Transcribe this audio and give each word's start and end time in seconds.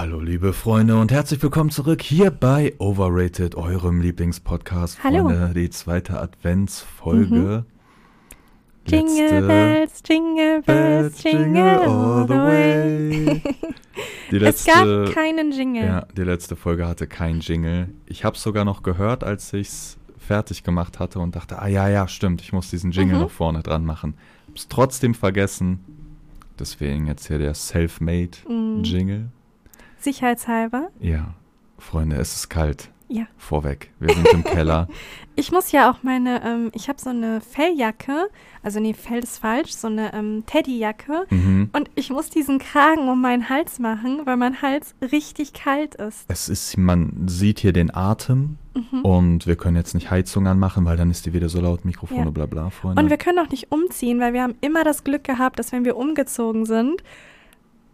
Hallo 0.00 0.20
liebe 0.20 0.52
Freunde 0.52 0.96
und 0.96 1.10
herzlich 1.10 1.42
willkommen 1.42 1.70
zurück 1.70 2.02
hier 2.02 2.30
bei 2.30 2.72
Overrated, 2.78 3.56
eurem 3.56 4.00
Lieblingspodcast. 4.00 5.02
Hallo. 5.02 5.24
Freunde, 5.24 5.50
die 5.56 5.70
zweite 5.70 6.20
Adventsfolge. 6.20 7.64
Jingle 8.86 9.42
bells, 9.42 10.00
jingle 10.08 10.62
bells, 10.62 11.20
jingle 11.24 11.80
all 11.80 12.28
the 12.28 12.32
way. 12.34 13.42
Die 14.30 14.36
es 14.36 14.40
letzte, 14.66 14.70
gab 15.06 15.14
keinen 15.14 15.50
Jingle. 15.50 15.84
ja, 15.84 16.06
die 16.16 16.22
letzte 16.22 16.54
Folge 16.54 16.86
hatte 16.86 17.08
keinen 17.08 17.40
Jingle. 17.40 17.88
Ich 18.06 18.24
habe 18.24 18.38
sogar 18.38 18.64
noch 18.64 18.84
gehört, 18.84 19.24
als 19.24 19.52
ich 19.52 19.66
es 19.66 19.98
fertig 20.16 20.62
gemacht 20.62 21.00
hatte 21.00 21.18
und 21.18 21.34
dachte, 21.34 21.60
ah 21.60 21.66
ja, 21.66 21.88
ja, 21.88 22.06
stimmt, 22.06 22.40
ich 22.40 22.52
muss 22.52 22.70
diesen 22.70 22.92
Jingle 22.92 23.16
Mhm. 23.16 23.22
noch 23.22 23.30
vorne 23.32 23.64
dran 23.64 23.84
machen. 23.84 24.14
Hab's 24.46 24.68
trotzdem 24.68 25.14
vergessen. 25.14 25.80
Deswegen 26.56 27.08
jetzt 27.08 27.26
hier 27.26 27.38
der 27.38 27.54
Self-Made 27.54 28.38
Mhm. 28.48 28.84
Sicherheitshalber. 29.98 30.88
Ja, 31.00 31.34
Freunde, 31.78 32.16
es 32.16 32.34
ist 32.34 32.48
kalt. 32.50 32.90
Ja. 33.10 33.24
Vorweg. 33.38 33.90
Wir 34.00 34.14
sind 34.14 34.28
im 34.32 34.44
Keller. 34.44 34.88
Ich 35.34 35.52
muss 35.52 35.70
ja 35.70 35.88
auch 35.88 36.02
meine, 36.02 36.44
ähm, 36.44 36.72
ich 36.74 36.88
habe 36.88 37.00
so 37.00 37.10
eine 37.10 37.40
Felljacke, 37.40 38.28
also 38.64 38.80
nee, 38.80 38.92
Fell 38.92 39.20
ist 39.20 39.38
falsch, 39.38 39.70
so 39.70 39.86
eine 39.86 40.12
ähm, 40.12 40.42
Teddyjacke. 40.46 41.26
Mhm. 41.30 41.70
Und 41.72 41.88
ich 41.94 42.10
muss 42.10 42.28
diesen 42.28 42.58
Kragen 42.58 43.08
um 43.08 43.20
meinen 43.22 43.48
Hals 43.48 43.78
machen, 43.78 44.22
weil 44.24 44.36
mein 44.36 44.62
Hals 44.62 44.96
richtig 45.12 45.52
kalt 45.52 45.94
ist. 45.94 46.24
Es 46.26 46.48
ist, 46.48 46.76
man 46.76 47.28
sieht 47.28 47.60
hier 47.60 47.72
den 47.72 47.94
Atem 47.94 48.58
Mhm. 48.74 49.02
und 49.02 49.46
wir 49.46 49.54
können 49.54 49.76
jetzt 49.76 49.94
nicht 49.94 50.10
Heizung 50.10 50.48
anmachen, 50.48 50.84
weil 50.84 50.96
dann 50.96 51.08
ist 51.12 51.24
die 51.24 51.32
wieder 51.32 51.48
so 51.48 51.60
laut, 51.60 51.84
Mikrofone, 51.84 52.24
Ja. 52.24 52.30
bla 52.30 52.46
bla, 52.46 52.70
Freunde. 52.70 53.00
Und 53.00 53.08
wir 53.10 53.16
können 53.16 53.38
auch 53.38 53.48
nicht 53.50 53.70
umziehen, 53.70 54.18
weil 54.18 54.32
wir 54.32 54.42
haben 54.42 54.56
immer 54.60 54.82
das 54.82 55.04
Glück 55.04 55.22
gehabt, 55.22 55.60
dass 55.60 55.70
wenn 55.70 55.84
wir 55.84 55.96
umgezogen 55.96 56.66
sind, 56.66 57.04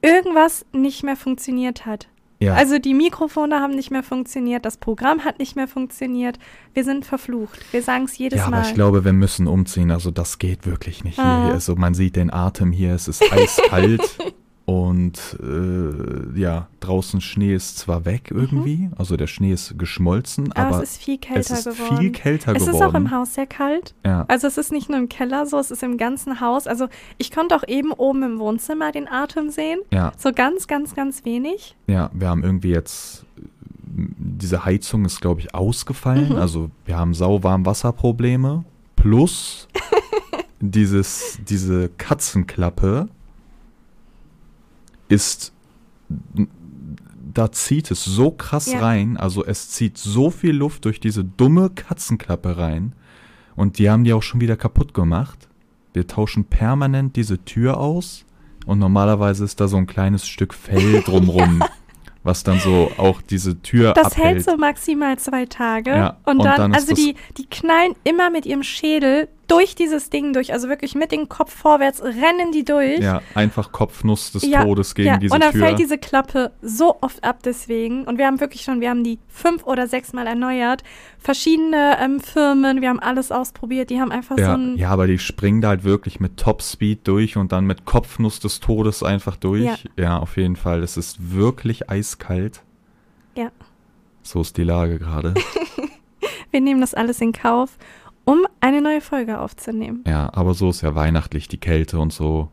irgendwas 0.05 0.65
nicht 0.73 1.03
mehr 1.03 1.17
funktioniert 1.17 1.87
hat. 1.87 2.09
ja, 2.41 2.55
Also 2.55 2.79
die 2.79 2.95
Mikrofone 2.95 3.61
haben 3.61 3.75
nicht 3.75 3.91
mehr 3.91 4.03
funktioniert, 4.03 4.65
das 4.65 4.77
Programm 4.77 5.25
hat 5.25 5.39
nicht 5.39 5.57
mehr 5.57 5.69
funktioniert. 5.69 6.39
Wir 6.75 6.85
sind 6.85 7.07
verflucht. 7.07 7.61
Wir 7.73 7.83
sagen 7.83 8.05
es 8.05 8.19
jedes 8.19 8.39
ja, 8.41 8.47
aber 8.47 8.59
Mal. 8.59 8.67
ich 8.69 8.75
glaube, 8.75 9.05
wir 9.05 9.13
müssen 9.13 9.47
umziehen. 9.47 9.91
Also 9.91 10.11
das 10.11 10.39
geht 10.39 10.67
wirklich 10.67 11.05
nicht 11.05 11.19
Ah. 11.19 11.45
hier. 11.47 11.55
Also 11.55 11.75
man 11.77 11.95
sieht 11.95 12.17
den 12.17 12.31
Atem 12.33 12.71
hier, 12.73 12.95
es 12.95 13.09
ist 13.09 13.23
eiskalt 13.33 14.19
und 14.67 15.37
äh, 15.43 16.41
ja, 16.41 16.69
draußen 16.81 17.21
Schnee 17.21 17.55
ist 17.55 17.77
zwar 17.79 18.07
weg 18.07 18.31
irgendwie, 18.31 18.89
also 18.97 19.17
der 19.19 19.27
Schnee 19.27 19.53
ist 19.53 19.79
geschmolzen, 19.79 20.45
Mhm. 20.45 20.53
aber, 20.53 20.67
aber 20.77 20.83
es 20.83 20.93
ist 20.93 21.03
viel 21.03 21.19
kälter 21.19 21.55
es 21.55 21.67
ist 21.67 21.77
geworden. 21.79 21.99
viel 21.99 22.13
kälter 22.13 22.53
es 22.57 22.63
ist 22.63 22.69
geworden. 22.69 22.83
auch 22.85 22.95
im 22.95 23.11
Haus 23.11 23.35
sehr 23.35 23.47
kalt. 23.47 23.95
ja. 24.07 24.25
Also 24.29 24.47
es 24.47 24.57
ist 24.57 24.73
nicht 24.73 24.89
nur 24.89 24.99
im 24.99 25.09
Keller 25.11 25.45
so, 25.45 25.59
es 25.59 25.71
ist 25.71 25.83
im 25.83 25.99
ganzen 25.99 26.41
Haus. 26.41 26.67
Also 26.67 26.89
ich 27.19 27.31
konnte 27.31 27.55
auch 27.57 27.65
eben 27.69 27.93
oben 27.93 28.23
im 28.23 28.39
Wohnzimmer 28.39 28.91
den 28.91 29.07
Atem 29.07 29.51
sehen. 29.51 29.81
ja, 29.93 30.13
So 30.17 30.33
ganz, 30.33 30.67
ganz, 30.67 30.95
ganz 30.95 31.25
wenig. 31.27 31.77
Ja, 31.87 32.09
wir 32.15 32.29
haben 32.31 32.43
irgendwie 32.43 32.71
jetzt, 32.71 33.27
diese 33.87 34.65
Heizung 34.65 35.05
ist, 35.05 35.21
glaube 35.21 35.41
ich, 35.41 35.55
ausgefallen. 35.55 36.31
Mhm. 36.31 36.37
Also 36.37 36.71
wir 36.87 36.97
haben 36.97 37.13
sauwarm 37.13 37.67
Wasserprobleme. 37.67 38.65
Plus 38.97 39.69
dieses, 40.61 41.39
diese 41.47 41.91
Katzenklappe 41.99 43.09
ist, 45.15 45.53
da 47.33 47.51
zieht 47.53 47.91
es 47.91 48.05
so 48.05 48.31
krass 48.31 48.71
Ja. 48.73 48.81
rein. 48.81 49.17
Also 49.17 49.45
es 49.45 49.71
zieht 49.71 49.99
so 49.99 50.31
viel 50.31 50.53
Luft 50.55 50.85
durch 50.85 51.01
diese 51.01 51.25
dumme 51.25 51.71
Katzenklappe 51.71 52.57
rein. 52.57 52.93
Und 53.57 53.79
die 53.79 53.91
haben 53.91 54.05
die 54.05 54.13
auch 54.13 54.23
schon 54.23 54.41
wieder 54.41 54.57
kaputt 54.57 54.95
gemacht. 54.95 55.49
Wir 55.93 56.07
tauschen 56.07 56.45
permanent 56.45 57.17
diese 57.17 57.45
Tür 57.45 57.79
aus. 57.79 58.25
Und 58.67 58.79
normalerweise 58.79 59.45
ist 59.45 59.61
da 59.61 59.69
so 59.69 59.77
ein 59.77 59.87
kleines 59.87 60.27
Stück 60.27 60.55
Fell 60.55 61.03
drumrum, 61.07 61.63
was 62.23 62.43
dann 62.45 62.59
so 62.59 62.91
auch 62.97 63.21
diese 63.21 63.61
Tür 63.63 63.93
Das 63.93 64.07
abhält. 64.07 64.27
hält 64.37 64.45
so 64.45 64.57
maximal 64.57 65.19
zwei 65.19 65.45
Tage. 65.47 65.91
Ja, 65.91 66.17
und, 66.25 66.39
und 66.39 66.45
dann, 66.45 66.57
dann 66.57 66.71
ist 66.73 66.89
also 66.91 66.95
die, 66.95 67.15
die 67.37 67.47
knallen 67.47 67.95
immer 68.05 68.31
mit 68.31 68.47
ihrem 68.47 68.63
Schädel 68.63 69.29
durch 69.47 69.75
dieses 69.75 70.11
Ding 70.11 70.33
durch. 70.33 70.53
Also 70.53 70.69
wirklich 70.69 70.95
mit 70.95 71.13
dem 71.13 71.29
Kopf 71.29 71.55
vorwärts 71.55 72.03
rennen 72.03 72.53
die 72.53 72.65
durch. 72.65 73.01
ja, 73.01 73.21
einfach 73.35 73.73
Kopfnuss 73.73 74.33
des 74.33 74.47
Ja, 74.47 74.65
Todes 74.65 74.95
gegen 74.95 75.09
ja. 75.09 75.17
diese 75.19 75.35
und 75.35 75.43
dann 75.43 75.53
Tür. 75.53 75.67
fällt 75.67 75.79
diese 75.79 75.99
Klappe 75.99 76.53
so 76.63 76.97
oft 77.01 77.23
ab 77.25 77.41
deswegen. 77.45 78.05
Und 78.05 78.19
wir 78.19 78.27
haben 78.27 78.41
wirklich 78.41 78.63
schon, 78.63 78.81
wir 78.81 78.91
haben 78.91 79.05
die 79.05 79.19
fünf 79.29 79.65
oder 79.65 79.87
sechs 79.87 80.13
Mal 80.13 80.27
erneuert. 80.27 80.83
Verschiedene 81.19 81.97
ähm, 82.01 82.21
Firmen, 82.21 82.81
wir 82.81 82.89
haben 82.89 83.01
alles 83.01 83.33
ausprobiert. 83.33 83.91
Die 83.91 84.01
haben 84.01 84.13
einfach 84.13 84.37
so 84.37 84.43
ja, 84.43 84.55
ein. 84.55 84.77
ja, 84.77 84.91
aber 84.91 85.07
die 85.07 85.19
springen 85.19 85.61
da 85.61 85.69
halt 85.69 85.85
wirklich 85.85 86.21
mit 86.21 86.37
Topspeed 86.37 87.07
durch 87.07 87.37
und 87.37 87.53
dann 87.53 87.67
mit 87.67 87.85
Kopfnuss 87.85 88.41
des 88.41 88.61
Todes 88.61 89.03
einfach 89.03 89.37
durch. 89.37 89.65
Ja. 89.65 89.77
ja 89.97 90.19
auf 90.19 90.37
jeden 90.37 90.57
Fall. 90.57 90.83
Es 90.83 90.97
ist 90.97 91.33
wirklich 91.33 91.91
eiskalt. 91.91 92.63
Ja. 93.37 93.51
So 94.23 94.41
ist 94.41 94.57
die 94.57 94.65
Lage 94.65 94.99
gerade. 94.99 95.35
Wir 96.51 96.61
nehmen 96.61 96.81
das 96.81 96.95
alles 96.95 97.21
in 97.21 97.33
Kauf, 97.33 97.77
um 98.25 98.47
eine 98.61 98.81
neue 98.81 99.01
Folge 99.01 99.39
aufzunehmen. 99.39 100.03
ja, 100.07 100.31
aber 100.33 100.55
so 100.55 100.71
ist 100.71 100.81
ja 100.83 100.95
weihnachtlich, 100.95 101.49
die 101.49 101.59
Kälte 101.59 101.99
und 101.99 102.13
so. 102.13 102.49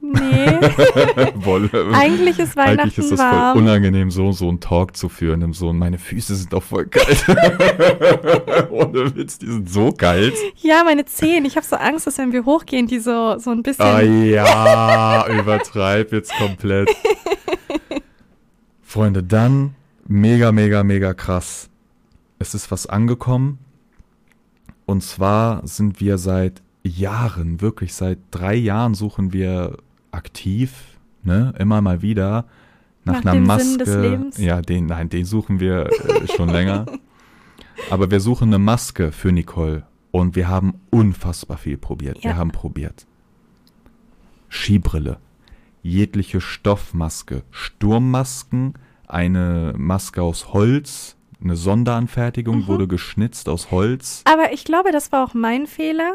Nee, 0.00 0.46
Wolle. 1.34 1.68
eigentlich 1.94 2.38
ist 2.38 2.54
Weihnachten 2.54 2.80
Eigentlich 2.80 2.98
ist 2.98 3.10
das 3.10 3.18
warm. 3.18 3.54
voll 3.54 3.62
unangenehm, 3.62 4.12
so, 4.12 4.30
so 4.30 4.48
einen 4.48 4.60
Talk 4.60 4.96
zu 4.96 5.08
führen. 5.08 5.42
Im 5.42 5.52
so, 5.52 5.72
meine 5.72 5.98
Füße 5.98 6.36
sind 6.36 6.52
doch 6.52 6.62
voll 6.62 6.86
kalt. 6.86 7.24
Ohne 8.70 9.16
Witz, 9.16 9.38
die 9.38 9.46
sind 9.46 9.68
so 9.68 9.90
kalt. 9.90 10.34
Ja, 10.58 10.82
meine 10.84 11.06
Zehen. 11.06 11.44
Ich 11.44 11.56
habe 11.56 11.66
so 11.66 11.74
Angst, 11.74 12.06
dass 12.06 12.18
wenn 12.18 12.30
wir 12.32 12.44
hochgehen, 12.44 12.86
die 12.86 13.00
so, 13.00 13.36
so 13.38 13.50
ein 13.50 13.64
bisschen. 13.64 13.84
Ah 13.84 14.00
ja, 14.00 15.26
übertreib 15.40 16.12
jetzt 16.12 16.32
komplett. 16.36 16.88
Freunde, 18.82 19.24
dann 19.24 19.74
mega, 20.06 20.52
mega, 20.52 20.84
mega 20.84 21.14
krass. 21.14 21.68
Es 22.38 22.54
ist 22.54 22.70
was 22.70 22.86
angekommen. 22.86 23.58
Und 24.86 25.02
zwar 25.02 25.66
sind 25.66 26.00
wir 26.00 26.16
seit 26.18 26.62
Jahren, 26.84 27.60
wirklich 27.60 27.94
seit 27.94 28.18
drei 28.30 28.54
Jahren 28.54 28.94
suchen 28.94 29.32
wir 29.32 29.78
aktiv, 30.12 30.98
ne, 31.24 31.52
immer 31.58 31.80
mal 31.80 32.00
wieder 32.02 32.46
nach, 33.04 33.22
Nach 33.22 33.32
einer 33.32 33.40
Maske. 33.40 34.30
Ja, 34.38 34.62
den, 34.62 34.86
nein, 34.86 35.08
den 35.08 35.24
suchen 35.24 35.60
wir 35.60 35.86
äh, 35.86 36.26
schon 36.34 36.48
länger. 36.48 36.86
Aber 37.90 38.10
wir 38.10 38.20
suchen 38.20 38.48
eine 38.48 38.58
Maske 38.58 39.12
für 39.12 39.30
Nicole. 39.32 39.84
Und 40.10 40.34
wir 40.34 40.48
haben 40.48 40.74
unfassbar 40.90 41.58
viel 41.58 41.76
probiert. 41.76 42.22
Wir 42.24 42.30
Ja. 42.32 42.36
haben 42.36 42.50
probiert. 42.50 43.06
Skibrille, 44.48 45.18
jegliche 45.82 46.40
Stoffmaske, 46.40 47.42
Sturmmasken, 47.50 48.74
eine 49.06 49.74
Maske 49.76 50.22
aus 50.22 50.52
Holz, 50.52 51.16
eine 51.46 51.56
Sonderanfertigung 51.56 52.58
Mhm. 52.60 52.66
wurde 52.66 52.86
geschnitzt 52.88 53.48
aus 53.48 53.70
Holz. 53.70 54.22
Aber 54.24 54.52
ich 54.52 54.64
glaube, 54.64 54.92
das 54.92 55.12
war 55.12 55.24
auch 55.24 55.34
mein 55.34 55.66
Fehler. 55.66 56.14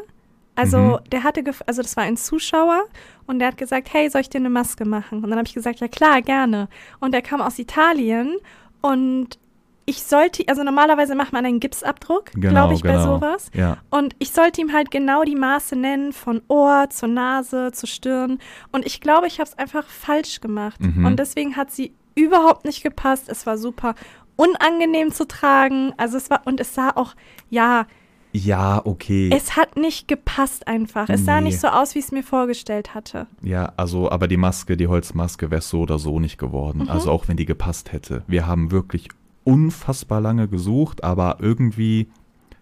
Also, 0.56 0.78
Mhm. 0.78 0.98
der 1.12 1.24
hatte, 1.24 1.42
gef- 1.42 1.62
also 1.66 1.82
das 1.82 1.96
war 1.96 2.04
ein 2.04 2.18
Zuschauer 2.18 2.84
und 3.26 3.40
der 3.40 3.48
hat 3.50 3.58
gesagt, 3.58 3.94
hey, 3.94 4.10
soll 4.10 4.22
ich 4.22 4.30
dir 4.30 4.40
eine 4.40 4.50
Maske 4.50 4.86
machen? 4.86 5.24
Und 5.24 5.30
dann 5.30 5.38
habe 5.40 5.48
ich 5.48 5.54
gesagt, 5.54 5.80
ja 5.80 5.88
klar, 5.88 6.22
gerne. 6.22 6.68
Und 7.00 7.16
er 7.16 7.22
kam 7.22 7.42
aus 7.42 7.58
Italien 7.58 8.36
und 8.82 9.40
ich 9.86 10.04
sollte, 10.04 10.44
also 10.48 10.64
normalerweise 10.64 11.16
macht 11.16 11.34
man 11.34 11.46
einen 11.46 11.60
Gipsabdruck, 11.60 12.32
Genau, 12.34 12.50
glaube 12.50 12.74
ich, 12.76 12.84
bei 12.84 12.92
genau. 12.92 13.16
sowas. 13.16 13.50
Ja, 13.54 13.78
Und 13.90 14.14
ich 14.20 14.32
sollte 14.32 14.62
ihm 14.62 14.74
halt 14.74 14.92
genau 14.92 15.24
die 15.24 15.36
Maße 15.36 15.76
nennen, 15.76 16.14
von 16.14 16.42
Ohr 16.50 16.88
zur 16.90 17.10
Nase, 17.10 17.72
zur 17.74 17.90
Stirn. 17.90 18.38
Und 18.72 18.86
ich 18.86 19.02
glaube, 19.02 19.28
ich 19.28 19.40
habe 19.40 19.50
es 19.50 19.58
einfach 19.58 19.86
falsch 19.88 20.40
gemacht. 20.42 20.80
Mhm. 20.82 21.06
Und 21.06 21.18
deswegen 21.18 21.56
hat 21.56 21.72
sie 21.72 21.94
überhaupt 22.14 22.66
nicht 22.66 22.84
gepasst. 22.84 23.28
Es 23.30 23.46
war 23.46 23.58
super 23.58 23.96
unangenehm 24.36 25.12
zu 25.12 25.28
tragen. 25.28 25.94
Also 25.98 26.18
es 26.18 26.30
war, 26.30 26.42
und 26.46 26.60
es 26.60 26.74
sah 26.74 26.92
auch, 26.96 27.14
ja, 27.50 27.86
ja, 28.34 28.82
okay. 28.86 29.30
es 29.34 29.58
hat 29.58 29.76
nicht 29.76 30.08
gepasst 30.08 30.66
einfach. 30.68 31.10
Es 31.10 31.26
sah 31.26 31.42
Nee. 31.42 31.48
nicht 31.48 31.60
so 31.60 31.68
aus, 31.68 31.96
wie 31.96 32.00
ich 32.00 32.06
es 32.06 32.12
mir 32.12 32.24
vorgestellt 32.24 32.96
hatte. 32.96 33.28
Ja, 33.42 33.74
also, 33.76 34.10
aber 34.10 34.28
die 34.30 34.38
Maske, 34.38 34.78
die 34.78 34.88
Holzmaske 34.88 35.52
wäre 35.52 35.62
so 35.62 35.82
oder 35.82 36.00
so 36.00 36.20
nicht 36.20 36.38
geworden. 36.38 36.84
Mhm. 36.84 36.90
Also 36.90 37.12
auch 37.12 37.28
wenn 37.28 37.36
die 37.36 37.46
gepasst 37.46 37.92
hätte. 37.92 38.24
Wir 38.28 38.48
haben 38.48 38.72
wirklich 38.72 39.10
unfassbar 39.44 40.22
lange 40.22 40.48
gesucht, 40.48 41.04
aber 41.04 41.38
irgendwie, 41.40 42.10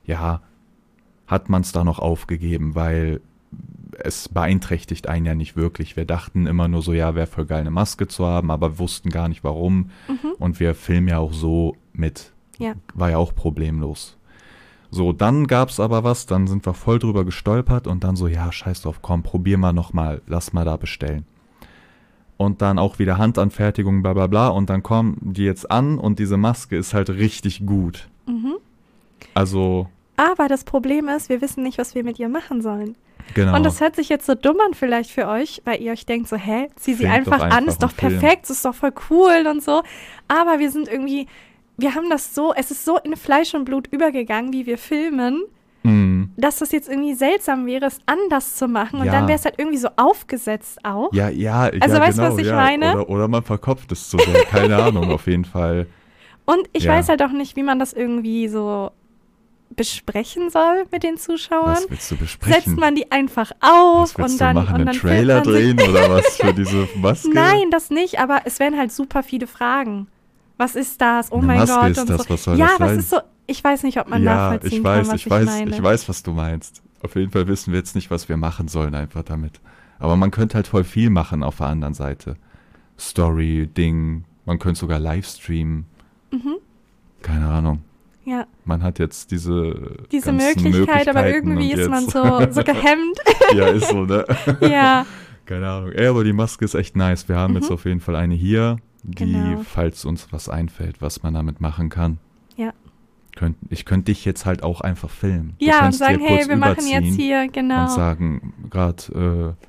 ja, 0.06 0.42
hat 1.28 1.50
man 1.50 1.62
es 1.62 1.72
da 1.72 1.84
noch 1.84 2.00
aufgegeben, 2.00 2.74
weil 2.74 3.22
es 4.04 4.30
beeinträchtigt 4.30 5.08
einen 5.08 5.26
ja 5.26 5.36
nicht 5.36 5.56
wirklich. 5.56 5.96
Wir 5.96 6.06
dachten 6.06 6.48
immer 6.48 6.68
nur 6.68 6.82
so, 6.82 6.94
ja, 6.94 7.16
wäre 7.16 7.28
voll 7.28 7.46
geil, 7.46 7.62
eine 7.62 7.72
Maske 7.72 8.08
zu 8.08 8.26
haben, 8.26 8.52
aber 8.52 8.80
wussten 8.80 9.10
gar 9.10 9.28
nicht 9.28 9.44
warum. 9.44 9.92
Mhm. 10.08 10.32
Und 10.40 10.60
wir 10.60 10.76
filmen 10.76 11.08
ja 11.08 11.20
auch 11.20 11.34
so 11.34 11.76
mit. 11.94 12.32
Ja. 12.58 12.74
War 12.94 13.12
ja 13.12 13.18
auch 13.18 13.34
problemlos. 13.34 14.18
So, 14.92 15.14
dann 15.14 15.48
gab's 15.48 15.80
aber 15.80 16.04
was, 16.04 16.26
dann 16.26 16.48
sind 16.48 16.66
wir 16.66 16.74
voll 16.74 16.98
drüber 17.00 17.24
gestolpert 17.24 17.86
und 17.86 18.04
dann 18.04 18.16
so, 18.16 18.28
ja, 18.28 18.52
scheiß 18.52 18.82
drauf, 18.82 19.00
komm, 19.02 19.22
probier 19.22 19.58
mal 19.58 19.74
nochmal, 19.74 20.22
lass 20.26 20.52
mal 20.52 20.66
da 20.66 20.78
bestellen. 20.78 21.26
Und 22.38 22.62
dann 22.62 22.80
auch 22.80 23.00
wieder 23.00 23.18
Handanfertigung, 23.18 24.02
bla 24.02 24.14
bla 24.14 24.28
bla. 24.28 24.48
Und 24.48 24.70
dann 24.70 24.82
kommen 24.82 25.18
die 25.22 25.44
jetzt 25.44 25.70
an 25.70 26.00
und 26.00 26.20
diese 26.20 26.38
Maske 26.38 26.78
ist 26.78 26.94
halt 26.94 27.10
richtig 27.10 27.66
gut. 27.66 28.08
Mhm. 28.26 28.56
Also, 29.34 29.90
Aber 30.16 30.48
das 30.48 30.64
Problem 30.64 31.08
ist, 31.10 31.30
wir 31.30 31.42
wissen 31.42 31.64
nicht, 31.64 31.78
was 31.78 31.96
wir 31.96 32.04
mit 32.04 32.18
ihr 32.18 32.30
machen 32.30 32.62
sollen. 32.62 32.96
Genau. 33.34 33.56
Und 33.56 33.66
das 33.66 33.80
hört 33.82 33.96
sich 33.96 34.10
jetzt 34.10 34.26
so 34.26 34.36
dumm 34.36 34.58
an 34.66 34.74
vielleicht 34.74 35.12
für 35.12 35.28
euch, 35.28 35.62
weil 35.66 35.82
ihr 35.82 35.92
euch 35.92 36.06
denkt 36.06 36.28
so, 36.30 36.36
hä, 36.36 36.68
zieh 36.76 36.94
sie 36.94 37.04
doch 37.04 37.12
einfach, 37.12 37.40
an, 37.42 37.52
einfach 37.52 37.68
ist 37.68 37.84
doch 37.84 37.90
einen 37.90 37.98
Film. 38.12 38.20
perfekt, 38.20 38.50
ist 38.50 38.66
doch 38.66 38.76
voll 38.76 38.94
cool 39.10 39.46
und 39.50 39.64
so. 39.64 39.82
Aber 40.28 40.60
wir 40.60 40.70
sind 40.72 40.88
irgendwie, 40.88 41.28
wir 41.78 41.96
haben 41.96 42.10
das 42.10 42.34
so, 42.36 42.54
es 42.54 42.72
ist 42.72 42.86
so 42.86 42.98
in 42.98 43.16
Fleisch 43.16 43.54
und 43.54 43.66
Blut 43.66 43.88
übergegangen, 43.92 44.54
wie 44.54 44.66
wir 44.66 44.78
filmen, 44.78 45.44
Mhm. 45.82 46.32
dass 46.36 46.58
das 46.58 46.74
jetzt 46.74 46.90
irgendwie 46.90 47.14
seltsam 47.14 47.66
wäre, 47.66 47.86
es 47.86 48.00
anders 48.06 48.58
zu 48.58 48.68
machen. 48.68 49.00
Und 49.00 49.06
Ja. 49.06 49.14
dann 49.14 49.28
wäre 49.30 49.38
es 49.40 49.46
halt 49.46 49.56
irgendwie 49.58 49.78
so 49.78 49.88
aufgesetzt 49.96 50.80
auch. 50.84 51.14
Ja, 51.14 51.30
ja, 51.30 51.70
Also 51.80 51.96
ja, 51.96 52.02
weißt 52.02 52.18
du, 52.18 52.22
genau, 52.24 52.34
was 52.34 52.40
ich 52.42 52.48
ja. 52.48 52.56
meine? 52.56 52.94
Oder, 52.96 53.10
oder 53.10 53.28
man 53.30 53.44
verkopft 53.44 53.90
es 53.94 54.12
sehr. 54.12 54.20
Keine 54.50 54.76
Ahnung, 54.84 55.10
auf 55.10 55.26
jeden 55.28 55.46
Fall. 55.46 55.88
Und 56.46 56.68
ich 56.74 56.86
weiß 56.86 57.08
halt 57.08 57.24
auch 57.24 57.32
nicht, 57.32 57.56
wie 57.56 57.64
man 57.64 57.80
das 57.80 57.94
irgendwie 57.94 58.50
so 58.50 58.92
besprechen 59.80 60.50
soll 60.50 60.86
mit 60.92 61.04
den 61.04 61.18
Zuschauern. 61.18 61.76
Was 61.76 61.90
willst 61.90 62.12
du 62.12 62.18
besprechen? 62.18 62.64
Setzt 62.64 62.78
man 62.78 62.96
die 62.96 63.12
einfach 63.12 63.52
auf 63.62 64.16
und 64.18 64.40
dann, 64.40 64.56
machen? 64.56 64.68
und 64.68 64.76
Einen 64.76 64.86
dann 64.88 64.96
Trailer 64.96 65.36
man 65.36 65.44
sich- 65.46 65.54
drehen 65.54 65.90
oder 65.90 66.10
was 66.10 66.38
für 66.38 66.54
diese 66.62 66.88
Maske? 66.96 67.30
Nein, 67.34 67.72
das 67.72 67.90
nicht, 67.90 68.20
aber 68.20 68.42
es 68.46 68.60
werden 68.60 68.78
halt 68.78 68.92
super 68.92 69.24
viele 69.24 69.48
Fragen. 69.48 70.08
Was 70.58 70.76
ist 70.76 71.00
das? 71.02 71.32
Oh 71.32 71.38
Eine 71.38 71.48
mein 71.48 71.58
Maske 71.60 71.76
Gott. 71.80 71.90
ist 71.92 71.98
und 72.00 72.10
das, 72.10 72.22
so. 72.24 72.30
was 72.30 72.44
soll 72.44 72.58
ja, 72.60 72.66
das 72.68 72.80
was 72.80 72.90
sein? 72.90 73.00
ist 73.00 73.10
so, 73.10 73.18
ich 73.48 73.64
weiß 73.64 73.84
nicht, 73.84 74.00
ob 74.00 74.10
man 74.10 74.22
ja, 74.24 74.36
nachvollziehen 74.52 74.80
ich 74.80 74.84
weiß, 74.84 74.98
kann, 75.04 75.08
was 75.08 75.16
ich 75.22 75.26
ich, 75.26 75.32
weiß, 75.32 75.46
meine. 75.46 75.72
ich 75.72 75.82
weiß, 75.84 76.10
was 76.10 76.24
du 76.24 76.32
meinst. 76.34 76.82
Auf 77.02 77.16
jeden 77.16 77.32
Fall 77.32 77.48
wissen 77.48 77.72
wir 77.72 77.80
jetzt 77.80 77.96
nicht, 77.96 78.12
was 78.12 78.28
wir 78.28 78.36
machen 78.38 78.68
sollen 78.68 78.94
einfach 78.94 79.24
damit. 79.24 79.62
Aber 80.00 80.18
man 80.18 80.32
könnte 80.32 80.56
halt 80.56 80.68
voll 80.68 80.84
viel 80.84 81.10
machen 81.10 81.42
auf 81.44 81.58
der 81.58 81.68
anderen 81.68 81.94
Seite. 81.94 82.36
Story, 83.00 83.68
Ding, 83.68 84.26
man 84.46 84.60
könnte 84.60 84.80
sogar 84.80 85.00
Livestreamen. 85.00 85.86
Mhm. 86.32 86.56
Keine 87.22 87.48
Ahnung. 87.48 87.82
Ja, 88.30 88.46
Man 88.66 88.84
hat 88.84 89.00
jetzt 89.00 89.32
diese 89.32 89.96
diese 90.12 90.32
Möglichkeit, 90.32 91.08
aber 91.08 91.28
irgendwie 91.28 91.72
ist 91.72 91.90
man 91.90 92.04
jetzt- 92.04 92.12
so, 92.14 92.22
so 92.52 92.64
gehemmt. 92.64 93.18
ja, 93.56 93.68
ist 93.70 93.88
so, 93.90 94.04
ne? 94.06 94.24
ja, 94.62 95.06
Keine 95.48 95.68
Ahnung. 95.68 95.92
Ey, 95.94 96.06
aber 96.06 96.24
die 96.24 96.34
Maske 96.34 96.64
ist 96.64 96.76
echt 96.76 96.96
nice. 96.96 97.28
Wir 97.28 97.36
haben 97.38 97.56
jetzt 97.56 97.70
Mhm. 97.70 97.74
auf 97.74 97.86
jeden 97.86 98.00
Fall 98.02 98.16
eine 98.16 98.36
hier, 98.36 98.78
die, 99.02 99.16
Genau. 99.26 99.62
falls 99.64 100.06
uns 100.06 100.28
was 100.32 100.48
einfällt, 100.48 101.02
was 101.02 101.24
man 101.24 101.34
damit 101.34 101.60
machen 101.60 101.90
kann. 101.90 102.20
Ja. 102.56 102.72
Könnt, 103.36 103.58
ich 103.70 103.86
könnte 103.86 104.12
dich 104.12 104.26
jetzt 104.26 104.46
halt 104.46 104.62
auch 104.62 104.82
einfach 104.82 105.10
filmen. 105.10 105.56
Ja 105.60 105.86
und 105.88 105.94
sagen, 105.94 106.20
hey, 106.20 106.48
wir 106.48 106.56
machen 106.58 106.86
jetzt 106.86 107.16
hier, 107.16 107.48
genau. 107.48 107.84
Und 107.86 107.92
sagen, 107.92 108.54
gerade 108.70 109.56
äh, 109.58 109.66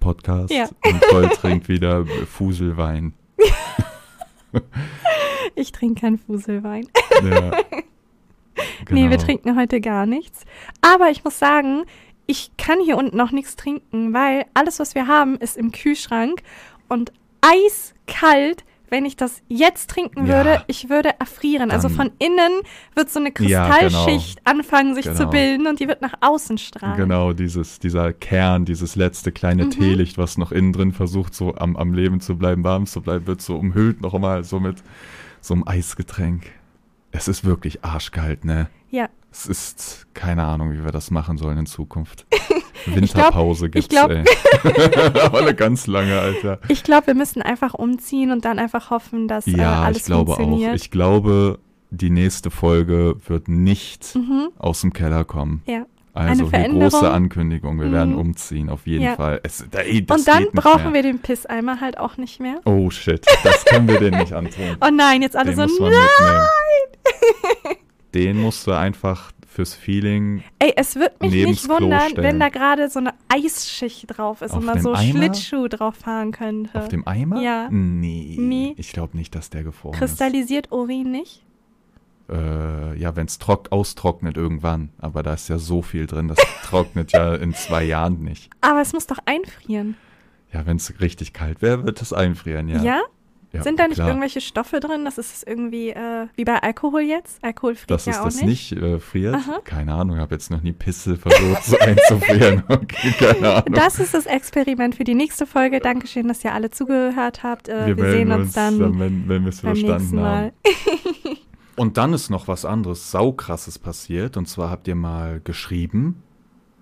Podcast 0.00 0.52
Ja. 0.52 0.64
und 0.84 1.00
Toll 1.10 1.28
trinkt 1.28 1.68
wieder 1.68 2.04
Fuselwein. 2.26 3.12
Ich 5.54 5.72
trinke 5.72 6.00
keinen 6.00 6.18
Fuselwein. 6.18 6.88
Ja. 7.22 7.50
Nee, 8.90 9.04
wir 9.08 9.16
Genau. 9.16 9.22
trinken 9.24 9.56
heute 9.58 9.80
gar 9.80 10.04
nichts. 10.04 10.44
Aber 10.82 11.08
ich 11.10 11.24
muss 11.24 11.38
sagen, 11.38 11.84
ich 12.26 12.50
kann 12.58 12.78
hier 12.80 12.98
unten 12.98 13.16
noch 13.16 13.32
nichts 13.32 13.56
trinken, 13.56 14.12
weil 14.12 14.44
alles, 14.52 14.78
was 14.78 14.94
wir 14.94 15.06
haben, 15.06 15.36
ist 15.36 15.56
im 15.56 15.72
Kühlschrank 15.72 16.42
und 16.88 17.12
eiskalt. 17.40 18.64
Wenn 18.90 19.06
ich 19.06 19.16
das 19.16 19.40
jetzt 19.48 19.88
trinken 19.88 20.26
Ja. 20.26 20.36
würde, 20.36 20.64
ich 20.66 20.90
würde 20.90 21.18
erfrieren. 21.18 21.70
also 21.70 21.88
Dann- 21.88 21.96
von 21.96 22.10
innen 22.18 22.60
wird 22.94 23.08
so 23.08 23.20
eine 23.20 23.32
Ja, 23.38 23.70
Kristallschicht 23.70 24.40
anfangen, 24.46 24.94
sich 24.94 25.06
zu 25.06 25.14
Genau. 25.14 25.30
bilden 25.30 25.66
und 25.66 25.80
die 25.80 25.88
wird 25.88 26.02
nach 26.02 26.12
außen 26.20 26.58
strahlen. 26.58 26.98
Genau, 26.98 27.32
dieses, 27.32 27.78
dieser 27.78 28.12
Kern, 28.12 28.66
dieses 28.66 28.94
letzte 28.94 29.32
kleine 29.32 29.64
Mhm. 29.64 29.70
Teelicht, 29.70 30.18
was 30.18 30.36
noch 30.36 30.52
innen 30.52 30.74
drin 30.74 30.92
versucht, 30.92 31.34
so 31.34 31.54
am, 31.54 31.74
am 31.78 31.94
Leben 31.94 32.20
zu 32.20 32.36
bleiben, 32.36 32.64
warm 32.64 32.84
zu 32.84 33.00
bleiben, 33.00 33.26
wird 33.26 33.40
so 33.40 33.56
umhüllt 33.56 34.02
noch 34.02 34.12
einmal 34.12 34.44
so 34.44 34.60
mit 34.60 34.76
so 35.42 35.52
einem 35.52 35.64
Eisgetränk. 35.66 36.46
Es 37.10 37.28
ist 37.28 37.44
wirklich 37.44 37.84
arschkalt, 37.84 38.46
ne? 38.46 38.70
Ja. 38.88 39.08
Es 39.30 39.46
ist 39.46 40.06
keine 40.14 40.44
Ahnung, 40.44 40.72
wie 40.72 40.84
wir 40.84 40.92
das 40.92 41.10
machen 41.10 41.36
sollen 41.36 41.58
in 41.58 41.66
Zukunft. 41.66 42.26
Winterpause 42.86 43.66
ich 43.66 43.72
gibt's, 43.72 43.88
glaub- 43.88 44.10
ey. 44.10 44.24
Aber 45.22 45.40
eine 45.40 45.54
ganz 45.54 45.86
lange, 45.86 46.18
Alter. 46.18 46.58
Ich 46.68 46.82
glaube, 46.82 47.08
wir 47.08 47.14
müssen 47.14 47.42
einfach 47.42 47.74
umziehen 47.74 48.30
und 48.30 48.44
dann 48.44 48.58
einfach 48.58 48.90
hoffen, 48.90 49.28
dass 49.28 49.46
äh, 49.46 49.52
Ja, 49.52 49.82
alles 49.82 49.98
ich 49.98 50.04
glaube 50.04 50.32
auch. 50.32 50.74
Ich 50.74 50.90
glaube, 50.90 51.58
die 51.90 52.10
nächste 52.10 52.50
Folge 52.50 53.16
wird 53.26 53.48
nicht 53.48 54.14
mhm. 54.14 54.48
aus 54.58 54.80
dem 54.80 54.92
Keller 54.92 55.24
kommen. 55.24 55.62
Ja. 55.66 55.86
Also 56.14 56.42
Eine 56.42 56.50
Veränderung. 56.50 56.88
große 56.90 57.10
Ankündigung, 57.10 57.80
wir 57.80 57.90
werden 57.90 58.12
Mhm. 58.12 58.18
umziehen, 58.20 58.68
auf 58.68 58.86
jeden 58.86 59.02
Ja. 59.04 59.16
Fall. 59.16 59.40
Es, 59.44 59.64
ey, 59.72 60.04
Und 60.10 60.28
dann 60.28 60.46
brauchen 60.52 60.92
mehr. 60.92 60.94
wir 60.94 61.02
den 61.02 61.20
Pisseimer 61.20 61.80
halt 61.80 61.96
auch 61.98 62.18
nicht 62.18 62.38
mehr. 62.38 62.60
Oh 62.66 62.90
shit, 62.90 63.24
das 63.42 63.64
können 63.64 63.88
wir 63.88 63.98
den 63.98 64.18
nicht 64.18 64.32
antun. 64.34 64.76
Oh 64.82 64.90
nein, 64.92 65.22
jetzt 65.22 65.36
alle 65.36 65.54
den 65.54 65.68
so, 65.68 65.88
nein! 65.88 65.92
mitnehmen. 65.92 67.76
Den 68.14 68.42
musst 68.42 68.66
du 68.66 68.72
einfach 68.72 69.32
fürs 69.46 69.72
Feeling 69.74 70.42
Ey, 70.58 70.74
es 70.76 70.96
wird 70.96 71.20
mich 71.22 71.32
nicht 71.32 71.66
wundern, 71.68 72.12
wenn 72.16 72.38
da 72.38 72.50
gerade 72.50 72.90
so 72.90 72.98
eine 73.00 73.14
Eisschicht 73.28 74.04
drauf 74.08 74.42
ist 74.42 74.52
Auf 74.52 74.58
und 74.58 74.66
man 74.66 74.82
so 74.82 74.92
Eimer? 74.92 75.18
Schlittschuh 75.18 75.68
drauf 75.68 75.94
fahren 75.96 76.30
könnte. 76.32 76.78
auf 76.78 76.88
dem 76.88 77.06
Eimer? 77.08 77.40
Ja. 77.40 77.68
Nee. 77.70 78.36
Nee. 78.38 78.74
Ich 78.76 78.92
glaube 78.92 79.16
nicht, 79.16 79.34
dass 79.34 79.48
der 79.48 79.62
gefroren 79.64 79.94
Kristallisiert 79.98 80.70
Urin 80.72 81.10
nicht? 81.10 81.42
Ist. 82.32 82.38
Äh, 82.38 82.98
ja, 82.98 83.16
wenn 83.16 83.26
es 83.26 83.38
trock 83.38 83.70
austrocknet 83.70 84.36
irgendwann. 84.36 84.90
Aber 84.98 85.22
da 85.22 85.34
ist 85.34 85.48
ja 85.48 85.58
so 85.58 85.82
viel 85.82 86.06
drin, 86.06 86.28
das 86.28 86.38
trocknet 86.64 87.12
ja 87.12 87.34
in 87.34 87.54
zwei 87.54 87.84
Jahren 87.84 88.22
nicht. 88.22 88.50
Aber 88.60 88.80
es 88.80 88.92
muss 88.92 89.06
doch 89.06 89.18
einfrieren. 89.24 89.96
Ja, 90.52 90.66
wenn 90.66 90.76
es 90.76 91.00
richtig 91.00 91.32
kalt 91.32 91.62
wäre, 91.62 91.84
wird 91.84 92.02
es 92.02 92.12
einfrieren, 92.12 92.68
ja. 92.68 92.82
Ja? 92.82 93.00
Ja, 93.52 93.62
Sind 93.62 93.78
da 93.78 93.86
nicht 93.86 93.96
klar. 93.96 94.08
irgendwelche 94.08 94.40
Stoffe 94.40 94.80
drin? 94.80 95.04
Das 95.04 95.18
ist 95.18 95.46
irgendwie 95.46 95.90
äh, 95.90 96.26
wie 96.36 96.44
bei 96.44 96.62
Alkohol 96.62 97.02
jetzt? 97.02 97.44
Alkohol 97.44 97.74
friert 97.74 97.90
Dass 97.90 98.06
ja 98.06 98.12
es 98.12 98.18
auch 98.18 98.24
das 98.24 98.36
nicht. 98.36 98.72
nicht 98.72 98.82
äh, 98.82 98.98
friert? 98.98 99.34
Aha. 99.34 99.60
Keine 99.64 99.92
Ahnung, 99.92 100.16
ich 100.16 100.22
habe 100.22 100.34
jetzt 100.34 100.50
noch 100.50 100.62
nie 100.62 100.72
Pisse 100.72 101.16
versucht 101.16 101.64
so 101.64 101.78
einzufrieren. 101.78 102.62
Okay, 102.68 103.12
keine 103.18 103.54
Ahnung. 103.56 103.74
Das 103.74 103.98
ist 103.98 104.14
das 104.14 104.24
Experiment 104.24 104.94
für 104.94 105.04
die 105.04 105.14
nächste 105.14 105.46
Folge. 105.46 105.80
Dankeschön, 105.80 106.28
dass 106.28 106.42
ihr 106.44 106.54
alle 106.54 106.70
zugehört 106.70 107.42
habt. 107.42 107.68
Äh, 107.68 107.88
wir, 107.88 107.96
melden 107.96 108.12
sehen 108.12 108.32
uns 108.32 108.52
dann 108.54 108.98
wenn, 108.98 109.28
wenn 109.28 109.42
wir 109.42 109.50
es 109.50 109.60
verstanden 109.60 110.20
haben. 110.20 110.52
Und 111.76 111.96
dann 111.96 112.12
ist 112.12 112.28
noch 112.28 112.48
was 112.48 112.64
anderes, 112.64 113.10
saukrasses 113.10 113.78
passiert. 113.78 114.36
Und 114.36 114.46
zwar 114.46 114.70
habt 114.70 114.88
ihr 114.88 114.94
mal 114.94 115.40
geschrieben, 115.40 116.22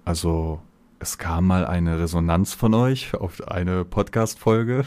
also 0.05 0.61
es 0.99 1.17
kam 1.17 1.47
mal 1.47 1.65
eine 1.65 1.99
Resonanz 1.99 2.53
von 2.55 2.75
euch 2.75 3.15
auf 3.15 3.47
eine 3.49 3.85
Podcast-Folge. 3.85 4.85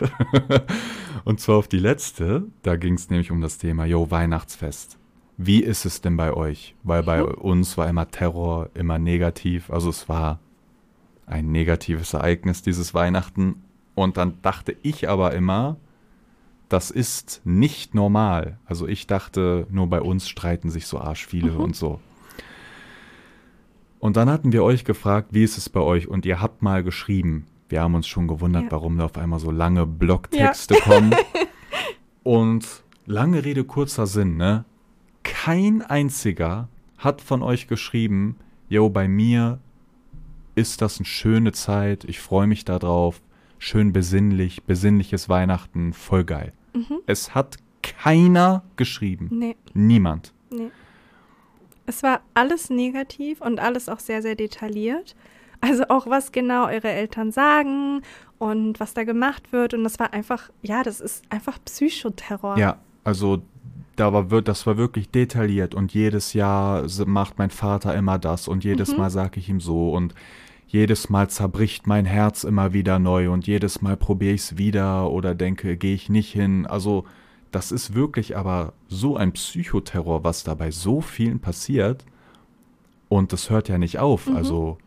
und 1.24 1.40
zwar 1.40 1.58
auf 1.58 1.68
die 1.68 1.80
letzte. 1.80 2.44
Da 2.62 2.76
ging 2.76 2.96
es 2.96 3.10
nämlich 3.10 3.32
um 3.32 3.42
das 3.42 3.58
Thema, 3.58 3.86
yo, 3.86 4.12
Weihnachtsfest. 4.12 5.00
Wie 5.38 5.64
ist 5.64 5.86
es 5.86 6.02
denn 6.02 6.18
bei 6.18 6.34
euch? 6.34 6.76
Weil 6.84 7.04
bei 7.04 7.24
uns 7.24 7.78
war 7.78 7.90
immer 7.90 8.10
Terror, 8.12 8.70
immer 8.76 9.00
negativ. 9.00 9.72
Also 9.72 9.90
es 9.90 10.08
war 10.08 10.40
ein 11.26 11.52
negatives 11.52 12.14
Ereignis, 12.14 12.62
dieses 12.62 12.94
Weihnachten. 12.94 13.64
Und 13.96 14.18
dann 14.18 14.40
dachte 14.42 14.76
ich 14.84 15.10
aber 15.10 15.34
immer, 15.34 15.78
das 16.74 16.90
ist 16.90 17.42
nicht 17.46 17.94
normal. 17.94 18.58
Also 18.66 18.88
ich 18.88 19.06
dachte, 19.06 19.68
nur 19.70 19.88
bei 19.88 20.02
uns 20.02 20.28
streiten 20.28 20.70
sich 20.72 20.88
so 20.88 21.00
arsch 21.00 21.26
viele 21.28 21.52
Mhm. 21.52 21.60
und 21.60 21.76
so. 21.76 22.00
Und 24.00 24.18
dann 24.18 24.30
hatten 24.30 24.52
wir 24.52 24.64
euch 24.64 24.84
gefragt, 24.84 25.30
wie 25.32 25.44
ist 25.44 25.58
es 25.58 25.70
bei 25.70 25.80
euch? 25.80 26.08
Und 26.08 26.26
ihr 26.26 26.42
habt 26.42 26.62
mal 26.62 26.84
geschrieben. 26.84 27.46
Wir 27.70 27.82
haben 27.82 27.96
uns 27.96 28.08
schon 28.08 28.28
gewundert, 28.28 28.64
Ja. 28.66 28.72
warum 28.72 28.98
da 28.98 29.06
auf 29.06 29.18
einmal 29.18 29.40
so 29.40 29.52
lange 29.52 29.86
Blogtexte 29.86 30.76
kommen. 30.76 31.14
Und 32.24 32.66
lange 33.06 33.44
Rede, 33.46 33.64
kurzer 33.64 34.08
Sinn, 34.08 34.36
ne? 34.38 34.66
Kein 35.24 35.82
einziger 35.82 36.70
hat 36.98 37.22
von 37.22 37.42
euch 37.44 37.68
geschrieben, 37.68 38.36
yo, 38.70 38.90
bei 38.90 39.08
mir 39.08 39.60
ist 40.56 40.82
das 40.82 40.98
eine 41.00 41.06
schöne 41.06 41.52
Zeit, 41.52 42.04
ich 42.06 42.20
freue 42.20 42.48
mich 42.48 42.66
darauf, 42.66 43.22
schön 43.60 43.94
besinnlich, 43.94 44.64
besinnliches 44.64 45.30
Weihnachten, 45.30 45.94
voll 45.94 46.24
geil. 46.24 46.54
Mhm. 46.74 47.00
Es 47.06 47.34
hat 47.36 47.58
keiner 47.82 48.64
geschrieben. 48.76 49.28
Nee, 49.32 49.56
Niemand. 49.74 50.34
nee. 50.50 50.72
Es 51.86 52.02
war 52.02 52.22
alles 52.34 52.70
negativ 52.70 53.42
und 53.42 53.60
alles 53.60 53.90
auch 53.90 54.00
sehr, 54.00 54.22
sehr 54.22 54.36
detailliert. 54.36 55.16
Also 55.60 55.84
auch, 55.90 56.08
was 56.08 56.32
genau 56.32 56.68
eure 56.68 56.90
Eltern 56.90 57.32
sagen 57.32 58.02
und 58.38 58.80
was 58.80 58.94
da 58.94 59.04
gemacht 59.04 59.52
wird. 59.52 59.74
Und 59.74 59.84
das 59.84 60.00
war 60.00 60.14
einfach, 60.14 60.50
ja, 60.62 60.84
das 60.84 61.02
ist 61.02 61.24
einfach 61.30 61.58
Psychoterror. 61.66 62.58
Ja, 62.58 62.78
also 63.04 63.42
da 63.98 64.12
war, 64.14 64.42
das 64.42 64.66
war 64.66 64.78
wirklich 64.78 65.10
detailliert 65.10 65.76
und 65.76 65.94
jedes 65.94 66.34
Jahr 66.34 66.86
macht 67.06 67.38
mein 67.38 67.50
Vater 67.50 67.94
immer 67.96 68.18
das 68.18 68.48
und 68.48 68.64
jedes 68.64 68.92
Mhm. 68.94 68.98
Mal 68.98 69.10
sage 69.10 69.40
ich 69.40 69.50
ihm 69.50 69.60
so 69.60 69.92
und 69.94 70.16
jedes 70.74 71.12
Mal 71.12 71.30
zerbricht 71.30 71.86
mein 71.86 72.04
Herz 72.06 72.44
immer 72.44 72.74
wieder 72.74 72.98
neu 72.98 73.30
und 73.30 73.46
jedes 73.46 73.84
Mal 73.84 73.96
probiere 73.96 74.34
ich 74.34 74.42
es 74.42 74.58
wieder 74.58 75.12
oder 75.12 75.36
denke, 75.36 75.78
gehe 75.78 75.94
ich 75.94 76.10
nicht 76.10 76.34
hin. 76.34 76.66
Also 76.66 77.06
das 77.52 77.72
ist 77.72 77.94
wirklich 77.94 78.36
aber 78.36 78.74
so 78.88 79.16
ein 79.16 79.34
Psychoterror, 79.34 80.24
was 80.24 80.44
da 80.44 80.56
bei 80.56 80.72
so 80.72 81.00
vielen 81.00 81.40
passiert 81.40 82.06
und 83.08 83.34
das 83.34 83.52
hört 83.52 83.70
ja 83.70 83.78
nicht 83.78 84.00
auf. 84.00 84.26
Mhm. 84.26 84.36
Also 84.36 84.80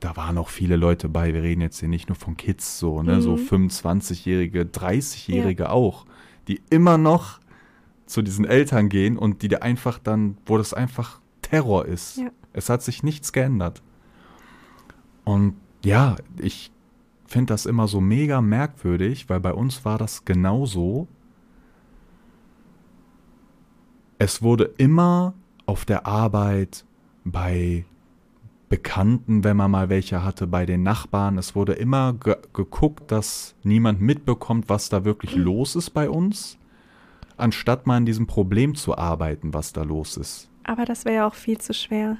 da 0.00 0.16
waren 0.16 0.38
auch 0.38 0.48
viele 0.48 0.74
Leute 0.74 1.08
bei, 1.08 1.32
wir 1.32 1.42
reden 1.44 1.60
jetzt 1.60 1.78
hier 1.78 1.88
nicht 1.88 2.08
nur 2.08 2.16
von 2.16 2.36
Kids 2.36 2.80
so, 2.80 3.00
ne, 3.04 3.22
so 3.22 3.36
Mhm. 3.36 3.68
25-Jährige, 3.68 4.62
30-Jährige 4.62 5.70
auch, 5.70 6.04
die 6.48 6.60
immer 6.68 6.98
noch 6.98 7.38
zu 8.06 8.22
diesen 8.22 8.44
Eltern 8.44 8.88
gehen 8.88 9.16
und 9.16 9.42
die 9.42 9.48
da 9.48 9.58
einfach 9.58 10.00
dann, 10.00 10.36
wo 10.46 10.58
das 10.58 10.74
einfach 10.74 11.20
Terror 11.42 11.86
ist. 11.86 12.16
Ja. 12.16 12.30
Es 12.52 12.68
hat 12.68 12.82
sich 12.82 13.04
nichts 13.04 13.32
geändert. 13.32 13.82
Und 15.26 15.56
ja, 15.84 16.16
ich 16.38 16.70
finde 17.26 17.52
das 17.52 17.66
immer 17.66 17.88
so 17.88 18.00
mega 18.00 18.40
merkwürdig, 18.40 19.28
weil 19.28 19.40
bei 19.40 19.52
uns 19.52 19.84
war 19.84 19.98
das 19.98 20.24
genauso. 20.24 21.08
Es 24.18 24.40
wurde 24.40 24.72
immer 24.78 25.34
auf 25.66 25.84
der 25.84 26.06
Arbeit, 26.06 26.84
bei 27.24 27.84
Bekannten, 28.68 29.42
wenn 29.42 29.56
man 29.56 29.72
mal 29.72 29.88
welche 29.88 30.22
hatte, 30.22 30.46
bei 30.46 30.64
den 30.64 30.84
Nachbarn, 30.84 31.38
es 31.38 31.56
wurde 31.56 31.72
immer 31.72 32.12
ge 32.14 32.36
geguckt, 32.52 33.10
dass 33.10 33.56
niemand 33.64 34.00
mitbekommt, 34.00 34.68
was 34.68 34.88
da 34.88 35.04
wirklich 35.04 35.34
los 35.34 35.74
ist 35.74 35.90
bei 35.90 36.08
uns, 36.08 36.56
anstatt 37.36 37.86
mal 37.88 37.96
an 37.96 38.06
diesem 38.06 38.28
Problem 38.28 38.76
zu 38.76 38.96
arbeiten, 38.96 39.54
was 39.54 39.72
da 39.72 39.82
los 39.82 40.16
ist. 40.16 40.48
Aber 40.62 40.84
das 40.84 41.04
wäre 41.04 41.16
ja 41.16 41.26
auch 41.26 41.34
viel 41.34 41.58
zu 41.58 41.74
schwer. 41.74 42.18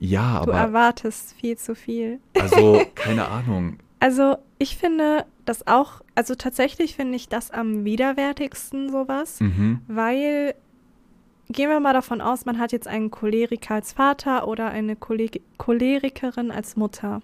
Ja, 0.00 0.42
Du 0.44 0.50
aber 0.50 0.58
erwartest 0.58 1.34
viel 1.34 1.56
zu 1.56 1.74
viel. 1.76 2.18
also 2.38 2.82
keine 2.94 3.28
Ahnung. 3.28 3.78
Also 4.00 4.36
ich 4.58 4.76
finde 4.76 5.26
das 5.44 5.66
auch, 5.66 6.00
also 6.14 6.34
tatsächlich 6.34 6.96
finde 6.96 7.16
ich 7.16 7.28
das 7.28 7.50
am 7.50 7.84
widerwärtigsten 7.84 8.90
sowas, 8.90 9.40
Mhm. 9.40 9.80
weil 9.88 10.54
gehen 11.50 11.68
wir 11.68 11.80
mal 11.80 11.92
davon 11.92 12.20
aus, 12.20 12.44
man 12.46 12.58
hat 12.58 12.72
jetzt 12.72 12.86
einen 12.88 13.10
Choleriker 13.10 13.74
als 13.74 13.92
Vater 13.92 14.46
oder 14.48 14.70
eine 14.70 14.94
Choleg- 14.94 15.42
Cholerikerin 15.58 16.50
als 16.50 16.76
Mutter. 16.76 17.20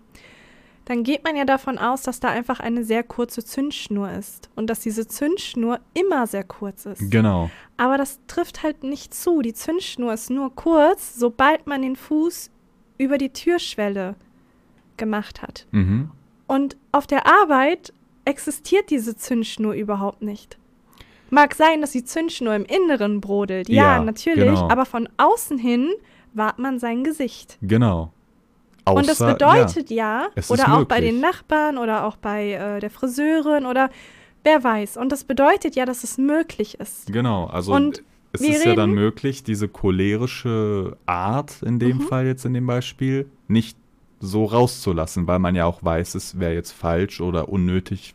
Dann 0.85 1.03
geht 1.03 1.25
man 1.25 1.35
ja 1.37 1.45
davon 1.45 1.79
aus, 1.79 2.03
dass 2.03 2.21
da 2.21 2.29
einfach 2.29 2.61
eine 2.61 2.85
sehr 2.85 3.03
kurze 3.03 3.43
Zündschnur 3.45 4.11
ist 4.13 4.51
und 4.55 4.69
dass 4.69 4.81
diese 4.81 5.07
Zündschnur 5.09 5.81
immer 5.95 6.27
sehr 6.27 6.45
kurz 6.45 6.87
ist. 6.87 7.11
Genau. 7.11 7.51
Aber 7.77 7.97
das 7.99 8.21
trifft 8.29 8.63
halt 8.63 8.85
nicht 8.85 9.13
zu. 9.15 9.43
Die 9.43 9.53
Zündschnur 9.55 10.13
ist 10.13 10.31
nur 10.31 10.55
kurz, 10.55 11.15
sobald 11.17 11.67
man 11.67 11.83
den 11.83 11.97
Fuß 11.97 12.51
über 12.99 13.19
die 13.19 13.31
Türschwelle 13.33 14.15
gemacht 14.97 15.43
hat. 15.43 15.67
Mhm. 15.73 16.11
Und 16.47 16.77
auf 16.93 17.07
der 17.07 17.27
Arbeit 17.27 17.93
existiert 18.25 18.91
diese 18.91 19.17
Zündschnur 19.17 19.75
überhaupt 19.75 20.23
nicht. 20.23 20.59
Mag 21.31 21.55
sein, 21.55 21.81
dass 21.81 21.91
die 21.91 22.05
Zündschnur 22.05 22.55
im 22.55 22.65
Inneren 22.65 23.21
brodelt. 23.21 23.69
Ja, 23.69 23.97
Ja, 23.97 24.03
natürlich. 24.03 24.45
genau. 24.45 24.69
Aber 24.71 24.85
von 24.87 25.09
außen 25.17 25.59
hin 25.59 25.91
wahrt 26.35 26.59
man 26.59 26.79
sein 26.79 27.03
Gesicht. 27.05 27.59
Genau. 27.63 28.13
Und 28.85 29.09
das 29.09 29.21
Außer- 29.21 29.33
bedeutet 29.33 29.91
ja, 29.91 30.29
ist 30.37 30.51
oder 30.51 30.73
auch 30.73 30.85
bei 30.85 30.97
möglich. 31.01 31.11
den 31.15 31.21
Nachbarn 31.21 31.77
oder 31.79 32.05
auch 32.05 32.17
bei 32.17 32.53
äh, 32.53 32.79
der 32.79 32.91
Friseurin 32.91 33.67
oder 33.67 33.91
wer 34.45 34.63
weiß. 34.63 34.97
Und 34.97 35.11
das 35.11 35.25
bedeutet 35.25 35.75
ja, 35.75 35.85
dass 35.85 36.05
es 36.05 36.19
möglich 36.19 36.79
ist. 36.79 37.09
Ja, 37.09 37.15
genau. 37.15 37.47
Also 37.47 37.75
Und 37.75 38.05
es 38.41 38.47
wir 38.49 38.57
ist 38.57 38.65
ja 38.65 38.75
dann 38.75 38.91
reden- 38.91 38.95
möglich, 39.03 39.43
diese 39.43 39.69
cholerische 39.69 40.97
Art 41.07 41.63
in 41.63 41.79
dem 41.79 41.99
Mhm. 41.99 42.01
Fall 42.03 42.27
jetzt 42.27 42.45
in 42.45 42.55
dem 42.55 42.67
Beispiel 42.67 43.27
nicht 43.49 43.77
so 44.21 44.45
rauszulassen, 44.45 45.27
weil 45.27 45.39
man 45.39 45.55
ja 45.55 45.67
auch 45.67 45.83
weiß, 45.85 46.15
es 46.15 46.39
wäre 46.39 46.55
jetzt 46.55 46.73
falsch 46.73 47.21
oder 47.21 47.49
unnötig, 47.49 48.15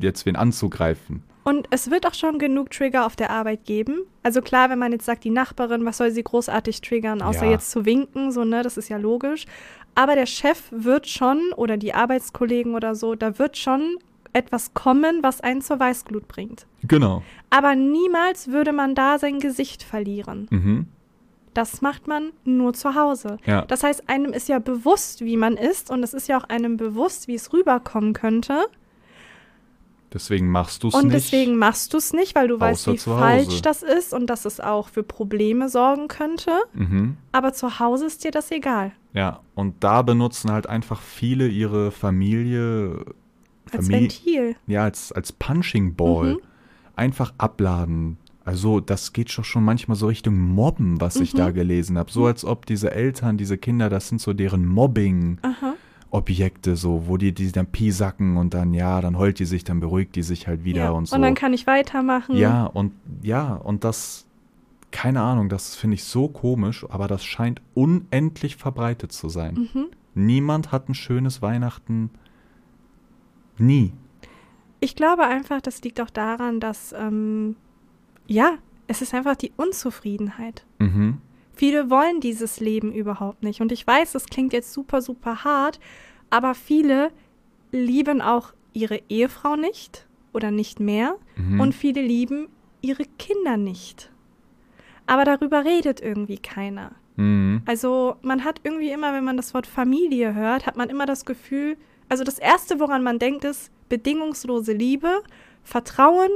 jetzt 0.00 0.26
wen 0.26 0.36
anzugreifen. 0.36 1.22
Und 1.44 1.68
es 1.70 1.90
wird 1.92 2.06
auch 2.06 2.14
schon 2.14 2.38
genug 2.40 2.70
Trigger 2.70 3.06
auf 3.06 3.14
der 3.14 3.30
Arbeit 3.30 3.64
geben. 3.64 4.00
Also 4.24 4.42
klar, 4.42 4.68
wenn 4.68 4.80
man 4.80 4.90
jetzt 4.92 5.06
sagt, 5.06 5.22
die 5.22 5.30
Nachbarin, 5.30 5.84
was 5.84 5.96
soll 5.98 6.10
sie 6.10 6.24
großartig 6.24 6.80
triggern, 6.80 7.22
außer 7.22 7.44
Ja. 7.46 7.52
jetzt 7.52 7.70
zu 7.70 7.84
winken, 7.86 8.32
so, 8.32 8.44
ne, 8.44 8.62
das 8.64 8.76
ist 8.76 8.88
ja 8.88 8.96
logisch. 8.96 9.46
Aber 9.94 10.16
der 10.16 10.26
Chef 10.26 10.64
wird 10.72 11.06
schon, 11.08 11.40
oder 11.56 11.76
die 11.76 11.94
Arbeitskollegen 11.94 12.74
oder 12.74 12.94
so, 12.96 13.14
da 13.14 13.38
wird 13.38 13.56
schon 13.56 13.96
etwas 14.36 14.74
kommen, 14.74 15.22
was 15.22 15.40
einen 15.40 15.62
zur 15.62 15.80
Weißglut 15.80 16.28
bringt. 16.28 16.66
Genau. 16.82 17.22
Aber 17.50 17.74
niemals 17.74 18.48
würde 18.48 18.72
man 18.72 18.94
da 18.94 19.18
sein 19.18 19.40
Gesicht 19.40 19.82
verlieren. 19.82 20.46
Mhm. 20.50 20.86
Das 21.54 21.80
macht 21.80 22.06
man 22.06 22.32
nur 22.44 22.74
zu 22.74 22.94
Hause. 22.94 23.38
Ja. 23.46 23.62
Das 23.62 23.82
heißt, 23.82 24.10
einem 24.10 24.34
ist 24.34 24.48
ja 24.48 24.58
bewusst, 24.58 25.22
wie 25.22 25.38
man 25.38 25.56
ist, 25.56 25.90
und 25.90 26.02
es 26.02 26.12
ist 26.12 26.28
ja 26.28 26.38
auch 26.38 26.44
einem 26.44 26.76
bewusst, 26.76 27.28
wie 27.28 27.34
es 27.34 27.50
rüberkommen 27.52 28.12
könnte. 28.12 28.66
Deswegen 30.12 30.50
machst 30.50 30.82
du 30.82 30.88
es 30.88 30.94
nicht. 30.94 31.02
Und 31.02 31.12
deswegen 31.12 31.56
machst 31.56 31.94
du 31.94 31.96
es 31.96 32.12
nicht, 32.12 32.34
weil 32.34 32.48
du 32.48 32.60
weißt, 32.60 32.86
wie 32.88 32.98
falsch 32.98 33.62
das 33.62 33.82
ist 33.82 34.12
und 34.12 34.28
dass 34.28 34.44
es 34.44 34.60
auch 34.60 34.88
für 34.88 35.02
Probleme 35.02 35.68
sorgen 35.68 36.08
könnte. 36.08 36.52
Mhm. 36.74 37.16
Aber 37.32 37.54
zu 37.54 37.78
Hause 37.80 38.06
ist 38.06 38.22
dir 38.24 38.30
das 38.30 38.50
egal. 38.50 38.92
Ja, 39.14 39.40
und 39.54 39.82
da 39.82 40.02
benutzen 40.02 40.52
halt 40.52 40.68
einfach 40.68 41.00
viele 41.00 41.48
ihre 41.48 41.90
Familie, 41.90 43.04
Als 43.72 43.88
Ventil. 43.88 44.56
ja, 44.66 44.84
als, 44.84 45.12
als 45.12 45.32
Punching 45.32 45.94
Ball. 45.94 46.34
Mhm. 46.34 46.38
Einfach 46.94 47.32
abladen. 47.38 48.18
Also, 48.44 48.80
das 48.80 49.12
geht 49.12 49.36
doch 49.36 49.44
schon 49.44 49.64
manchmal 49.64 49.96
so 49.96 50.06
Richtung 50.06 50.38
Mobben, 50.38 51.00
was 51.00 51.16
ich 51.16 51.34
Mhm. 51.34 51.38
da 51.38 51.50
gelesen 51.50 51.98
habe. 51.98 52.10
So 52.12 52.26
als 52.26 52.44
ob 52.44 52.64
diese 52.64 52.92
Eltern, 52.92 53.36
diese 53.36 53.58
Kinder, 53.58 53.90
das 53.90 54.08
sind 54.08 54.20
so 54.20 54.32
deren 54.32 54.64
Mobbing-Objekte, 54.66 56.70
Aha. 56.70 56.76
so, 56.76 57.08
wo 57.08 57.16
die, 57.16 57.32
die 57.32 57.50
dann 57.52 57.66
piesacken 57.66 58.36
und 58.36 58.54
dann, 58.54 58.72
ja, 58.72 59.00
dann 59.00 59.18
heult 59.18 59.38
die 59.38 59.44
sich, 59.44 59.64
dann 59.64 59.80
beruhigt 59.80 60.16
die 60.16 60.22
sich 60.22 60.46
halt 60.46 60.64
wieder 60.64 60.84
ja. 60.84 60.90
und 60.90 61.08
so. 61.08 61.18
dann 61.18 61.34
kann 61.34 61.52
ich 61.52 61.66
weitermachen. 61.66 62.36
Ja, 62.36 62.64
und 62.66 62.92
ja, 63.22 63.54
und 63.54 63.84
das, 63.84 64.26
keine 64.90 65.20
Ahnung, 65.22 65.48
das 65.48 65.74
finde 65.74 65.94
ich 65.94 66.04
so 66.04 66.28
komisch, 66.28 66.86
aber 66.88 67.08
das 67.08 67.24
scheint 67.24 67.60
unendlich 67.74 68.56
verbreitet 68.56 69.12
zu 69.12 69.28
sein. 69.28 69.68
Mhm. 69.74 69.86
Niemand 70.14 70.72
hat 70.72 70.88
ein 70.88 70.94
schönes 70.94 71.42
Weihnachten. 71.42 72.10
Nie. 73.58 73.92
Ich 74.80 74.94
glaube 74.94 75.24
einfach, 75.24 75.60
das 75.60 75.82
liegt 75.82 76.00
auch 76.00 76.10
daran, 76.10 76.60
dass, 76.60 76.92
ähm, 76.92 77.56
ja, 78.26 78.58
es 78.86 79.02
ist 79.02 79.14
einfach 79.14 79.36
die 79.36 79.52
Unzufriedenheit. 79.56 80.64
Mhm. 80.78 81.18
Viele 81.54 81.88
wollen 81.90 82.20
dieses 82.20 82.60
Leben 82.60 82.92
überhaupt 82.92 83.42
nicht. 83.42 83.60
Und 83.60 83.72
ich 83.72 83.86
weiß, 83.86 84.12
das 84.12 84.26
klingt 84.26 84.52
jetzt 84.52 84.72
super, 84.72 85.00
super 85.00 85.44
hart, 85.44 85.80
aber 86.28 86.54
viele 86.54 87.10
lieben 87.72 88.20
auch 88.20 88.52
ihre 88.74 89.00
Ehefrau 89.08 89.56
nicht 89.56 90.06
oder 90.32 90.50
nicht 90.50 90.80
mehr. 90.80 91.16
Mhm. 91.36 91.60
Und 91.60 91.74
viele 91.74 92.02
lieben 92.02 92.48
ihre 92.82 93.04
Kinder 93.18 93.56
nicht. 93.56 94.10
Aber 95.06 95.24
darüber 95.24 95.64
redet 95.64 96.00
irgendwie 96.00 96.38
keiner. 96.38 96.92
Mhm. 97.16 97.62
Also 97.64 98.16
man 98.22 98.44
hat 98.44 98.60
irgendwie 98.62 98.90
immer, 98.90 99.14
wenn 99.14 99.24
man 99.24 99.36
das 99.38 99.54
Wort 99.54 99.66
Familie 99.66 100.34
hört, 100.34 100.66
hat 100.66 100.76
man 100.76 100.90
immer 100.90 101.06
das 101.06 101.24
Gefühl, 101.24 101.76
also 102.08 102.24
das 102.24 102.38
Erste, 102.38 102.80
woran 102.80 103.02
man 103.02 103.18
denkt, 103.18 103.44
ist 103.44 103.70
bedingungslose 103.88 104.72
Liebe, 104.72 105.22
Vertrauen 105.62 106.30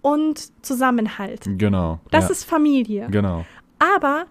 und 0.00 0.52
Zusammenhalt. 0.64 1.44
Genau. 1.58 2.00
Das 2.10 2.24
ja. 2.24 2.30
ist 2.30 2.44
Familie. 2.44 3.08
Genau. 3.10 3.44
Aber 3.78 4.26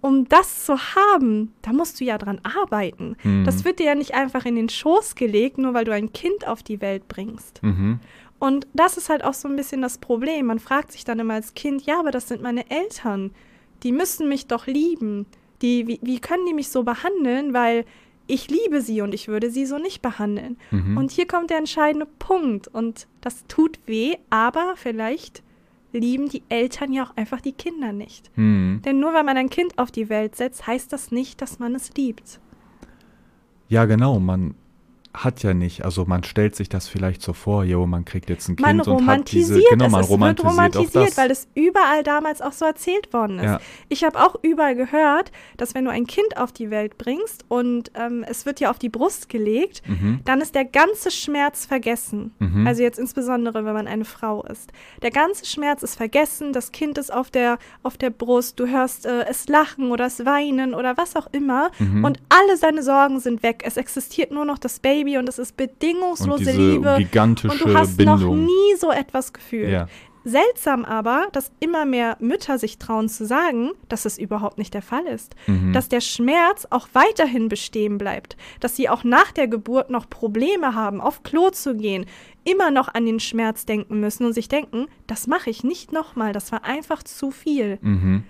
um 0.00 0.28
das 0.28 0.64
zu 0.64 0.78
haben, 0.78 1.52
da 1.62 1.72
musst 1.72 2.00
du 2.00 2.04
ja 2.04 2.18
dran 2.18 2.40
arbeiten. 2.42 3.16
Mhm. 3.22 3.44
Das 3.44 3.64
wird 3.64 3.78
dir 3.78 3.86
ja 3.86 3.94
nicht 3.94 4.14
einfach 4.14 4.44
in 4.44 4.56
den 4.56 4.68
Schoß 4.68 5.14
gelegt, 5.14 5.58
nur 5.58 5.74
weil 5.74 5.84
du 5.84 5.92
ein 5.92 6.12
Kind 6.12 6.46
auf 6.46 6.62
die 6.62 6.80
Welt 6.80 7.06
bringst. 7.08 7.62
Mhm. 7.62 8.00
Und 8.38 8.66
das 8.72 8.96
ist 8.96 9.10
halt 9.10 9.22
auch 9.22 9.34
so 9.34 9.48
ein 9.48 9.56
bisschen 9.56 9.82
das 9.82 9.98
Problem. 9.98 10.46
Man 10.46 10.58
fragt 10.58 10.92
sich 10.92 11.04
dann 11.04 11.18
immer 11.18 11.34
als 11.34 11.54
Kind, 11.54 11.82
ja, 11.82 12.00
aber 12.00 12.10
das 12.10 12.28
sind 12.28 12.40
meine 12.42 12.70
Eltern. 12.70 13.32
Die 13.82 13.92
müssen 13.92 14.28
mich 14.28 14.46
doch 14.46 14.66
lieben. 14.66 15.26
Die, 15.60 15.86
wie, 15.86 16.00
wie 16.02 16.20
können 16.20 16.46
die 16.46 16.54
mich 16.54 16.70
so 16.70 16.82
behandeln? 16.82 17.52
Weil 17.52 17.84
ich 18.30 18.48
liebe 18.48 18.80
sie 18.80 19.00
und 19.02 19.12
ich 19.14 19.28
würde 19.28 19.50
sie 19.50 19.66
so 19.66 19.78
nicht 19.78 20.02
behandeln. 20.02 20.56
Mhm. 20.70 20.96
Und 20.96 21.10
hier 21.10 21.26
kommt 21.26 21.50
der 21.50 21.58
entscheidende 21.58 22.06
Punkt. 22.06 22.68
Und 22.68 23.06
das 23.20 23.46
tut 23.46 23.78
weh, 23.86 24.16
aber 24.30 24.74
vielleicht 24.76 25.42
lieben 25.92 26.28
die 26.28 26.42
Eltern 26.48 26.92
ja 26.92 27.04
auch 27.04 27.16
einfach 27.16 27.40
die 27.40 27.52
Kinder 27.52 27.92
nicht. 27.92 28.30
Mhm. 28.36 28.80
Denn 28.84 29.00
nur 29.00 29.12
weil 29.12 29.24
man 29.24 29.36
ein 29.36 29.50
Kind 29.50 29.78
auf 29.78 29.90
die 29.90 30.08
Welt 30.08 30.36
setzt, 30.36 30.66
heißt 30.66 30.92
das 30.92 31.10
nicht, 31.10 31.42
dass 31.42 31.58
man 31.58 31.74
es 31.74 31.92
liebt. 31.94 32.40
Ja, 33.68 33.84
genau. 33.84 34.18
Man 34.20 34.54
hat 35.12 35.42
ja 35.42 35.54
nicht, 35.54 35.84
also 35.84 36.04
man 36.04 36.22
stellt 36.22 36.54
sich 36.54 36.68
das 36.68 36.86
vielleicht 36.86 37.20
so 37.20 37.32
vor, 37.32 37.64
jo, 37.64 37.84
man 37.84 38.04
kriegt 38.04 38.30
jetzt 38.30 38.48
ein 38.48 38.54
Kind 38.54 38.60
Man 38.60 38.80
und 38.80 38.86
hat 38.86 38.94
romantisiert 38.94 39.58
diese, 39.58 39.68
genau, 39.70 39.86
es. 39.86 39.90
man 39.90 40.00
es 40.02 40.08
wird 40.10 40.20
romantisiert, 40.20 40.46
romantisiert, 40.46 40.96
auch 40.96 41.06
das. 41.08 41.16
weil 41.18 41.30
es 41.32 41.48
überall 41.54 42.02
damals 42.04 42.40
auch 42.40 42.52
so 42.52 42.64
erzählt 42.64 43.12
worden 43.12 43.40
ist. 43.40 43.44
Ja. 43.44 43.60
Ich 43.88 44.04
habe 44.04 44.18
auch 44.20 44.36
überall 44.42 44.76
gehört, 44.76 45.32
dass 45.56 45.74
wenn 45.74 45.84
du 45.84 45.90
ein 45.90 46.06
Kind 46.06 46.36
auf 46.36 46.52
die 46.52 46.70
Welt 46.70 46.96
bringst 46.96 47.44
und 47.48 47.90
ähm, 47.94 48.24
es 48.28 48.46
wird 48.46 48.60
dir 48.60 48.70
auf 48.70 48.78
die 48.78 48.88
Brust 48.88 49.28
gelegt, 49.28 49.82
mhm. 49.86 50.20
dann 50.24 50.40
ist 50.40 50.54
der 50.54 50.64
ganze 50.64 51.10
Schmerz 51.10 51.66
vergessen. 51.66 52.32
Mhm. 52.38 52.66
Also 52.66 52.82
jetzt 52.82 52.98
insbesondere, 52.98 53.64
wenn 53.64 53.74
man 53.74 53.88
eine 53.88 54.04
Frau 54.04 54.44
ist. 54.44 54.70
Der 55.02 55.10
ganze 55.10 55.44
Schmerz 55.44 55.82
ist 55.82 55.96
vergessen, 55.96 56.52
das 56.52 56.70
Kind 56.70 56.98
ist 56.98 57.12
auf 57.12 57.32
der, 57.32 57.58
auf 57.82 57.98
der 57.98 58.10
Brust, 58.10 58.60
du 58.60 58.68
hörst 58.68 59.06
äh, 59.06 59.24
es 59.28 59.48
lachen 59.48 59.90
oder 59.90 60.06
es 60.06 60.24
weinen 60.24 60.72
oder 60.72 60.96
was 60.96 61.16
auch 61.16 61.26
immer 61.32 61.70
Mhm. 61.78 62.04
und 62.04 62.20
alle 62.28 62.56
seine 62.56 62.82
Sorgen 62.82 63.20
sind 63.20 63.42
weg. 63.42 63.62
Es 63.64 63.76
existiert 63.76 64.30
nur 64.30 64.44
noch 64.44 64.58
das 64.58 64.78
Baby 64.80 64.99
und 65.18 65.28
es 65.28 65.38
ist 65.38 65.50
und 65.52 65.56
bedingungslose 65.56 66.44
diese 66.44 66.72
Liebe. 66.72 66.96
gigantische 66.98 67.52
Und 67.52 67.60
du 67.60 67.74
hast 67.76 67.98
noch 68.00 68.18
Bindung. 68.18 68.44
nie 68.44 68.76
so 68.78 68.90
etwas 68.90 69.32
gefühlt. 69.32 69.70
ja. 69.70 69.88
Seltsam 70.22 70.84
aber, 70.84 71.28
dass 71.32 71.50
immer 71.60 71.86
mehr 71.86 72.18
Mütter 72.20 72.58
sich 72.58 72.78
trauen 72.78 73.08
zu 73.08 73.24
sagen, 73.24 73.70
dass 73.88 74.04
es 74.04 74.18
überhaupt 74.18 74.58
nicht 74.58 74.74
der 74.74 74.82
Fall 74.82 75.06
ist. 75.06 75.34
Mhm. 75.46 75.72
Dass 75.72 75.88
der 75.88 76.02
Schmerz 76.02 76.66
auch 76.68 76.88
weiterhin 76.92 77.48
bestehen 77.48 77.96
bleibt. 77.96 78.36
Dass 78.60 78.76
sie 78.76 78.90
auch 78.90 79.02
nach 79.02 79.32
der 79.32 79.48
Geburt 79.48 79.88
noch 79.88 80.10
Probleme 80.10 80.74
haben, 80.74 81.00
auf 81.00 81.22
Klo 81.22 81.48
zu 81.48 81.74
gehen, 81.74 82.04
immer 82.44 82.70
noch 82.70 82.92
an 82.92 83.06
den 83.06 83.18
Schmerz 83.18 83.64
denken 83.64 84.00
müssen 84.00 84.26
und 84.26 84.34
sich 84.34 84.48
denken, 84.48 84.88
das 85.06 85.26
mache 85.26 85.48
ich 85.48 85.64
nicht 85.64 85.90
nochmal, 85.90 86.34
das 86.34 86.52
war 86.52 86.64
einfach 86.64 87.02
zu 87.02 87.30
viel. 87.30 87.78
mhm. 87.80 88.24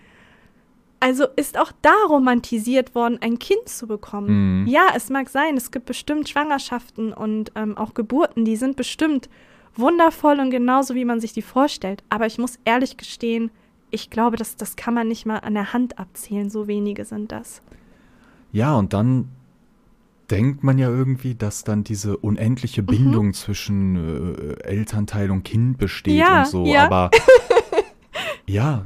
Also 1.03 1.25
ist 1.37 1.59
auch 1.59 1.73
da 1.81 1.95
romantisiert 2.09 2.95
worden, 2.95 3.19
ein 3.23 3.39
Kind 3.39 3.69
zu 3.69 3.87
bekommen. 3.87 4.63
Mhm. 4.63 4.67
Ja, 4.67 4.89
es 4.95 5.09
mag 5.09 5.31
sein, 5.31 5.57
es 5.57 5.71
gibt 5.71 5.87
bestimmt 5.87 6.29
Schwangerschaften 6.29 7.13
und 7.15 7.53
ähm, 7.55 7.77
auch 7.79 7.95
Geburten, 7.95 8.45
die 8.45 8.57
sind 8.57 8.77
bestimmt 8.77 9.31
wundervoll 9.75 10.39
und 10.41 10.51
genauso, 10.51 10.95
wie 10.95 11.07
man 11.07 11.21
sich 11.21 11.33
die 11.33 11.41
vorstellt. 11.43 12.03
Aber 12.11 12.27
ich 12.27 12.37
muss 12.39 12.59
ehrlich 12.67 12.97
gestehen, 12.99 13.51
ich 13.91 14.11
glaube, 14.11 14.37
das, 14.37 14.57
das 14.57 14.77
kann 14.77 14.93
man 14.95 15.09
nicht 15.09 15.25
mal 15.27 15.39
an 15.39 15.55
der 15.55 15.73
Hand 15.73 15.99
abzählen. 15.99 16.51
So 16.51 16.67
wenige 16.69 17.05
sind 17.07 17.33
das. 17.33 17.63
Ja, 18.53 18.77
und 18.77 18.93
dann 18.93 19.29
denkt 20.31 20.63
man 20.63 20.79
ja 20.79 20.89
irgendwie, 20.89 21.35
dass 21.35 21.65
dann 21.65 21.83
diese 21.83 22.11
Mhm. 22.11 22.17
unendliche 22.21 22.83
Bindung 22.83 23.33
zwischen 23.33 23.97
äh, 23.97 24.63
Elternteil 24.65 25.31
und 25.31 25.45
Kind 25.45 25.79
besteht 25.79 26.15
Ja, 26.19 26.41
und 26.41 26.47
so. 26.47 26.67
ja. 26.67 26.85
Aber 26.85 27.11
ja, 28.47 28.85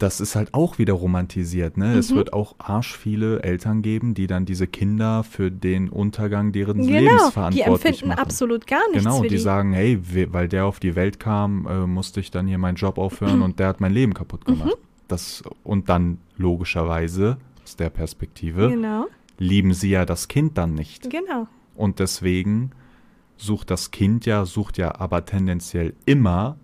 das 0.00 0.20
ist 0.20 0.34
halt 0.34 0.54
auch 0.54 0.78
wieder 0.78 0.94
romantisiert. 0.94 1.76
Ne? 1.76 1.94
Es 1.96 2.10
Mhm. 2.10 2.16
wird 2.16 2.32
auch 2.32 2.54
arsch 2.58 2.96
viele 2.96 3.42
Eltern 3.42 3.82
geben, 3.82 4.14
die 4.14 4.26
dann 4.26 4.46
diese 4.46 4.66
Kinder 4.66 5.22
für 5.22 5.50
den 5.50 5.88
Untergang 5.90 6.52
deren 6.52 6.78
Genau, 6.78 6.90
Lebens 6.98 7.26
die 7.26 7.32
verantwortlich 7.32 7.84
empfinden 7.86 8.08
machen. 8.08 8.18
absolut 8.18 8.66
gar 8.66 8.80
nichts 8.90 9.04
Genau, 9.04 9.22
die 9.22 9.28
die. 9.28 9.38
sagen, 9.38 9.72
hey, 9.72 9.98
we- 10.02 10.32
weil 10.32 10.48
der 10.48 10.64
auf 10.66 10.80
die 10.80 10.96
Welt 10.96 11.20
kam, 11.20 11.66
äh, 11.66 11.86
musste 11.86 12.18
ich 12.20 12.30
dann 12.30 12.46
hier 12.46 12.58
meinen 12.58 12.76
Job 12.76 12.98
aufhören 12.98 13.42
und 13.42 13.58
der 13.58 13.68
hat 13.68 13.80
mein 13.80 13.92
Leben 13.92 14.14
kaputt 14.14 14.48
Mhm. 14.48 14.52
gemacht. 14.58 14.76
Das, 15.08 15.42
und 15.64 15.88
dann 15.88 16.18
logischerweise, 16.36 17.36
aus 17.64 17.76
der 17.76 17.90
Perspektive, 17.90 18.68
Genau, 18.70 19.06
lieben 19.38 19.74
sie 19.74 19.90
ja 19.90 20.04
das 20.04 20.28
Kind 20.28 20.56
dann 20.58 20.74
nicht. 20.74 21.10
genau. 21.10 21.46
Und 21.74 21.98
deswegen 21.98 22.70
sucht 23.36 23.70
das 23.70 23.90
Kind 23.90 24.26
ja, 24.26 24.44
sucht 24.44 24.76
ja 24.78 24.94
aber 25.00 25.24
tendenziell 25.24 25.94
immer 26.06 26.56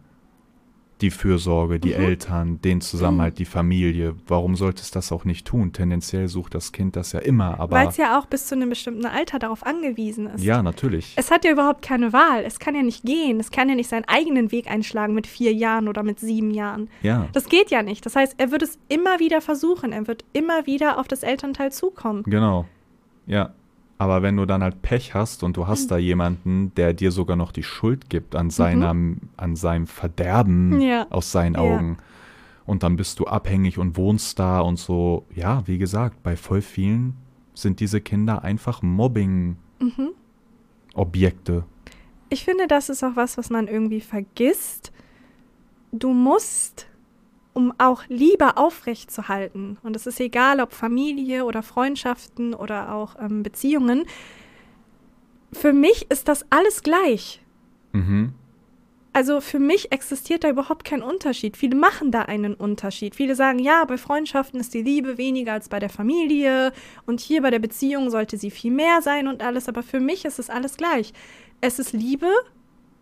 die 1.03 1.11
Fürsorge, 1.11 1.79
die 1.79 1.91
Mhm. 1.91 1.95
Eltern, 2.05 2.61
den 2.63 2.81
Zusammenhalt, 2.81 3.39
die 3.39 3.45
Familie. 3.45 4.15
Warum 4.27 4.57
sollte 4.57 4.81
es 4.83 4.91
das 4.91 5.13
auch 5.13 5.25
nicht 5.27 5.47
tun? 5.47 5.73
Tendenziell 5.73 6.27
sucht 6.29 6.55
das 6.55 6.73
Kind 6.73 6.97
das 6.97 7.13
ja 7.13 7.21
immer, 7.21 7.61
aber 7.61 7.77
Weil 7.77 7.89
es 7.89 7.99
ja 7.99 8.19
auch 8.19 8.25
bis 8.27 8.47
zu 8.47 8.55
einem 8.55 8.71
bestimmten 8.71 9.05
Alter 9.05 9.39
darauf 9.39 9.67
angewiesen 9.67 10.27
ist. 10.29 10.43
ja, 10.43 10.63
natürlich. 10.63 11.13
Es 11.17 11.31
hat 11.31 11.45
ja 11.45 11.51
überhaupt 11.53 11.83
keine 11.83 12.13
Wahl. 12.15 12.45
Es 12.47 12.59
kann 12.59 12.75
ja 12.75 12.83
nicht 12.83 13.05
gehen. 13.05 13.39
Es 13.41 13.51
kann 13.51 13.69
ja 13.69 13.75
nicht 13.75 13.91
seinen 13.91 14.07
eigenen 14.09 14.53
Weg 14.53 14.71
einschlagen 14.71 15.13
mit 15.15 15.27
vier 15.27 15.53
Jahren 15.53 15.89
oder 15.89 16.03
mit 16.03 16.19
sieben 16.19 16.51
Jahren. 16.51 16.89
ja, 17.03 17.29
Das 17.33 17.49
geht 17.49 17.71
ja 17.71 17.83
nicht. 17.83 18.07
Das 18.07 18.17
heißt, 18.17 18.37
er 18.39 18.51
wird 18.51 18.63
es 18.63 18.79
immer 18.89 19.19
wieder 19.21 19.41
versuchen. 19.43 19.93
Er 19.93 20.07
wird 20.07 20.25
immer 20.33 20.67
wieder 20.67 20.99
auf 20.99 21.09
das 21.09 21.23
Elternteil 21.23 21.73
zukommen. 21.73 22.23
genau. 22.25 22.65
Ja. 23.27 23.51
Aber 23.99 24.21
wenn 24.23 24.37
du 24.37 24.45
dann 24.45 24.63
halt 24.63 24.83
Pech 24.83 25.15
hast 25.15 25.43
und 25.43 25.57
du 25.57 25.67
hast 25.67 25.91
da 25.91 25.97
jemanden, 25.97 26.71
der 26.75 26.93
dir 26.93 27.11
sogar 27.11 27.35
noch 27.37 27.51
die 27.51 27.63
Schuld 27.63 28.11
gibt 28.11 28.37
an 28.37 28.51
seinem, 28.51 29.21
an 29.39 29.57
seinem 29.57 29.87
Verderben 29.87 30.69
Mhm. 30.77 30.81
Ja. 30.83 31.07
aus 31.11 31.33
seinen 31.33 31.55
Ja. 31.55 31.61
Augen. 31.63 31.97
Und 32.67 32.83
dann 32.83 32.97
bist 32.97 33.19
du 33.21 33.25
abhängig 33.27 33.79
und 33.79 33.97
wohnst 33.97 34.39
da 34.39 34.61
und 34.61 34.79
so. 34.79 35.25
Ja, 35.35 35.63
wie 35.67 35.79
gesagt, 35.79 36.23
bei 36.23 36.37
voll 36.37 36.61
vielen 36.61 37.15
sind 37.55 37.81
diese 37.81 38.03
Kinder 38.03 38.45
einfach 38.45 38.83
Mobbing-Objekte. 38.83 41.53
Mhm. 41.53 41.65
Ich 42.29 42.45
finde, 42.45 42.67
das 42.67 42.89
ist 42.89 43.05
auch 43.05 43.15
was, 43.15 43.39
was 43.39 43.51
man 43.51 43.69
irgendwie 43.69 44.01
vergisst. 44.01 44.93
Du 45.93 46.13
musst, 46.13 46.89
um 47.57 47.73
auch 47.79 48.03
Liebe 48.09 48.59
aufrechtzuerhalten, 48.59 49.79
und 49.83 49.97
es 49.97 50.07
ist 50.07 50.21
egal, 50.21 50.61
ob 50.61 50.75
Familie 50.75 51.47
oder 51.47 51.63
Freundschaften 51.63 52.53
oder 52.53 52.93
auch 52.93 53.17
ähm, 53.19 53.43
Beziehungen, 53.43 54.05
für 55.53 55.73
mich 55.73 56.11
ist 56.11 56.29
das 56.29 56.45
alles 56.51 56.83
gleich. 56.83 57.41
Mhm. 57.93 58.35
Also 59.15 59.41
für 59.41 59.59
mich 59.59 59.91
existiert 59.91 60.45
da 60.45 60.51
überhaupt 60.51 60.85
kein 60.85 61.01
Unterschied. 61.01 61.57
Viele 61.57 61.77
machen 61.77 62.11
da 62.11 62.23
einen 62.23 62.53
Unterschied. 62.53 63.15
Viele 63.15 63.35
sagen, 63.35 63.59
ja, 63.59 63.87
bei 63.87 63.97
Freundschaften 63.97 64.61
ist 64.61 64.75
die 64.75 64.83
Liebe 64.83 65.17
weniger 65.17 65.55
als 65.55 65.71
bei 65.71 65.79
der 65.79 65.89
Familie 65.89 66.75
und 67.07 67.21
hier 67.21 67.41
bei 67.41 67.51
der 67.51 67.59
Beziehung 67.59 68.11
sollte 68.11 68.37
sie 68.37 68.51
viel 68.51 68.71
mehr 68.73 69.01
sein 69.01 69.29
und 69.29 69.43
alles, 69.43 69.67
aber 69.67 69.83
für 69.83 70.01
mich 70.01 70.27
ist 70.27 70.39
es 70.39 70.51
alles 70.51 70.77
gleich. 70.77 71.15
Es 71.63 71.79
ist 71.79 71.95
Liebe 71.95 72.29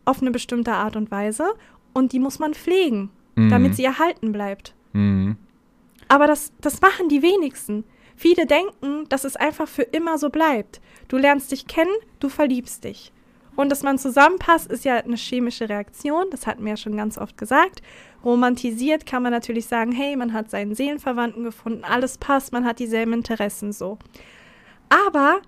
auf 0.05 0.21
eine 0.21 0.31
bestimmte 0.31 0.75
Art 0.75 0.95
und 0.95 1.11
Weise 1.11 1.55
und 1.93 2.13
die 2.13 2.21
muss 2.21 2.39
man 2.39 2.55
pflegen, 2.55 3.11
Mhm. 3.35 3.51
damit 3.51 3.77
sie 3.77 3.85
erhalten 3.85 4.33
bleibt. 4.33 4.75
Mhm. 4.93 5.37
Aber 6.09 6.27
das, 6.27 6.53
das 6.61 6.81
machen 6.81 7.09
die 7.09 7.23
wenigsten. 7.23 7.85
Viele 8.17 8.47
denken, 8.47 9.09
dass 9.09 9.25
es 9.25 9.37
einfach 9.37 9.67
für 9.67 9.83
immer 9.83 10.19
so 10.19 10.31
bleibt. 10.31 10.81
Du 11.09 11.17
lernst 11.17 11.51
dich 11.51 11.67
kennen, 11.67 11.95
du 12.21 12.29
verliebst 12.29 12.85
dich. 12.85 13.13
Und 13.57 13.71
dass 13.71 13.83
man 13.83 13.99
zusammenpasst, 13.99 14.71
ist 14.71 14.85
ja 14.85 14.97
eine 14.97 15.17
chemische 15.17 15.69
Reaktion, 15.69 16.25
das 16.31 16.47
hatten 16.47 16.65
wir 16.65 16.71
ja 16.71 16.77
schon 16.77 16.97
ganz 16.97 17.19
oft 17.19 17.39
gesagt. 17.39 17.83
Romantisiert 18.25 19.07
kann 19.07 19.23
man 19.23 19.33
natürlich 19.33 19.67
sagen, 19.67 19.93
hey, 19.93 20.17
man 20.17 20.33
hat 20.33 20.51
seinen 20.51 20.75
Seelenverwandten 20.75 21.45
gefunden, 21.45 21.85
alles 21.85 22.19
passt, 22.19 22.53
man 22.53 22.65
hat 22.65 22.79
dieselben 22.79 23.13
Interessen 23.13 23.73
so. 23.73 23.99
Aber 24.89 25.41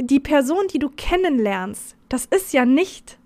die 0.00 0.20
Person, 0.20 0.68
die 0.72 0.78
du 0.78 0.88
kennenlernst, 0.88 1.96
das 2.08 2.26
ist 2.26 2.52
ja 2.52 2.64
nicht 2.64 3.17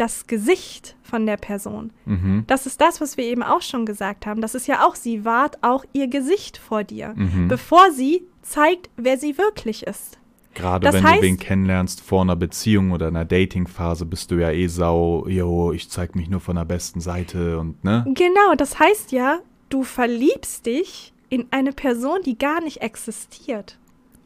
das 0.00 0.26
Gesicht 0.26 0.96
von 1.02 1.26
der 1.26 1.36
Person. 1.36 1.92
Mhm. 2.06 2.44
Das 2.46 2.66
ist 2.66 2.80
das, 2.80 3.00
was 3.00 3.16
wir 3.16 3.24
eben 3.24 3.42
auch 3.42 3.62
schon 3.62 3.84
gesagt 3.86 4.26
haben. 4.26 4.40
Das 4.40 4.54
ist 4.54 4.66
ja 4.66 4.86
auch, 4.86 4.94
sie 4.94 5.24
wahrt 5.24 5.58
auch 5.62 5.84
ihr 5.92 6.08
Gesicht 6.08 6.56
vor 6.58 6.84
dir, 6.84 7.12
Mhm. 7.16 7.48
bevor 7.48 7.90
sie 7.92 8.22
zeigt, 8.42 8.88
wer 8.96 9.18
sie 9.18 9.36
wirklich 9.36 9.86
ist. 9.86 10.18
Gerade 10.54 10.84
Das 10.84 10.94
wenn 10.96 11.04
heißt- 11.06 11.16
du 11.18 11.22
wen 11.22 11.38
kennenlernst 11.38 12.00
vor 12.00 12.22
einer 12.22 12.34
Beziehung 12.34 12.90
oder 12.90 13.06
einer 13.08 13.24
Datingphase, 13.24 14.04
bist 14.06 14.30
du 14.30 14.36
ja 14.40 14.50
eh 14.50 14.66
sau, 14.66 15.28
yo, 15.28 15.72
ich 15.72 15.88
zeig 15.90 16.16
mich 16.16 16.28
nur 16.28 16.40
von 16.40 16.56
der 16.56 16.64
besten 16.64 17.00
Seite 17.00 17.58
und 17.60 17.84
ne? 17.84 18.04
Genau, 18.08 18.54
das 18.56 18.78
heißt 18.80 19.12
ja, 19.12 19.38
du 19.68 19.84
verliebst 19.84 20.66
dich 20.66 21.12
in 21.28 21.46
eine 21.52 21.72
Person, 21.72 22.18
die 22.24 22.36
gar 22.36 22.60
nicht 22.62 22.78
existiert. 22.82 23.78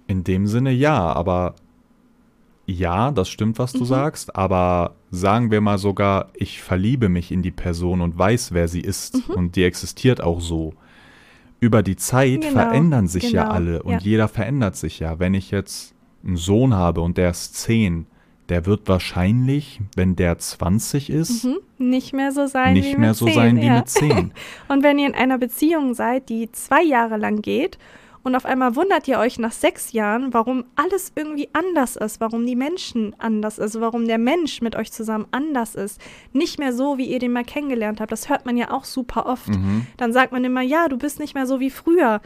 In 0.07 0.25
dem 0.25 0.47
Sinne 0.47 0.71
ja, 0.71 1.13
aber 1.13 1.57
ja, 2.67 3.11
das 3.11 3.29
stimmt, 3.29 3.59
was 3.59 3.73
du 3.73 3.81
Mhm. 3.81 3.85
sagst, 3.87 4.37
aber 4.37 4.95
sagen 5.11 5.51
wir 5.51 5.61
mal 5.61 5.79
sogar, 5.79 6.31
ich 6.35 6.63
verliebe 6.63 7.09
mich 7.09 7.31
in 7.31 7.43
die 7.43 7.51
Person 7.51 8.01
und 8.01 8.17
weiß, 8.19 8.53
wer 8.53 8.69
sie 8.69 8.81
ist 8.81 9.29
Mhm. 9.29 9.35
und 9.35 9.57
die 9.57 9.65
existiert 9.65 10.23
auch 10.23 10.41
so. 10.41 10.73
Über 11.61 11.83
die 11.83 11.97
Zeit 11.97 12.43
Genau, 12.43 12.53
verändern 12.53 13.07
sich 13.07 13.31
ja 13.33 13.45
genau, 13.45 13.55
alle 13.55 13.83
und 13.83 13.93
ja. 13.93 13.99
jeder 14.01 14.29
verändert 14.29 14.77
sich 14.77 14.99
ja. 15.01 15.19
Wenn 15.19 15.35
ich 15.35 15.51
jetzt 15.51 15.95
einen 16.25 16.37
Sohn 16.37 16.75
habe 16.75 17.01
und 17.01 17.17
der 17.17 17.31
ist 17.31 17.55
10, 17.57 18.07
der 18.51 18.67
wird 18.67 18.87
wahrscheinlich, 18.89 19.81
wenn 19.97 20.17
der 20.17 20.39
20 20.39 21.09
ist, 21.11 21.45
Mhm. 21.45 21.57
Nicht 21.79 22.13
mehr 22.13 22.33
so 22.33 22.47
sein 22.47 22.75
wie 22.75 22.81
nicht 22.81 22.91
mit 22.93 22.99
mehr 23.01 23.15
so 23.15 23.27
10, 23.27 23.35
sein 23.35 23.57
wie 23.61 23.67
ja. 23.67 23.77
mit 23.79 23.89
10. 23.89 24.33
Und 24.69 24.83
wenn 24.83 24.99
ihr 24.99 25.07
in 25.09 25.15
einer 25.15 25.39
Beziehung 25.39 25.95
seid, 25.95 26.29
die 26.29 26.51
zwei 26.53 26.83
Jahre 26.83 27.17
lang 27.17 27.43
geht 27.43 27.79
und 28.25 28.35
auf 28.35 28.47
einmal 28.47 28.75
wundert 28.75 29.07
ihr 29.07 29.19
euch 29.19 29.39
nach 29.39 29.53
sechs 29.53 29.93
Jahren, 29.93 30.33
warum 30.33 30.65
alles 30.77 31.13
irgendwie 31.15 31.51
anders 31.53 31.95
ist, 31.97 32.21
warum 32.21 32.47
die 32.47 32.57
Menschen 32.57 33.15
anders 33.19 33.59
ist, 33.59 33.79
warum 33.81 34.07
der 34.07 34.19
Mensch 34.19 34.63
mit 34.63 34.75
euch 34.77 34.91
zusammen 34.91 35.27
anders 35.31 35.75
ist, 35.75 36.01
nicht 36.33 36.59
mehr 36.59 36.73
so, 36.73 36.97
wie 36.97 37.05
ihr 37.05 37.19
den 37.19 37.33
mal 37.33 37.45
kennengelernt 37.45 38.01
habt, 38.01 38.11
das 38.11 38.31
hört 38.31 38.47
man 38.47 38.57
ja 38.57 38.71
auch 38.71 38.85
super 38.85 39.27
oft. 39.27 39.49
Mhm. 39.49 39.87
Dann 39.99 40.15
sagt 40.15 40.33
man 40.33 40.43
immer, 40.43 40.63
ja, 40.63 40.89
du 40.89 40.97
bist 40.97 41.21
nicht 41.21 41.35
mehr 41.35 41.47
so 41.47 41.61
wie 41.61 41.71
früher. 41.71 42.23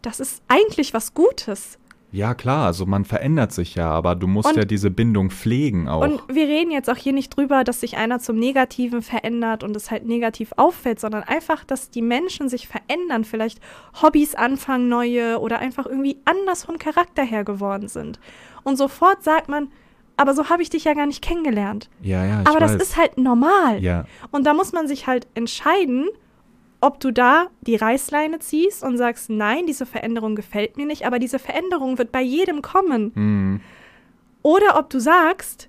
Das 0.00 0.20
ist 0.20 0.42
eigentlich 0.46 0.94
was 0.94 1.12
Gutes. 1.12 1.78
Ja, 2.14 2.34
klar, 2.34 2.66
also 2.66 2.84
man 2.84 3.06
verändert 3.06 3.52
sich 3.52 3.74
ja, 3.74 3.90
aber 3.90 4.14
du 4.14 4.26
musst 4.26 4.50
Und- 4.50 4.56
ja 4.58 4.66
diese 4.66 4.90
Bindung 4.90 5.30
pflegen 5.30 5.88
auch. 5.88 6.02
Und 6.02 6.20
wir 6.28 6.46
reden 6.46 6.70
jetzt 6.70 6.90
auch 6.90 6.96
hier 6.96 7.14
nicht 7.14 7.34
drüber, 7.34 7.64
dass 7.64 7.80
sich 7.80 7.96
einer 7.96 8.18
zum 8.18 8.36
Negativen 8.38 9.00
verändert 9.00 9.64
und 9.64 9.74
es 9.74 9.90
halt 9.90 10.06
negativ 10.06 10.52
auffällt, 10.58 11.00
sondern 11.00 11.22
einfach, 11.22 11.64
dass 11.64 11.88
die 11.88 12.02
Menschen 12.02 12.50
sich 12.50 12.68
verändern, 12.68 13.24
vielleicht 13.24 13.60
Hobbys 14.02 14.34
anfangen, 14.34 14.90
neue 14.90 15.40
oder 15.40 15.58
einfach 15.58 15.86
irgendwie 15.86 16.18
anders 16.26 16.64
vom 16.66 16.78
Charakter 16.78 17.22
her 17.22 17.44
geworden 17.44 17.88
sind. 17.88 18.20
Und 18.62 18.76
sofort 18.76 19.22
sagt 19.22 19.48
man, 19.48 19.68
aber 20.18 20.34
so 20.34 20.50
habe 20.50 20.62
ich 20.62 20.68
dich 20.68 20.84
ja 20.84 20.92
gar 20.92 21.06
nicht 21.06 21.22
kennengelernt. 21.22 21.88
ja, 22.02 22.24
ja, 22.26 22.42
ich 22.42 22.46
aber 22.46 22.60
weiß. 22.60 22.72
das 22.72 22.82
ist 22.82 22.96
halt 22.98 23.16
normal. 23.16 23.82
ja, 23.82 24.04
Und 24.30 24.44
da 24.46 24.52
muss 24.52 24.72
man 24.72 24.86
sich 24.86 25.06
halt 25.06 25.26
entscheiden, 25.34 26.08
ob 26.82 27.00
du 27.00 27.12
da 27.12 27.46
die 27.62 27.76
Reißleine 27.76 28.40
ziehst 28.40 28.82
und 28.82 28.98
sagst, 28.98 29.30
nein, 29.30 29.66
diese 29.66 29.86
Veränderung 29.86 30.34
gefällt 30.34 30.76
mir 30.76 30.84
nicht, 30.84 31.06
aber 31.06 31.18
diese 31.18 31.38
Veränderung 31.38 31.96
wird 31.96 32.12
bei 32.12 32.20
jedem 32.20 32.60
kommen. 32.60 33.12
mhm. 33.14 33.60
Oder 34.44 34.76
ob 34.76 34.90
du 34.90 34.98
sagst, 34.98 35.68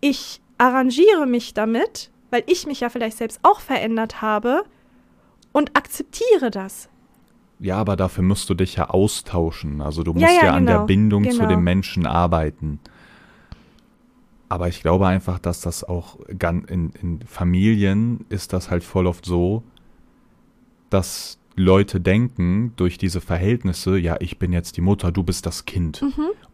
ich 0.00 0.40
arrangiere 0.58 1.24
mich 1.24 1.54
damit, 1.54 2.10
weil 2.30 2.42
ich 2.46 2.66
mich 2.66 2.80
ja 2.80 2.88
vielleicht 2.88 3.16
selbst 3.16 3.38
auch 3.44 3.60
verändert 3.60 4.20
habe 4.20 4.64
und 5.52 5.76
akzeptiere 5.76 6.50
das. 6.50 6.88
Ja, 7.60 7.76
aber 7.76 7.94
dafür 7.94 8.24
musst 8.24 8.50
du 8.50 8.54
dich 8.54 8.74
ja 8.74 8.90
austauschen. 8.90 9.80
Also 9.80 10.02
du 10.02 10.14
musst 10.14 10.24
Ja, 10.26 10.32
ja, 10.32 10.44
ja, 10.46 10.52
an 10.54 10.66
der 10.66 10.74
genau, 10.74 10.86
Bindung 10.86 11.30
zu 11.30 11.38
genau. 11.38 11.48
dem 11.48 11.62
Menschen 11.62 12.06
arbeiten. 12.06 12.80
Aber 14.48 14.66
ich 14.66 14.82
glaube 14.82 15.06
einfach, 15.06 15.38
dass 15.38 15.60
das 15.60 15.84
auch 15.84 16.18
in, 16.26 16.90
in 17.00 17.20
Familien 17.24 18.26
ist 18.30 18.52
das 18.52 18.68
halt 18.68 18.82
voll 18.82 19.06
oft 19.06 19.24
so, 19.24 19.62
dass 20.94 21.38
Leute 21.56 22.00
denken 22.00 22.72
durch 22.76 22.98
diese 22.98 23.20
Verhältnisse, 23.20 23.98
ja, 23.98 24.16
ich 24.20 24.38
bin 24.38 24.52
jetzt 24.52 24.76
die 24.76 24.80
Mutter, 24.80 25.12
du 25.12 25.22
bist 25.22 25.46
das 25.46 25.64
Kind. 25.66 26.04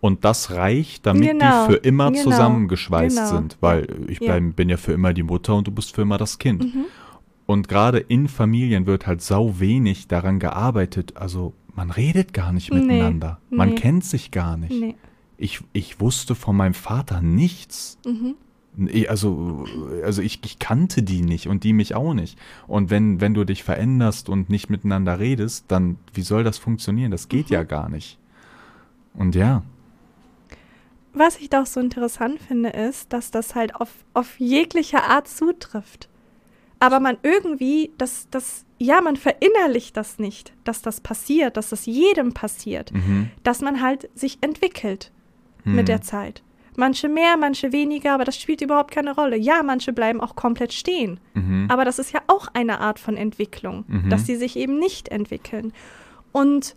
Und 0.00 0.24
das 0.24 0.50
reicht, 0.50 1.07
damit 1.07 1.22
Mhm. 1.22 1.38
Genau, 1.38 1.66
die 1.66 1.72
für 1.72 1.79
immer 1.79 2.11
genau, 2.11 2.22
zusammengeschweißt 2.24 3.16
genau, 3.16 3.29
sind, 3.31 3.57
weil 3.61 3.87
ich 4.09 4.20
ja. 4.20 4.38
bleib, 4.38 4.57
bin 4.57 4.68
ja 4.68 4.76
für 4.76 4.92
immer 4.92 5.12
die 5.12 5.22
Mutter 5.22 5.55
und 5.55 5.66
du 5.66 5.70
bist 5.70 5.94
für 5.94 6.03
immer 6.03 6.18
das 6.18 6.38
Kind. 6.38 6.62
Mhm. 6.64 6.85
Und 7.46 7.68
gerade 7.68 7.98
in 7.98 8.29
Familien 8.29 8.87
wird 8.87 9.07
halt 9.07 9.22
sau 9.22 9.59
wenig 9.59 10.09
daran 10.09 10.38
gearbeitet. 10.38 11.16
Also 11.16 11.55
man 11.74 11.90
redet 11.90 12.33
gar 12.33 12.53
nicht 12.53 12.72
Nee, 12.72 12.81
miteinander. 12.81 13.40
Man 13.50 13.70
nee. 13.70 13.74
kennt 13.74 14.05
sich 14.05 14.31
gar 14.31 14.57
nicht. 14.57 14.72
Nee. 14.72 14.94
Ich, 15.37 15.61
ich 15.72 16.00
wusste 16.00 16.35
von 16.35 16.57
meinem 16.57 16.74
Vater 16.74 17.22
nichts. 17.22 17.98
Mhm. 18.07 18.35
Also, 19.09 19.66
also 20.04 20.22
ich, 20.22 20.40
ich 20.44 20.59
kannte 20.59 21.02
die 21.02 21.22
nicht 21.22 21.48
und 21.48 21.64
die 21.64 21.72
mich 21.72 21.94
auch 21.94 22.14
nicht. 22.14 22.38
Und 22.66 22.88
wenn, 22.88 23.20
wenn 23.20 23.35
du 23.35 23.44
dich 23.44 23.62
veränderst 23.64 24.28
und 24.28 24.48
nicht 24.48 24.70
miteinander 24.70 25.18
redest, 25.18 25.64
dann 25.68 25.96
wie 26.14 26.22
soll 26.22 26.44
das 26.44 26.59
funktionieren? 26.59 27.11
Das 27.11 27.28
geht 27.28 27.48
Mhm. 27.48 27.54
ja 27.54 27.62
gar 27.64 27.88
nicht. 27.88 28.18
Und 29.14 29.35
ja, 29.35 29.62
Was 31.12 31.38
ich 31.38 31.50
doch 31.50 31.66
so 31.66 31.80
interessant 31.80 32.40
finde, 32.40 32.68
ist, 32.70 33.12
dass 33.12 33.33
das 33.33 33.56
halt 33.56 33.74
auf, 33.74 33.90
auf 34.14 34.38
jegliche 34.38 35.02
Art 35.02 35.26
zutrifft. 35.26 36.09
Aber 36.78 37.00
man 37.00 37.18
irgendwie, 37.24 37.90
das, 37.98 38.28
das, 38.30 38.64
ja, 38.78 39.00
man 39.00 39.16
verinnerlicht 39.16 39.96
das 39.96 40.20
nicht, 40.20 40.52
dass 40.62 40.80
das 40.83 41.00
passiert, 41.00 41.56
dass 41.56 41.70
das 41.70 41.85
jedem 41.87 42.33
passiert, 42.33 42.94
mhm. 42.94 43.30
dass 43.42 43.61
man 43.61 43.83
halt 43.83 44.09
sich 44.14 44.38
entwickelt 44.40 45.11
Mhm. 45.64 45.74
mit 45.74 45.88
der 45.88 46.00
Zeit. 46.00 46.42
Manche 46.76 47.09
mehr, 47.09 47.37
manche 47.37 47.72
weniger, 47.72 48.12
aber 48.14 48.24
das 48.24 48.37
spielt 48.40 48.61
überhaupt 48.61 48.90
keine 48.92 49.14
Rolle. 49.14 49.37
Ja, 49.37 49.62
manche 49.62 49.92
bleiben 49.92 50.20
auch 50.20 50.37
komplett 50.37 50.72
stehen. 50.72 51.20
Mhm. 51.35 51.66
Aber 51.70 51.85
das 51.85 51.98
ist 51.98 52.12
ja 52.12 52.20
auch 52.28 52.48
eine 52.54 52.80
Art 52.80 52.98
von 52.98 53.16
Entwicklung, 53.16 53.85
Mhm. 53.88 54.09
dass 54.11 54.26
sie 54.26 54.37
sich 54.37 54.56
eben 54.56 54.78
nicht 54.78 55.09
entwickeln. 55.09 55.72
Und 56.33 56.76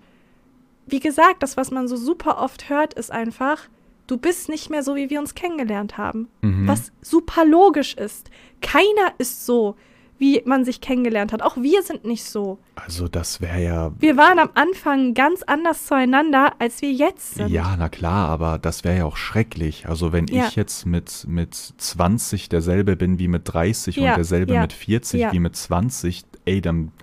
wie 0.85 0.99
gesagt, 0.99 1.43
das, 1.43 1.55
was 1.57 1.71
man 1.71 1.87
so 1.87 1.95
super 1.95 2.39
oft 2.41 2.69
hört, 2.69 2.93
ist 2.95 3.11
einfach, 3.11 3.69
du 4.07 4.17
bist 4.17 4.49
nicht 4.49 4.69
mehr 4.69 4.83
so, 4.83 4.95
wie 4.95 5.09
wir 5.09 5.19
uns 5.19 5.35
kennengelernt 5.35 5.97
haben. 5.97 6.27
Mhm. 6.41 6.67
Was 6.67 6.91
super 7.01 7.45
logisch 7.45 7.93
ist. 7.93 8.29
Keiner 8.61 9.13
ist 9.19 9.45
so, 9.45 9.75
wie 10.23 10.41
man 10.45 10.63
sich 10.63 10.79
kennengelernt 10.79 11.33
hat. 11.33 11.41
Auch 11.41 11.57
wir 11.57 11.83
sind 11.83 12.05
nicht 12.05 12.23
so. 12.23 12.57
Also 12.75 13.09
das 13.09 13.41
wäre 13.41 13.61
ja, 13.61 13.91
Wir 13.99 14.15
waren 14.15 14.39
am 14.39 14.51
Anfang 14.53 15.13
ganz 15.13 15.43
anders 15.43 15.85
zueinander, 15.85 16.53
als 16.59 16.81
wir 16.81 16.93
jetzt 16.93 17.35
sind. 17.35 17.49
ja, 17.49 17.75
na 17.77 17.89
klar, 17.89 18.29
aber 18.29 18.57
das 18.57 18.85
wäre 18.85 18.99
ja 18.99 19.05
auch 19.05 19.17
schrecklich. 19.17 19.85
Also 19.89 20.13
wenn 20.13 20.27
Ja. 20.27 20.47
ich 20.47 20.55
jetzt 20.55 20.85
mit, 20.85 21.25
mit 21.27 21.53
20 21.53 22.47
derselbe 22.47 22.95
bin 22.95 23.19
wie 23.19 23.27
mit 23.27 23.41
30 23.53 23.97
Ja, 23.97 24.11
und 24.11 24.17
derselbe 24.17 24.53
ja, 24.53 24.61
mit 24.61 24.71
40 24.71 25.19
ja. 25.19 25.31
wie 25.33 25.39
mit 25.39 25.57
20, 25.57 26.23
ey, 26.45 26.61
dann, 26.61 26.93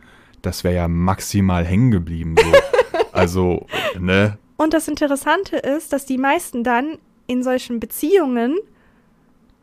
das 0.41 0.65
wäre 0.65 0.77
ja 0.77 0.89
maximal 0.89 1.63
hängen 1.67 1.91
geblieben. 1.91 2.37
So. 2.43 2.53
also, 3.13 3.67
ne? 3.99 4.39
Und 4.57 4.73
das 4.73 4.89
Interessante 4.89 5.57
ist, 5.57 5.93
dass 5.93 6.07
die 6.07 6.17
meisten 6.17 6.65
dann 6.65 6.97
in 7.27 7.43
solchen 7.43 7.81
Beziehungen 7.81 8.57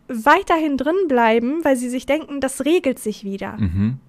weiterhin 0.07 0.77
drin 0.77 0.95
bleiben, 1.07 1.63
weil 1.63 1.75
sie 1.75 1.89
sich 1.89 2.05
denken, 2.05 2.39
das 2.41 2.65
regelt 2.65 2.99
sich 2.99 3.23
wieder. 3.23 3.57
Mhm. 3.57 3.99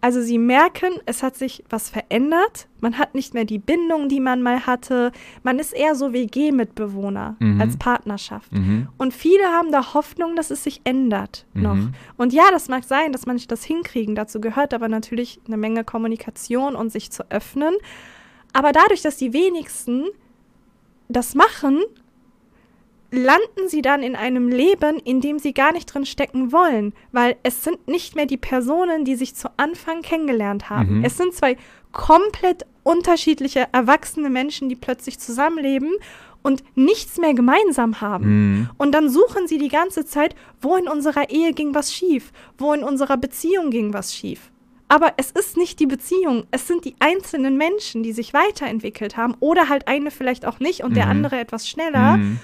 Also 0.00 0.20
sie 0.20 0.36
merken, 0.36 0.92
es 1.06 1.22
hat 1.22 1.34
sich 1.34 1.64
was 1.70 1.88
verändert. 1.88 2.68
Man 2.80 2.98
hat 2.98 3.14
nicht 3.14 3.32
mehr 3.32 3.46
die 3.46 3.58
Bindung, 3.58 4.10
die 4.10 4.20
man 4.20 4.42
mal 4.42 4.66
hatte. 4.66 5.12
Man 5.42 5.58
ist 5.58 5.72
eher 5.72 5.94
so 5.94 6.12
WG-Mitbewohner 6.12 7.36
Mhm. 7.38 7.58
als 7.58 7.78
Partnerschaft. 7.78 8.52
Mhm. 8.52 8.88
Und 8.98 9.14
viele 9.14 9.44
haben 9.44 9.72
da 9.72 9.94
Hoffnung, 9.94 10.36
dass 10.36 10.50
es 10.50 10.62
sich 10.62 10.82
ändert 10.84 11.46
noch. 11.54 11.76
Mhm. 11.76 11.94
Und 12.18 12.34
ja, 12.34 12.44
das 12.50 12.68
mag 12.68 12.84
sein, 12.84 13.12
dass 13.12 13.24
manche 13.24 13.48
das 13.48 13.64
hinkriegen. 13.64 14.14
Dazu 14.14 14.42
gehört 14.42 14.74
aber 14.74 14.88
natürlich 14.88 15.40
eine 15.46 15.56
Menge 15.56 15.84
Kommunikation 15.84 16.76
und 16.76 16.90
sich 16.92 17.10
zu 17.10 17.30
öffnen. 17.30 17.74
Aber 18.52 18.72
dadurch, 18.72 19.00
dass 19.00 19.16
die 19.16 19.32
wenigsten 19.32 20.04
das 21.08 21.34
machen, 21.34 21.80
landen 23.14 23.68
sie 23.68 23.82
dann 23.82 24.02
in 24.02 24.16
einem 24.16 24.48
Leben, 24.48 24.98
in 24.98 25.20
dem 25.20 25.38
sie 25.38 25.54
gar 25.54 25.72
nicht 25.72 25.86
drin 25.86 26.06
stecken 26.06 26.52
wollen, 26.52 26.92
weil 27.12 27.36
es 27.42 27.64
sind 27.64 27.86
nicht 27.88 28.16
mehr 28.16 28.26
die 28.26 28.36
Personen, 28.36 29.04
die 29.04 29.16
sich 29.16 29.34
zu 29.34 29.48
Anfang 29.56 30.02
kennengelernt 30.02 30.68
haben. 30.70 30.98
Mhm. 30.98 31.04
Es 31.04 31.16
sind 31.16 31.32
zwei 31.34 31.56
komplett 31.92 32.66
unterschiedliche 32.82 33.68
erwachsene 33.72 34.28
Menschen, 34.30 34.68
die 34.68 34.76
plötzlich 34.76 35.18
zusammenleben 35.18 35.92
und 36.42 36.62
nichts 36.76 37.18
mehr 37.18 37.32
gemeinsam 37.32 38.00
haben. 38.02 38.26
Mhm. 38.26 38.70
Und 38.76 38.92
dann 38.92 39.08
suchen 39.08 39.46
sie 39.48 39.58
die 39.58 39.68
ganze 39.68 40.04
Zeit, 40.04 40.34
wo 40.60 40.76
in 40.76 40.88
unserer 40.88 41.30
Ehe 41.30 41.52
ging 41.54 41.74
was 41.74 41.94
schief, 41.94 42.32
wo 42.58 42.72
in 42.74 42.84
unserer 42.84 43.16
Beziehung 43.16 43.70
ging 43.70 43.94
was 43.94 44.14
schief. 44.14 44.50
Aber 44.88 45.14
es 45.16 45.30
ist 45.30 45.56
nicht 45.56 45.80
die 45.80 45.86
Beziehung, 45.86 46.44
es 46.50 46.68
sind 46.68 46.84
die 46.84 46.94
einzelnen 46.98 47.56
Menschen, 47.56 48.02
die 48.02 48.12
sich 48.12 48.34
weiterentwickelt 48.34 49.16
haben 49.16 49.34
oder 49.40 49.70
halt 49.70 49.88
eine 49.88 50.10
vielleicht 50.10 50.44
auch 50.44 50.60
nicht 50.60 50.84
und 50.84 50.94
der 50.94 51.06
Mhm. 51.06 51.10
andere 51.12 51.38
etwas 51.40 51.66
schneller. 51.68 52.18
Mhm. 52.18 52.38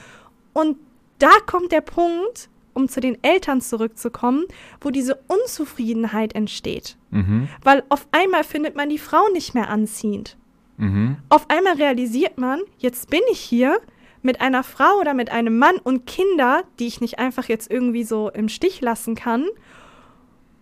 Und 0.52 0.76
da 1.18 1.30
kommt 1.46 1.72
der 1.72 1.80
Punkt, 1.82 2.48
um 2.72 2.88
zu 2.88 3.00
den 3.00 3.22
Eltern 3.22 3.60
zurückzukommen, 3.60 4.44
wo 4.80 4.90
diese 4.90 5.18
Unzufriedenheit 5.28 6.34
entsteht. 6.34 6.96
Mhm. 7.10 7.48
Weil 7.62 7.82
auf 7.88 8.06
einmal 8.12 8.44
findet 8.44 8.76
man 8.76 8.88
die 8.88 8.98
Frau 8.98 9.28
nicht 9.32 9.54
mehr 9.54 9.68
anziehend. 9.68 10.36
Mhm. 10.76 11.16
Auf 11.28 11.50
einmal 11.50 11.74
realisiert 11.74 12.38
man, 12.38 12.60
jetzt 12.78 13.10
bin 13.10 13.20
ich 13.32 13.40
hier 13.40 13.78
mit 14.22 14.40
einer 14.40 14.62
Frau 14.62 14.98
oder 15.00 15.14
mit 15.14 15.30
einem 15.32 15.58
Mann 15.58 15.76
und 15.82 16.06
Kinder, 16.06 16.62
die 16.78 16.86
ich 16.86 17.00
nicht 17.00 17.18
einfach 17.18 17.48
jetzt 17.48 17.70
irgendwie 17.70 18.04
so 18.04 18.30
im 18.30 18.48
Stich 18.48 18.80
lassen 18.80 19.14
kann. 19.14 19.46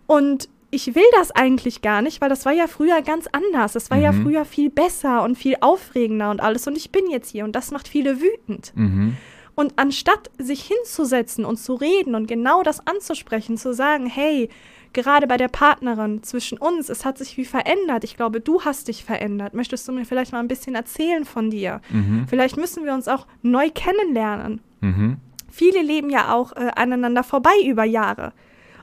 Und 0.07 0.49
ich 0.71 0.93
will 0.95 1.03
das 1.17 1.31
eigentlich 1.31 1.81
gar 1.81 2.01
nicht, 2.01 2.21
weil 2.21 2.29
das 2.29 2.45
war 2.45 2.51
ja 2.53 2.67
früher 2.67 3.01
ganz 3.01 3.27
anders. 3.31 3.75
Es 3.75 3.89
war 3.89 3.97
ja 3.97 4.11
Mhm. 4.11 4.23
früher 4.23 4.45
viel 4.45 4.69
besser 4.69 5.23
und 5.23 5.35
viel 5.37 5.55
aufregender 5.61 6.29
und 6.31 6.41
alles. 6.41 6.67
Und 6.67 6.77
ich 6.77 6.91
bin 6.91 7.09
jetzt 7.09 7.29
hier 7.31 7.43
und 7.43 7.55
das 7.55 7.71
macht 7.71 7.87
viele 7.87 8.21
wütend. 8.21 8.71
Mhm. 8.75 9.17
Und 9.59 9.73
anstatt 9.75 10.31
sich 10.37 10.63
hinzusetzen 10.63 11.43
und 11.43 11.57
zu 11.57 11.73
reden 11.73 12.15
und 12.15 12.29
genau 12.29 12.63
das 12.63 12.87
anzusprechen, 12.87 13.57
zu 13.57 13.73
sagen, 13.73 14.05
hey, 14.05 14.47
gerade 14.93 15.27
bei 15.27 15.35
der 15.35 15.49
Partnerin 15.49 16.23
zwischen 16.23 16.57
uns, 16.57 16.87
es 16.87 17.03
hat 17.03 17.17
sich 17.17 17.35
wie 17.35 17.43
verändert. 17.43 18.05
Ich 18.05 18.15
glaube, 18.15 18.39
du 18.39 18.61
hast 18.61 18.87
dich 18.87 19.03
verändert. 19.03 19.53
Möchtest 19.53 19.85
du 19.85 19.91
mir 19.91 20.05
vielleicht 20.05 20.31
mal 20.31 20.39
ein 20.39 20.47
bisschen 20.47 20.75
erzählen 20.75 21.25
von 21.25 21.49
dir? 21.49 21.81
Mhm. 21.89 22.25
Vielleicht 22.29 22.55
müssen 22.55 22.85
wir 22.85 22.93
uns 22.93 23.09
auch 23.09 23.27
neu 23.41 23.69
kennenlernen. 23.69 24.61
Mhm. 24.79 25.17
Viele 25.51 25.81
leben 25.81 26.09
ja 26.09 26.33
auch 26.33 26.53
äh, 26.53 26.71
aneinander 26.77 27.25
vorbei 27.25 27.61
über 27.65 27.83
Jahre. 27.83 28.31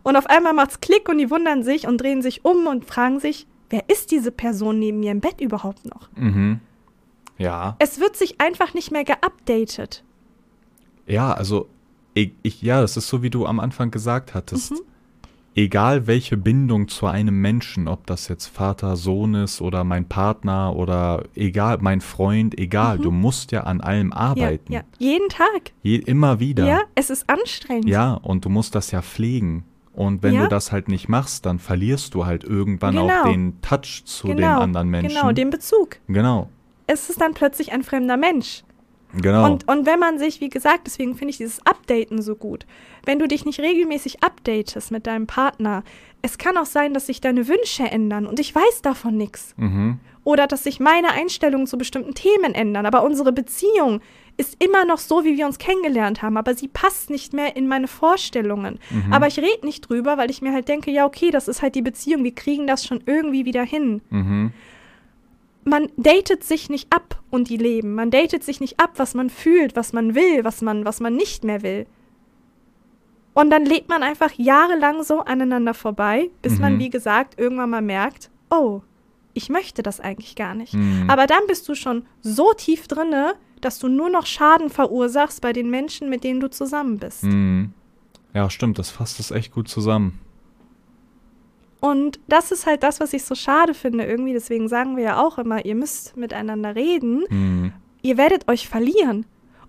Und 0.03 0.17
auf 0.17 0.27
einmal 0.27 0.53
macht's 0.53 0.83
Klick 0.83 1.09
und 1.09 1.17
die 1.17 1.31
wundern 1.31 1.63
sich 1.63 1.89
und 1.89 2.03
drehen 2.03 2.21
sich 2.21 2.45
um 2.45 2.67
und 2.67 2.85
fragen 2.85 3.19
sich, 3.19 3.47
wer 3.71 3.89
ist 3.89 4.11
diese 4.11 4.31
Person 4.31 4.79
neben 4.79 5.01
mir 5.01 5.13
im 5.13 5.23
Bett 5.23 5.41
überhaupt 5.41 5.87
noch? 5.87 6.11
Mhm. 6.17 6.61
Ja. 7.39 7.77
Es 7.79 7.99
wird 7.99 8.15
sich 8.15 8.43
einfach 8.43 8.75
nicht 8.75 8.91
mehr 8.91 9.05
geupdatet. 9.05 10.03
Ja, 11.07 11.33
also 11.33 11.69
ich, 12.15 12.33
ich, 12.43 12.63
ja, 12.63 12.81
das 12.81 12.97
ist 12.97 13.09
so, 13.09 13.23
wie 13.23 13.31
du 13.31 13.47
am 13.47 13.61
Anfang 13.61 13.91
gesagt 13.91 14.35
hattest. 14.35 14.73
Mhm. 14.73 14.79
Egal 15.55 16.07
welche 16.07 16.37
Bindung 16.37 16.87
zu 16.89 17.07
einem 17.07 17.41
Menschen, 17.41 17.89
ob 17.89 18.07
das 18.07 18.29
jetzt 18.29 18.47
Vater, 18.47 18.95
Sohn 18.97 19.35
ist 19.35 19.63
oder 19.63 19.85
mein 19.85 20.07
Partner 20.07 20.77
oder 20.77 21.25
egal, 21.35 21.79
mein 21.81 22.03
Freund, 22.03 22.59
egal, 22.59 22.99
Mhm. 22.99 23.03
du 23.03 23.11
musst 23.11 23.53
ja 23.53 23.63
an 23.63 23.81
allem 23.81 24.13
arbeiten. 24.13 24.71
Ja, 24.73 24.81
ja. 24.81 24.85
Jeden 24.99 25.29
Tag. 25.31 25.73
Je, 25.83 25.97
immer 25.97 26.41
wieder. 26.41 26.67
Ja, 26.67 26.81
es 26.95 27.09
ist 27.09 27.29
anstrengend. 27.31 27.89
Ja, 27.89 28.15
und 28.15 28.45
du 28.45 28.51
musst 28.51 28.75
das 28.75 28.91
ja 28.91 29.01
pflegen. 29.01 29.65
Und 29.95 30.23
wenn 30.23 30.35
Ja. 30.35 30.43
du 30.43 30.49
das 30.49 30.73
halt 30.73 30.89
nicht 30.89 31.09
machst, 31.09 31.47
dann 31.47 31.59
verlierst 31.59 32.13
du 32.15 32.27
halt 32.27 32.45
irgendwann 32.45 32.99
auch 32.99 33.09
Genau. 33.09 33.25
den 33.33 33.59
Touch 33.63 34.03
zu 34.05 34.27
genau, 34.29 34.57
dem 34.59 34.63
anderen 34.65 34.91
Menschen. 34.91 35.17
Genau, 35.17 35.33
den 35.33 35.49
Bezug. 35.49 35.97
genau. 36.07 36.51
Es 36.87 37.09
ist 37.09 37.19
dann 37.21 37.33
plötzlich 37.33 37.73
ein 37.73 37.83
fremder 37.83 38.19
Mensch. 38.19 38.63
Genau. 39.21 39.45
Und, 39.45 39.69
und 39.69 39.87
wenn 39.87 39.99
man 39.99 40.19
sich, 40.19 40.41
wie 40.41 40.49
gesagt, 40.49 40.83
deswegen 40.87 41.15
finde 41.15 41.31
ich 41.31 41.39
dieses 41.39 41.65
Updaten 41.67 42.21
so 42.23 42.37
gut. 42.37 42.67
Wenn 43.05 43.19
du 43.19 43.27
dich 43.29 43.45
nicht 43.45 43.61
regelmäßig 43.61 44.23
updatest 44.23 44.91
mit 44.91 45.07
deinem 45.07 45.27
Partner, 45.27 45.85
es 46.23 46.39
kann 46.39 46.57
auch 46.57 46.67
sein, 46.67 46.93
dass 46.95 47.07
sich 47.07 47.21
deine 47.21 47.49
Wünsche 47.49 47.85
ändern 47.85 48.27
und 48.27 48.41
ich 48.41 48.55
weiß 48.55 48.83
davon 48.83 49.17
nichts. 49.17 49.55
mhm. 49.57 49.99
Oder 50.25 50.49
dass 50.49 50.65
sich 50.65 50.81
meine 50.81 51.13
Einstellungen 51.13 51.69
zu 51.69 51.79
bestimmten 51.79 52.13
Themen 52.15 52.53
ändern. 52.53 52.85
Aber 52.85 53.05
unsere 53.05 53.33
Beziehung 53.33 54.01
ist 54.37 54.57
immer 54.61 54.85
noch 54.85 54.99
so, 54.99 55.25
wie 55.25 55.37
wir 55.39 55.47
uns 55.47 55.59
kennengelernt 55.59 56.21
haben. 56.21 56.37
Aber 56.37 56.57
sie 56.57 56.67
passt 56.67 57.11
nicht 57.11 57.33
mehr 57.33 57.55
in 57.55 57.69
meine 57.69 57.87
Vorstellungen. 57.87 58.81
Mhm. 58.91 59.13
Aber 59.13 59.29
ich 59.29 59.39
rede 59.39 59.65
nicht 59.65 59.89
drüber, 59.89 60.19
weil 60.19 60.29
ich 60.33 60.43
mir 60.43 60.53
halt 60.53 60.67
denke, 60.67 60.91
ja, 60.91 61.07
okay, 61.07 61.31
das 61.31 61.47
ist 61.47 61.63
halt 61.63 61.77
die 61.77 61.83
Beziehung. 61.83 62.25
Wir 62.25 62.35
kriegen 62.35 62.67
das 62.67 62.85
schon 62.85 63.05
irgendwie 63.07 63.45
wieder 63.45 63.63
hin. 63.63 64.03
Mhm. 64.11 64.53
Man 65.67 65.89
datet 65.97 66.45
sich 66.45 66.71
nicht 66.71 66.93
ab 66.93 67.21
und 67.31 67.51
die 67.51 67.57
leben. 67.57 67.95
Man 67.95 68.11
datet 68.11 68.43
sich 68.45 68.61
nicht 68.61 68.81
ab, 68.81 68.93
was 68.97 69.15
man 69.15 69.29
fühlt, 69.31 69.77
was 69.77 69.93
man 69.93 70.15
will, 70.15 70.45
was 70.45 70.63
man, 70.63 70.85
was 70.85 71.01
man 71.01 71.15
nicht 71.15 71.45
mehr 71.45 71.63
will. 71.63 71.87
Und 73.35 73.51
dann 73.51 73.67
lebt 73.67 73.89
man 73.89 74.03
einfach 74.03 74.33
jahrelang 74.37 75.03
so 75.03 75.21
aneinander 75.21 75.75
vorbei, 75.75 76.31
bis 76.41 76.59
man, 76.59 76.75
Mhm. 76.75 76.79
wie 76.79 76.91
gesagt, 76.91 77.39
irgendwann 77.39 77.69
mal 77.71 77.83
merkt, 77.83 78.31
oh, 78.51 78.81
ich 79.35 79.51
möchte 79.51 79.83
das 79.83 80.01
eigentlich 80.01 80.37
gar 80.37 80.55
nicht. 80.55 80.73
Mhm. 80.73 81.05
Aber 81.11 81.27
dann 81.27 81.43
bist 81.47 81.69
du 81.69 81.75
schon 81.75 82.07
so 82.23 82.53
tief 82.55 82.89
drinne, 82.89 83.35
dass 83.61 83.79
du 83.79 83.89
nur 83.89 84.09
noch 84.09 84.25
Schaden 84.25 84.71
verursachst 84.71 85.43
bei 85.43 85.53
den 85.53 85.69
Menschen, 85.69 86.09
mit 86.09 86.25
denen 86.25 86.41
du 86.41 86.49
zusammen 86.49 86.99
bist. 86.99 87.25
Mhm. 87.25 87.73
Ja, 88.33 88.49
stimmt, 88.49 88.79
das 88.79 88.91
fasst 88.91 89.21
es 89.21 89.31
echt 89.31 89.53
gut 89.53 89.69
zusammen. 89.69 90.19
Und 91.81 92.19
das 92.29 92.53
ist 92.53 92.67
halt 92.67 92.83
das, 92.83 93.01
was 93.01 93.13
ich 93.13 93.25
so 93.25 93.35
schade 93.35 93.75
finde 93.75 94.05
irgendwie. 94.05 94.33
Deswegen 94.33 94.69
sagen 94.69 94.97
wir 94.97 95.05
ja 95.05 95.25
auch 95.25 95.39
immer, 95.39 95.65
ihr 95.65 95.75
müsst 95.75 96.17
miteinander 96.17 96.75
reden. 96.75 97.25
Mhm. 97.29 97.73
ihr 98.03 98.17
werdet 98.17 98.49
euch 98.49 98.69
verlieren. 98.69 99.27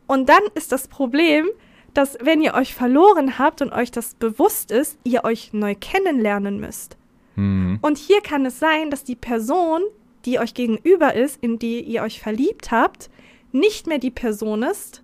Und 0.08 0.30
dann 0.30 0.42
ist 0.56 0.72
das 0.72 0.88
Problem, 0.88 1.48
dass 1.94 2.18
wenn 2.22 2.42
ihr 2.42 2.54
euch 2.54 2.76
verloren 2.76 3.40
habt 3.40 3.62
und 3.62 3.74
euch 3.74 3.92
das 3.92 4.14
bewusst 4.14 4.72
ist, 4.72 4.98
ihr 5.04 5.24
euch 5.24 5.52
neu 5.54 5.76
kennenlernen 5.76 6.60
müsst. 6.60 6.98
Mhm. 7.36 7.80
Und 7.82 7.98
hier 7.98 8.22
kann 8.22 8.46
es 8.46 8.60
sein, 8.60 8.92
dass 8.92 9.04
die 9.04 9.16
Person, 9.16 9.82
die 10.26 10.40
euch 10.40 10.54
gegenüber 10.54 11.16
ist, 11.16 11.42
in 11.42 11.60
die 11.60 11.82
ihr 11.82 12.04
euch 12.04 12.20
verliebt 12.20 12.72
habt, 12.72 13.10
nicht 13.52 13.88
mehr 13.88 13.98
die 13.98 14.12
Person 14.12 14.64
ist, 14.64 15.04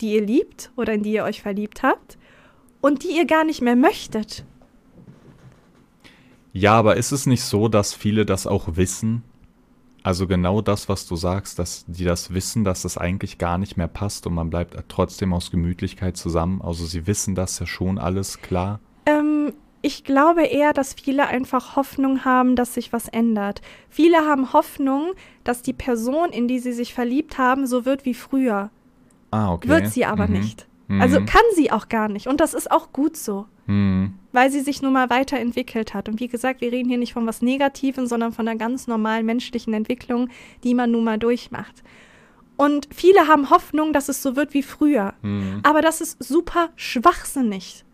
die 0.00 0.14
ihr 0.14 0.22
liebt 0.22 0.72
oder 0.76 0.92
in 0.92 1.02
die 1.02 1.12
ihr 1.12 1.24
euch 1.24 1.42
verliebt 1.42 1.82
habt 1.82 2.18
und 2.80 3.04
die 3.04 3.16
ihr 3.16 3.26
gar 3.26 3.44
nicht 3.44 3.62
mehr 3.62 3.76
möchtet. 3.76 4.44
Ja, 6.52 6.74
aber 6.74 6.96
ist 6.96 7.12
es 7.12 7.26
nicht 7.26 7.42
so, 7.44 7.68
dass 7.68 7.94
viele 7.94 8.26
das 8.26 8.46
auch 8.46 8.76
wissen? 8.76 9.22
Also 10.02 10.26
genau 10.26 10.60
das, 10.60 10.88
was 10.88 11.06
du 11.06 11.14
sagst, 11.16 11.58
dass 11.58 11.84
die 11.86 12.04
das 12.04 12.34
wissen, 12.34 12.64
dass 12.64 12.82
das 12.82 12.98
eigentlich 12.98 13.38
gar 13.38 13.56
nicht 13.56 13.76
mehr 13.76 13.86
passt 13.88 14.26
und 14.26 14.34
man 14.34 14.50
bleibt 14.50 14.76
trotzdem 14.88 15.32
aus 15.32 15.50
Gemütlichkeit 15.50 16.16
zusammen. 16.16 16.60
Also 16.60 16.84
sie 16.86 17.06
wissen 17.06 17.34
das 17.36 17.58
ja 17.60 17.66
schon 17.66 17.98
alles 17.98 18.40
klar. 18.42 18.80
Ähm, 19.06 19.52
ich 19.80 20.02
glaube 20.02 20.42
eher, 20.42 20.72
dass 20.72 20.94
viele 20.94 21.28
einfach 21.28 21.76
Hoffnung 21.76 22.24
haben, 22.24 22.56
dass 22.56 22.74
sich 22.74 22.92
was 22.92 23.06
ändert. 23.08 23.62
Viele 23.88 24.18
haben 24.18 24.52
Hoffnung, 24.52 25.12
dass 25.44 25.62
die 25.62 25.72
Person, 25.72 26.30
in 26.30 26.48
die 26.48 26.58
sie 26.58 26.72
sich 26.72 26.94
verliebt 26.94 27.38
haben, 27.38 27.66
so 27.68 27.84
wird 27.84 28.04
wie 28.04 28.14
früher. 28.14 28.70
Ah, 29.30 29.52
okay. 29.52 29.68
Wird 29.68 29.88
sie 29.88 30.04
aber 30.04 30.26
Mhm. 30.26 30.32
nicht. 30.34 30.66
Mhm. 30.88 31.00
Also 31.00 31.18
kann 31.24 31.42
sie 31.54 31.70
auch 31.70 31.88
gar 31.88 32.08
nicht. 32.08 32.26
Und 32.26 32.40
das 32.40 32.54
ist 32.54 32.70
auch 32.72 32.92
gut 32.92 33.16
so. 33.16 33.46
Mhm. 33.66 34.14
Weil 34.32 34.50
sie 34.50 34.60
sich 34.60 34.82
nun 34.82 34.92
mal 34.92 35.10
weiterentwickelt 35.10 35.94
hat. 35.94 36.08
Und 36.08 36.20
wie 36.20 36.28
gesagt, 36.28 36.60
wir 36.60 36.72
reden 36.72 36.88
hier 36.88 36.98
nicht 36.98 37.12
von 37.12 37.26
was 37.26 37.42
Negativem, 37.42 38.06
sondern 38.06 38.32
von 38.32 38.48
einer 38.48 38.58
ganz 38.58 38.86
normalen 38.86 39.26
menschlichen 39.26 39.74
Entwicklung, 39.74 40.28
die 40.64 40.74
man 40.74 40.90
nun 40.90 41.04
mal 41.04 41.18
durchmacht. 41.18 41.82
Und 42.56 42.88
viele 42.94 43.28
haben 43.28 43.50
Hoffnung, 43.50 43.92
dass 43.92 44.08
es 44.08 44.22
so 44.22 44.36
wird 44.36 44.54
wie 44.54 44.62
früher. 44.62 45.14
Mhm. 45.22 45.60
Aber 45.62 45.82
das 45.82 46.00
ist 46.00 46.22
super 46.22 46.70
schwachsinnig, 46.76 47.84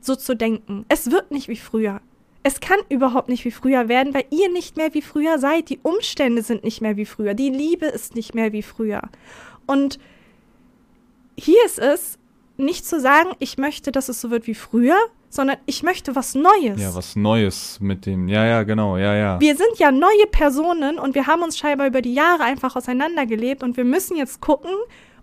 so 0.00 0.14
zu 0.14 0.36
denken. 0.36 0.84
Es 0.88 1.10
wird 1.10 1.30
nicht 1.30 1.48
wie 1.48 1.56
früher. 1.56 2.00
Es 2.42 2.60
kann 2.60 2.78
überhaupt 2.90 3.30
nicht 3.30 3.44
wie 3.46 3.50
früher 3.50 3.88
werden, 3.88 4.12
weil 4.12 4.26
ihr 4.30 4.50
nicht 4.52 4.76
mehr 4.76 4.92
wie 4.92 5.00
früher 5.00 5.38
seid. 5.38 5.70
Die 5.70 5.80
Umstände 5.82 6.42
sind 6.42 6.62
nicht 6.62 6.82
mehr 6.82 6.96
wie 6.96 7.06
früher. 7.06 7.32
Die 7.32 7.48
Liebe 7.48 7.86
ist 7.86 8.14
nicht 8.14 8.34
mehr 8.34 8.52
wie 8.52 8.62
früher. 8.62 9.02
Und 9.66 9.98
hier 11.36 11.64
ist 11.64 11.78
es, 11.78 12.18
nicht 12.56 12.86
zu 12.86 13.00
sagen, 13.00 13.30
ich 13.38 13.58
möchte, 13.58 13.92
dass 13.92 14.08
es 14.08 14.20
so 14.20 14.30
wird 14.30 14.46
wie 14.46 14.54
früher, 14.54 14.98
sondern 15.34 15.56
ich 15.66 15.82
möchte 15.82 16.14
was 16.16 16.34
Neues. 16.34 16.80
Ja, 16.80 16.94
was 16.94 17.16
Neues 17.16 17.78
mit 17.80 18.06
dem. 18.06 18.28
Ja, 18.28 18.44
ja, 18.44 18.62
genau, 18.62 18.96
ja, 18.96 19.14
ja. 19.14 19.40
Wir 19.40 19.56
sind 19.56 19.78
ja 19.78 19.90
neue 19.90 20.26
Personen 20.30 20.98
und 20.98 21.14
wir 21.14 21.26
haben 21.26 21.42
uns 21.42 21.58
scheinbar 21.58 21.86
über 21.86 22.02
die 22.02 22.14
Jahre 22.14 22.44
einfach 22.44 22.76
auseinandergelebt 22.76 23.62
und 23.62 23.76
wir 23.76 23.84
müssen 23.84 24.16
jetzt 24.16 24.40
gucken, 24.40 24.70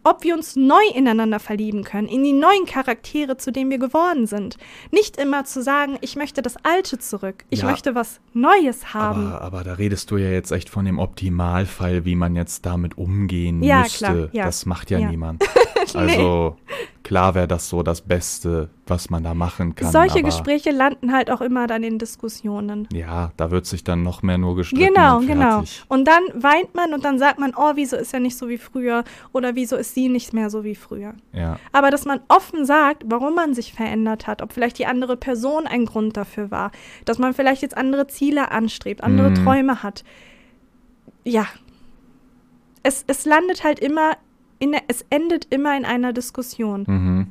ob 0.03 0.23
wir 0.23 0.33
uns 0.33 0.55
neu 0.55 0.81
ineinander 0.95 1.39
verlieben 1.39 1.83
können, 1.83 2.07
in 2.07 2.23
die 2.23 2.33
neuen 2.33 2.65
Charaktere, 2.65 3.37
zu 3.37 3.51
denen 3.51 3.69
wir 3.69 3.77
geworden 3.77 4.25
sind. 4.25 4.57
Nicht 4.89 5.15
immer 5.17 5.45
zu 5.45 5.61
sagen, 5.61 5.99
ich 6.01 6.15
möchte 6.15 6.41
das 6.41 6.55
Alte 6.63 6.97
zurück, 6.97 7.45
ich 7.51 7.59
Ja. 7.61 7.69
möchte 7.69 7.93
was 7.93 8.19
Neues 8.33 8.95
haben. 8.95 9.27
aber, 9.27 9.41
aber 9.41 9.63
da 9.63 9.73
redest 9.73 10.09
du 10.09 10.17
ja 10.17 10.31
jetzt 10.31 10.51
echt 10.51 10.71
von 10.71 10.85
dem 10.85 10.97
Optimalfall, 10.97 12.03
wie 12.03 12.15
man 12.15 12.35
jetzt 12.35 12.65
damit 12.65 12.97
umgehen 12.97 13.61
Ja, 13.61 13.81
müsste. 13.83 13.97
klar, 14.05 14.29
ja. 14.31 14.45
Das 14.45 14.65
macht 14.65 14.89
ja, 14.89 14.97
Ja. 14.97 15.09
niemand. 15.11 15.43
Also 15.95 16.57
klar 17.03 17.35
wäre 17.35 17.47
das 17.47 17.69
so 17.69 17.83
das 17.83 18.01
Beste, 18.01 18.69
was 18.87 19.09
man 19.09 19.23
da 19.23 19.33
machen 19.33 19.75
kann. 19.75 19.91
Solche 19.91 20.23
Gespräche 20.23 20.71
landen 20.71 21.11
halt 21.11 21.29
auch 21.31 21.41
immer 21.41 21.67
dann 21.67 21.83
in 21.83 21.97
Diskussionen. 21.99 22.87
Ja, 22.93 23.31
da 23.37 23.51
wird 23.51 23.65
sich 23.65 23.83
dann 23.83 24.03
noch 24.03 24.21
mehr 24.23 24.37
nur 24.37 24.55
gestritten. 24.55 24.93
Genau, 24.93 25.17
und 25.17 25.27
genau. 25.27 25.63
Und 25.87 26.07
dann 26.07 26.23
weint 26.35 26.73
man 26.75 26.93
und 26.93 27.03
dann 27.05 27.19
sagt 27.19 27.39
man, 27.39 27.53
oh, 27.55 27.71
wieso 27.75 27.95
ist 27.97 28.13
er 28.13 28.19
nicht 28.19 28.37
so 28.37 28.49
wie 28.49 28.57
früher 28.57 29.03
oder 29.33 29.55
wieso 29.55 29.75
ist 29.75 29.93
sie 29.95 30.09
nicht 30.09 30.33
mehr 30.33 30.49
so 30.49 30.63
wie 30.63 30.75
früher. 30.75 31.13
Ja. 31.33 31.57
Aber 31.71 31.91
dass 31.91 32.05
man 32.05 32.21
offen 32.27 32.65
sagt, 32.65 33.03
warum 33.07 33.35
man 33.35 33.53
sich 33.53 33.73
verändert 33.73 34.27
hat, 34.27 34.41
ob 34.41 34.53
vielleicht 34.53 34.77
die 34.79 34.85
andere 34.85 35.17
Person 35.17 35.67
ein 35.67 35.85
Grund 35.85 36.17
dafür 36.17 36.51
war, 36.51 36.71
dass 37.05 37.17
man 37.17 37.33
vielleicht 37.33 37.61
jetzt 37.61 37.77
andere 37.77 38.07
Ziele 38.07 38.51
anstrebt, 38.51 39.03
andere 39.03 39.31
Mhm. 39.31 39.35
Träume 39.35 39.83
hat. 39.83 40.03
Ja. 41.23 41.45
Es, 42.83 43.03
es 43.07 43.25
landet 43.25 43.63
halt 43.63 43.79
immer, 43.79 44.13
in 44.61 44.75
es 44.87 45.03
endet 45.09 45.47
immer 45.49 45.75
in 45.75 45.83
einer 45.83 46.13
Diskussion. 46.13 46.85
Mhm. 46.87 47.27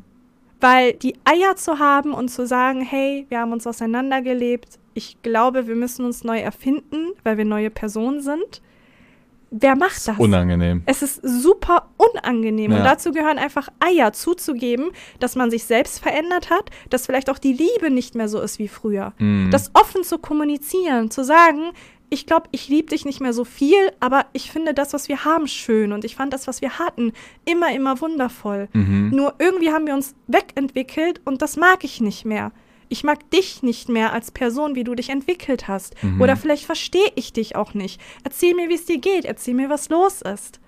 Weil 0.61 0.93
die 0.93 1.15
Eier 1.25 1.57
zu 1.57 1.79
haben 1.79 2.13
und 2.13 2.29
zu 2.29 2.47
sagen, 2.47 2.83
hey, 2.83 3.25
wir 3.31 3.39
haben 3.39 3.53
uns 3.53 3.67
auseinandergelebt, 3.67 4.79
ich 4.93 5.23
glaube, 5.23 5.67
wir 5.67 5.77
müssen 5.77 6.05
uns 6.05 6.25
neu 6.25 6.39
erfinden, 6.41 7.13
weil 7.25 7.39
wir 7.39 7.47
neue 7.47 7.71
Personen 7.71 8.21
sind. 8.21 8.61
Wer 9.53 9.75
macht 9.77 10.07
das? 10.07 10.19
Unangenehm. 10.19 10.83
Es 10.87 11.03
ist 11.03 11.21
super 11.25 11.89
unangenehm. 11.97 12.71
Und 12.73 12.79
Ja. 12.79 12.85
dazu 12.85 13.11
gehören 13.11 13.39
einfach 13.39 13.69
Eier 13.81 14.13
zuzugeben, 14.13 14.91
dass 15.19 15.35
man 15.35 15.51
sich 15.51 15.65
selbst 15.65 15.99
verändert 16.01 16.51
hat, 16.51 16.71
dass 16.89 17.07
vielleicht 17.07 17.31
auch 17.31 17.39
die 17.39 17.53
Liebe 17.55 17.91
nicht 17.91 18.15
mehr 18.15 18.29
so 18.29 18.41
ist 18.41 18.59
wie 18.59 18.69
früher. 18.69 19.13
Mhm. 19.19 19.49
Das 19.51 19.71
offen 19.75 20.05
zu 20.05 20.19
kommunizieren, 20.19 21.11
zu 21.11 21.25
sagen, 21.25 21.71
ich 22.11 22.27
glaube, 22.27 22.49
ich 22.51 22.69
liebe 22.69 22.89
dich 22.89 23.05
nicht 23.05 23.21
mehr 23.21 23.33
so 23.33 23.45
viel, 23.45 23.93
aber 24.01 24.27
ich 24.33 24.51
finde 24.51 24.75
das, 24.75 24.93
was 24.93 25.09
wir 25.09 25.25
haben, 25.25 25.47
schön. 25.47 25.93
Und 25.93 26.05
ich 26.05 26.17
fand 26.17 26.33
das, 26.33 26.47
was 26.49 26.61
wir 26.61 26.79
hatten, 26.79 27.13
immer, 27.45 27.73
immer 27.73 28.01
wundervoll. 28.01 28.69
Mhm. 28.73 29.11
Nur 29.15 29.35
irgendwie 29.39 29.71
haben 29.71 29.87
wir 29.87 29.95
uns 29.95 30.15
wegentwickelt 30.27 31.21
und 31.25 31.41
das 31.41 31.57
mag 31.57 31.85
ich 31.85 32.01
nicht 32.01 32.25
mehr. 32.25 32.53
Ich 32.89 33.05
mag 33.05 33.31
dich 33.31 33.63
nicht 33.63 33.89
mehr 33.89 34.13
als 34.13 34.33
Person, 34.33 34.75
wie 34.75 34.83
du 34.83 34.97
dich 34.97 35.11
entwickelt 35.11 35.69
hast. 35.69 35.95
Mhm. 36.03 36.21
Oder 36.21 36.37
vielleicht 36.37 36.65
verstehe 36.65 37.13
ich 37.15 37.33
dich 37.33 37.55
auch 37.55 37.73
nicht. 37.75 38.01
Erzähl 38.25 38.55
mir, 38.55 38.69
wie 38.69 38.75
es 38.75 38.85
dir 38.87 38.99
geht. 38.99 39.25
Erzähl 39.25 39.55
mir, 39.55 39.71
was 39.71 39.89
los 39.89 40.23
ist. 40.23 40.59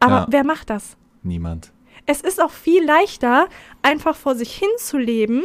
Aber 0.00 0.14
Ja. 0.22 0.26
wer 0.30 0.44
macht 0.44 0.70
das? 0.70 0.96
Niemand. 1.22 1.72
Es 2.06 2.22
ist 2.22 2.42
auch 2.42 2.50
viel 2.50 2.84
leichter, 2.84 3.48
einfach 3.82 4.16
vor 4.16 4.34
sich 4.34 4.52
hin 4.54 4.68
zu 4.78 4.98
leben, 4.98 5.44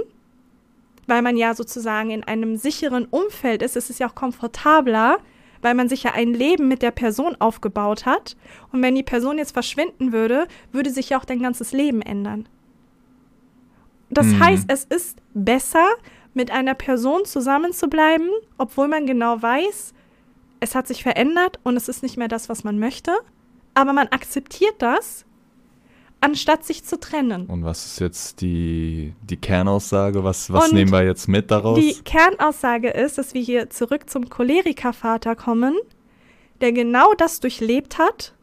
weil 1.08 1.22
man 1.22 1.38
ja 1.38 1.54
sozusagen 1.54 2.10
in 2.10 2.24
einem 2.24 2.56
sicheren 2.58 3.06
Umfeld 3.06 3.62
ist. 3.62 3.76
Es 3.76 3.90
ist 3.90 4.00
ja 4.00 4.10
auch 4.10 4.16
komfortabler, 4.16 5.18
weil 5.62 5.74
man 5.76 5.90
sich 5.90 6.04
ja 6.04 6.14
ein 6.14 6.34
Leben 6.34 6.68
mit 6.68 6.82
der 6.82 6.92
Person 6.92 7.36
aufgebaut 7.40 8.06
hat. 8.06 8.36
Und 8.72 8.82
wenn 8.82 8.96
die 8.96 9.04
Person 9.04 9.38
jetzt 9.38 9.52
verschwinden 9.54 10.12
würde, 10.12 10.48
würde 10.72 10.90
sich 10.90 11.10
ja 11.10 11.20
auch 11.20 11.26
dein 11.26 11.42
ganzes 11.42 11.72
Leben 11.72 12.02
ändern. 12.02 12.48
Das 14.10 14.28
Mhm. 14.28 14.40
heißt, 14.40 14.66
es 14.68 14.84
ist 14.84 15.20
besser, 15.34 15.88
mit 16.34 16.52
einer 16.52 16.74
Person 16.74 17.24
zusammenzubleiben, 17.26 18.30
obwohl 18.58 18.88
man 18.90 19.06
genau 19.08 19.42
weiß, 19.42 19.94
es 20.60 20.76
hat 20.76 20.86
sich 20.88 21.02
verändert 21.02 21.60
und 21.64 21.78
es 21.78 21.88
ist 21.88 22.04
nicht 22.04 22.18
mehr 22.18 22.28
das, 22.28 22.50
was 22.50 22.64
man 22.64 22.78
möchte. 22.78 23.14
Aber 23.74 23.94
man 23.94 24.08
akzeptiert 24.10 24.76
das, 24.80 25.25
anstatt 26.22 26.66
sich 26.66 26.84
zu 26.84 27.00
trennen. 27.00 27.46
Und 27.46 27.64
was 27.64 27.86
ist 27.86 28.00
jetzt 28.00 28.42
die, 28.42 29.14
die 29.22 29.38
Kernaussage? 29.38 30.24
Was, 30.24 30.52
was 30.52 30.70
Und 30.70 30.74
nehmen 30.76 30.92
wir 30.92 31.04
jetzt 31.04 31.28
mit 31.28 31.52
daraus? 31.52 31.80
Die 31.80 31.96
Kernaussage 32.04 32.90
ist, 32.90 33.18
dass 33.18 33.34
wir 33.34 33.42
hier 33.42 33.70
zurück 33.70 34.10
zum 34.10 34.30
Cholerikervater 34.30 35.36
kommen, 35.36 35.76
der 36.62 36.72
genau 36.72 37.14
das 37.14 37.40
durchlebt 37.42 37.98
hat 38.00 38.34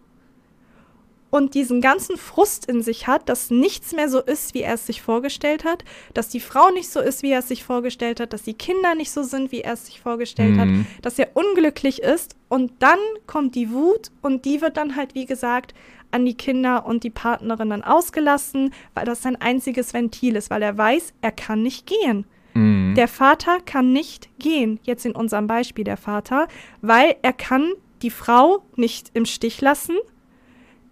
und 1.30 1.54
diesen 1.54 1.80
ganzen 1.80 2.18
Frust 2.18 2.66
in 2.66 2.82
sich 2.82 3.06
hat, 3.06 3.30
dass 3.30 3.50
nichts 3.50 3.92
mehr 3.94 4.10
so 4.10 4.20
ist, 4.20 4.52
wie 4.52 4.60
er 4.60 4.74
es 4.74 4.84
sich 4.86 5.00
vorgestellt 5.00 5.64
hat, 5.64 5.82
dass 6.12 6.28
die 6.28 6.40
Frau 6.40 6.70
nicht 6.72 6.90
so 6.90 7.00
ist, 7.00 7.22
wie 7.22 7.30
er 7.30 7.38
es 7.38 7.48
sich 7.48 7.64
vorgestellt 7.64 8.20
hat, 8.20 8.34
dass 8.34 8.42
die 8.42 8.52
Kinder 8.52 8.94
nicht 8.94 9.10
so 9.10 9.22
sind, 9.22 9.50
wie 9.50 9.62
er 9.62 9.72
es 9.72 9.86
sich 9.86 10.00
vorgestellt 10.02 10.58
hat, 10.58 10.68
Mhm. 10.68 10.86
dass 11.00 11.18
er 11.18 11.30
unglücklich 11.34 12.02
ist 12.02 12.36
und 12.50 12.72
dann 12.80 12.98
kommt 13.26 13.54
die 13.54 13.70
Wut 13.70 14.10
und 14.20 14.44
die 14.44 14.60
wird 14.60 14.76
dann 14.76 14.94
halt, 14.94 15.14
wie 15.14 15.24
gesagt, 15.24 15.72
an 16.12 16.24
die 16.24 16.36
Kinder 16.36 16.86
und 16.86 17.04
die 17.04 17.10
Partnerin 17.10 17.70
dann 17.70 17.82
ausgelassen, 17.82 18.72
weil 18.94 19.04
das 19.04 19.22
sein 19.22 19.36
einziges 19.40 19.94
Ventil 19.94 20.36
ist, 20.36 20.50
weil 20.50 20.62
er 20.62 20.76
weiß, 20.76 21.14
er 21.20 21.32
kann 21.32 21.62
nicht 21.62 21.86
gehen. 21.86 22.26
Mhm. 22.54 22.94
Der 22.96 23.08
Vater 23.08 23.58
kann 23.64 23.92
nicht 23.92 24.28
gehen, 24.38 24.78
jetzt 24.82 25.06
in 25.06 25.12
unserem 25.12 25.46
Beispiel 25.46 25.84
der 25.84 25.96
Vater, 25.96 26.48
weil 26.80 27.16
er 27.22 27.32
kann 27.32 27.72
die 28.02 28.10
Frau 28.10 28.62
nicht 28.76 29.10
im 29.14 29.24
Stich 29.24 29.60
lassen, 29.60 29.96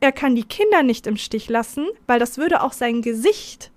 er 0.00 0.12
kann 0.12 0.34
die 0.34 0.44
Kinder 0.44 0.82
nicht 0.82 1.06
im 1.06 1.16
Stich 1.16 1.48
lassen, 1.48 1.86
weil 2.06 2.18
das 2.18 2.38
würde 2.38 2.62
auch 2.62 2.72
sein 2.72 3.02
Gesicht 3.02 3.70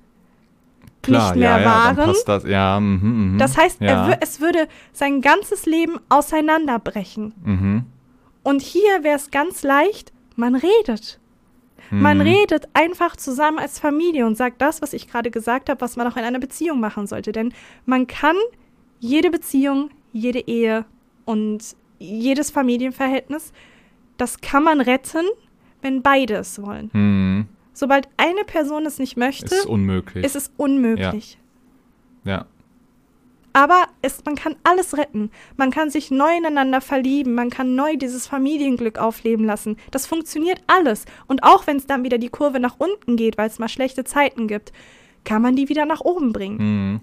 Klar, 1.02 1.32
nicht 1.32 1.42
mehr 1.42 1.50
ja, 1.50 1.60
ja, 1.60 1.66
wahren. 1.66 1.96
passt 1.98 2.28
das. 2.30 2.44
Ja, 2.46 2.80
mhm, 2.80 3.34
mhm. 3.34 3.38
Das 3.38 3.58
heißt, 3.58 3.82
ja. 3.82 4.18
es 4.22 4.40
würde 4.40 4.68
sein 4.94 5.22
ganzes 5.22 5.66
Leben 5.66 6.00
auseinanderbrechen. 6.08 7.34
Mhm. 7.44 7.86
Und 8.42 8.62
hier 8.62 9.04
wäre 9.04 9.18
es 9.18 9.30
ganz 9.30 9.64
leicht, 9.64 10.14
man 10.36 10.56
redet. 10.56 11.20
Man 12.02 12.18
Mhm. 12.18 12.24
redet 12.24 12.68
einfach 12.74 13.16
zusammen 13.16 13.60
als 13.60 13.78
Familie 13.80 14.26
und 14.26 14.36
sagt 14.36 14.62
das, 14.62 14.82
was 14.82 14.94
ich 14.94 15.08
gerade 15.08 15.30
gesagt 15.32 15.70
habe, 15.70 15.80
was 15.82 15.96
man 15.96 16.08
auch 16.08 16.18
in 16.18 16.24
einer 16.24 16.40
Beziehung 16.40 16.80
machen 16.80 17.06
sollte. 17.08 17.32
Denn 17.32 17.54
man 17.86 18.08
kann 18.08 18.36
jede 19.00 19.30
Beziehung, 19.30 19.90
jede 20.12 20.40
Ehe 20.40 20.86
und 21.26 21.76
jedes 22.00 22.50
Familienverhältnis, 22.52 23.54
das 24.18 24.42
kann 24.42 24.64
man 24.64 24.82
retten, 24.82 25.26
wenn 25.82 26.02
beide 26.02 26.36
es 26.36 26.62
wollen. 26.62 26.90
Mhm. 26.94 27.48
Sobald 27.74 28.08
eine 28.18 28.44
Person 28.46 28.86
es 28.86 29.00
nicht 29.00 29.18
möchte, 29.18 29.54
Ist 29.54 29.66
unmöglich. 29.66 30.24
ist 30.26 30.36
es 30.36 30.52
unmöglich. 30.58 31.38
ja. 32.24 32.46
Aber 33.54 33.86
es, 34.02 34.26
man 34.26 34.36
kann 34.36 34.56
alles 34.64 34.98
retten. 34.98 35.30
Man 35.58 35.70
kann 35.70 35.92
sich 35.92 36.10
neu 36.10 36.36
ineinander 36.36 36.82
verlieben. 36.82 37.36
Man 37.36 37.52
kann 37.52 37.76
neu 37.76 37.96
dieses 37.96 38.26
Familienglück 38.26 38.98
aufleben 38.98 39.46
lassen. 39.46 39.78
Das 39.92 40.08
funktioniert 40.08 40.62
alles. 40.66 41.06
Und 41.28 41.44
auch 41.44 41.68
wenn 41.68 41.78
es 41.78 41.86
dann 41.86 42.04
wieder 42.04 42.18
die 42.18 42.30
Kurve 42.30 42.60
nach 42.60 42.80
unten 42.80 43.16
geht, 43.16 43.38
weil 43.38 43.48
es 43.48 43.60
mal 43.60 43.70
schlechte 43.70 44.04
Zeiten 44.04 44.48
gibt, 44.48 44.74
kann 45.24 45.44
man 45.44 45.56
die 45.56 45.70
wieder 45.70 45.86
nach 45.86 46.02
oben 46.02 46.34
bringen. 46.34 46.58
Mhm. 46.58 47.02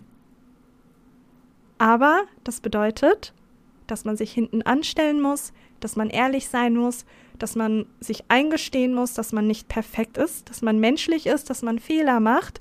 Aber 1.79 2.25
das 2.45 2.61
bedeutet, 2.61 3.33
dass 3.87 4.05
man 4.05 4.17
sich 4.17 4.33
hinten 4.33 4.63
anstellen 4.63 5.21
muss, 5.21 5.53
dass 5.79 5.97
man 5.97 6.11
ehrlich 6.11 6.49
sein 6.49 6.75
muss, 6.75 7.07
dass 7.39 7.57
man 7.57 7.87
sich 8.01 8.25
eingestehen 8.29 8.93
muss, 8.93 9.15
dass 9.15 9.33
man 9.33 9.47
nicht 9.47 9.69
perfekt 9.69 10.19
ist, 10.19 10.51
dass 10.51 10.63
man 10.63 10.79
menschlich 10.79 11.27
ist, 11.27 11.49
dass 11.49 11.63
man 11.63 11.79
Fehler 11.79 12.21
macht 12.21 12.61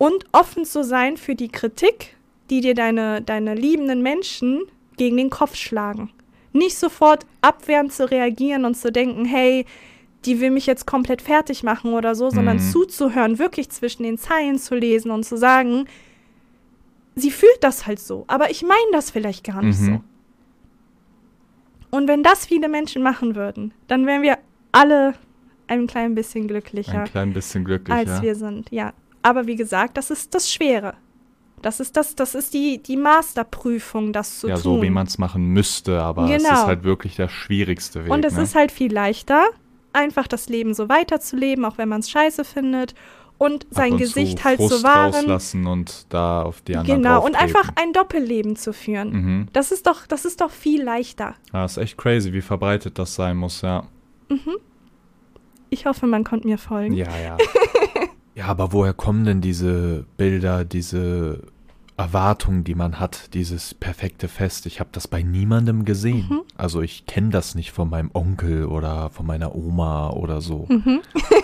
und 0.00 0.24
offen 0.32 0.64
zu 0.64 0.82
sein 0.82 1.18
für 1.18 1.34
die 1.34 1.48
Kritik, 1.48 2.16
die 2.48 2.62
dir 2.62 2.74
deine, 2.74 3.20
deine 3.20 3.54
liebenden 3.54 4.00
Menschen 4.02 4.62
gegen 4.96 5.18
den 5.18 5.28
Kopf 5.28 5.56
schlagen. 5.56 6.10
Nicht 6.54 6.78
sofort 6.78 7.26
abwehrend 7.42 7.92
zu 7.92 8.10
reagieren 8.10 8.64
und 8.64 8.76
zu 8.78 8.90
denken, 8.90 9.26
hey, 9.26 9.66
die 10.24 10.40
will 10.40 10.52
mich 10.52 10.64
jetzt 10.64 10.86
komplett 10.86 11.20
fertig 11.20 11.62
machen 11.64 11.92
oder 11.92 12.14
so, 12.14 12.30
sondern 12.30 12.56
Mhm. 12.56 12.60
zuzuhören, 12.62 13.38
wirklich 13.38 13.68
zwischen 13.68 14.04
den 14.04 14.16
Zeilen 14.16 14.58
zu 14.58 14.74
lesen 14.74 15.10
und 15.10 15.24
zu 15.24 15.36
sagen, 15.36 15.84
sie 17.14 17.30
fühlt 17.30 17.58
das 17.62 17.86
halt 17.86 18.00
so, 18.00 18.24
aber 18.26 18.50
ich 18.50 18.62
meine 18.62 18.92
das 18.92 19.10
vielleicht 19.10 19.44
gar 19.44 19.60
nicht 19.60 19.80
Mhm. 19.80 19.84
so. 19.84 20.00
Und 21.90 22.08
wenn 22.08 22.22
das 22.22 22.46
viele 22.46 22.70
Menschen 22.70 23.02
machen 23.02 23.34
würden, 23.36 23.74
dann 23.86 24.06
wären 24.06 24.22
wir 24.22 24.38
alle 24.72 25.12
ein 25.66 25.86
klein 25.86 26.14
bisschen 26.14 26.48
glücklicher, 26.48 27.02
Ein 27.02 27.04
klein 27.04 27.32
bisschen 27.34 27.64
glücklich, 27.66 27.94
als 27.94 28.22
wir 28.22 28.34
sind. 28.34 28.70
Ja, 28.70 28.94
aber 29.22 29.46
wie 29.46 29.56
gesagt, 29.56 29.96
das 29.96 30.10
ist 30.10 30.34
das 30.34 30.50
Schwere. 30.52 30.94
Das 31.62 31.78
ist 31.78 31.96
das, 31.96 32.14
das 32.16 32.34
ist 32.34 32.54
die, 32.54 32.82
die 32.82 32.96
Masterprüfung, 32.96 34.12
das 34.14 34.38
zu 34.40 34.48
ja, 34.48 34.54
tun. 34.54 34.62
so 34.62 34.82
wie 34.82 34.88
man 34.90 35.06
es 35.06 35.18
machen 35.18 35.44
müsste, 35.48 36.00
aber 36.02 36.24
es 36.24 36.42
Genau. 36.42 36.54
ist 36.54 36.66
halt 36.66 36.84
wirklich 36.84 37.16
der 37.16 37.28
schwierigste 37.28 38.04
Weg. 38.04 38.10
Und 38.12 38.24
es 38.24 38.36
ne? 38.36 38.42
ist 38.44 38.54
halt 38.54 38.72
viel 38.72 38.92
leichter, 38.92 39.44
einfach 39.92 40.26
das 40.26 40.48
Leben 40.48 40.72
so 40.72 40.88
weiterzuleben, 40.88 41.64
auch 41.66 41.76
wenn 41.76 41.88
man 41.90 42.00
es 42.00 42.08
scheiße 42.08 42.44
findet 42.44 42.94
und 43.36 43.66
sein 43.70 43.92
und 43.92 43.98
Gesicht 43.98 44.42
halt 44.44 44.56
Frust 44.56 44.78
zu 44.78 44.82
wahren. 44.84 45.12
rauslassen 45.14 45.66
und 45.66 46.06
da 46.08 46.42
auf 46.42 46.62
die 46.62 46.76
anderen 46.76 47.02
Genau, 47.02 47.22
und 47.24 47.36
einfach 47.36 47.68
ein 47.76 47.92
Doppelleben 47.92 48.56
zu 48.56 48.72
führen. 48.72 49.10
Mhm. 49.10 49.46
Das 49.52 49.70
ist 49.70 49.86
doch, 49.86 50.06
das 50.06 50.24
ist 50.24 50.40
doch 50.40 50.50
viel 50.50 50.82
leichter. 50.82 51.34
Ja, 51.52 51.66
ist 51.66 51.76
echt 51.76 51.98
crazy, 51.98 52.32
wie 52.32 52.40
verbreitet 52.42 52.98
das 52.98 53.14
sein 53.14 53.36
muss, 53.36 53.60
ja. 53.60 53.84
Ich 55.68 55.86
hoffe, 55.86 56.06
man 56.06 56.24
konnte 56.24 56.46
mir 56.48 56.58
folgen. 56.58 56.94
Ja, 56.94 57.08
ja. 57.22 57.36
ja, 58.34 58.46
aber 58.46 58.72
woher 58.72 58.92
kommen 58.94 59.24
denn 59.24 59.40
diese 59.40 60.04
Bilder, 60.16 60.64
diese 60.64 61.42
Erwartungen, 61.96 62.64
die 62.64 62.74
man 62.74 62.98
hat, 62.98 63.34
dieses 63.34 63.74
perfekte 63.74 64.28
Fest? 64.28 64.66
Ich 64.66 64.80
habe 64.80 64.90
das 64.92 65.06
bei 65.08 65.22
niemandem 65.22 65.84
gesehen. 65.84 66.26
Mhm. 66.30 66.40
Also 66.56 66.80
ich 66.80 67.06
kenne 67.06 67.30
das 67.30 67.54
nicht 67.54 67.72
von 67.72 67.90
meinem 67.90 68.10
Onkel 68.14 68.64
oder 68.66 69.10
von 69.10 69.26
meiner 69.26 69.54
Oma 69.54 70.10
oder 70.10 70.40
so. 70.40 70.66
Mhm. 70.68 71.00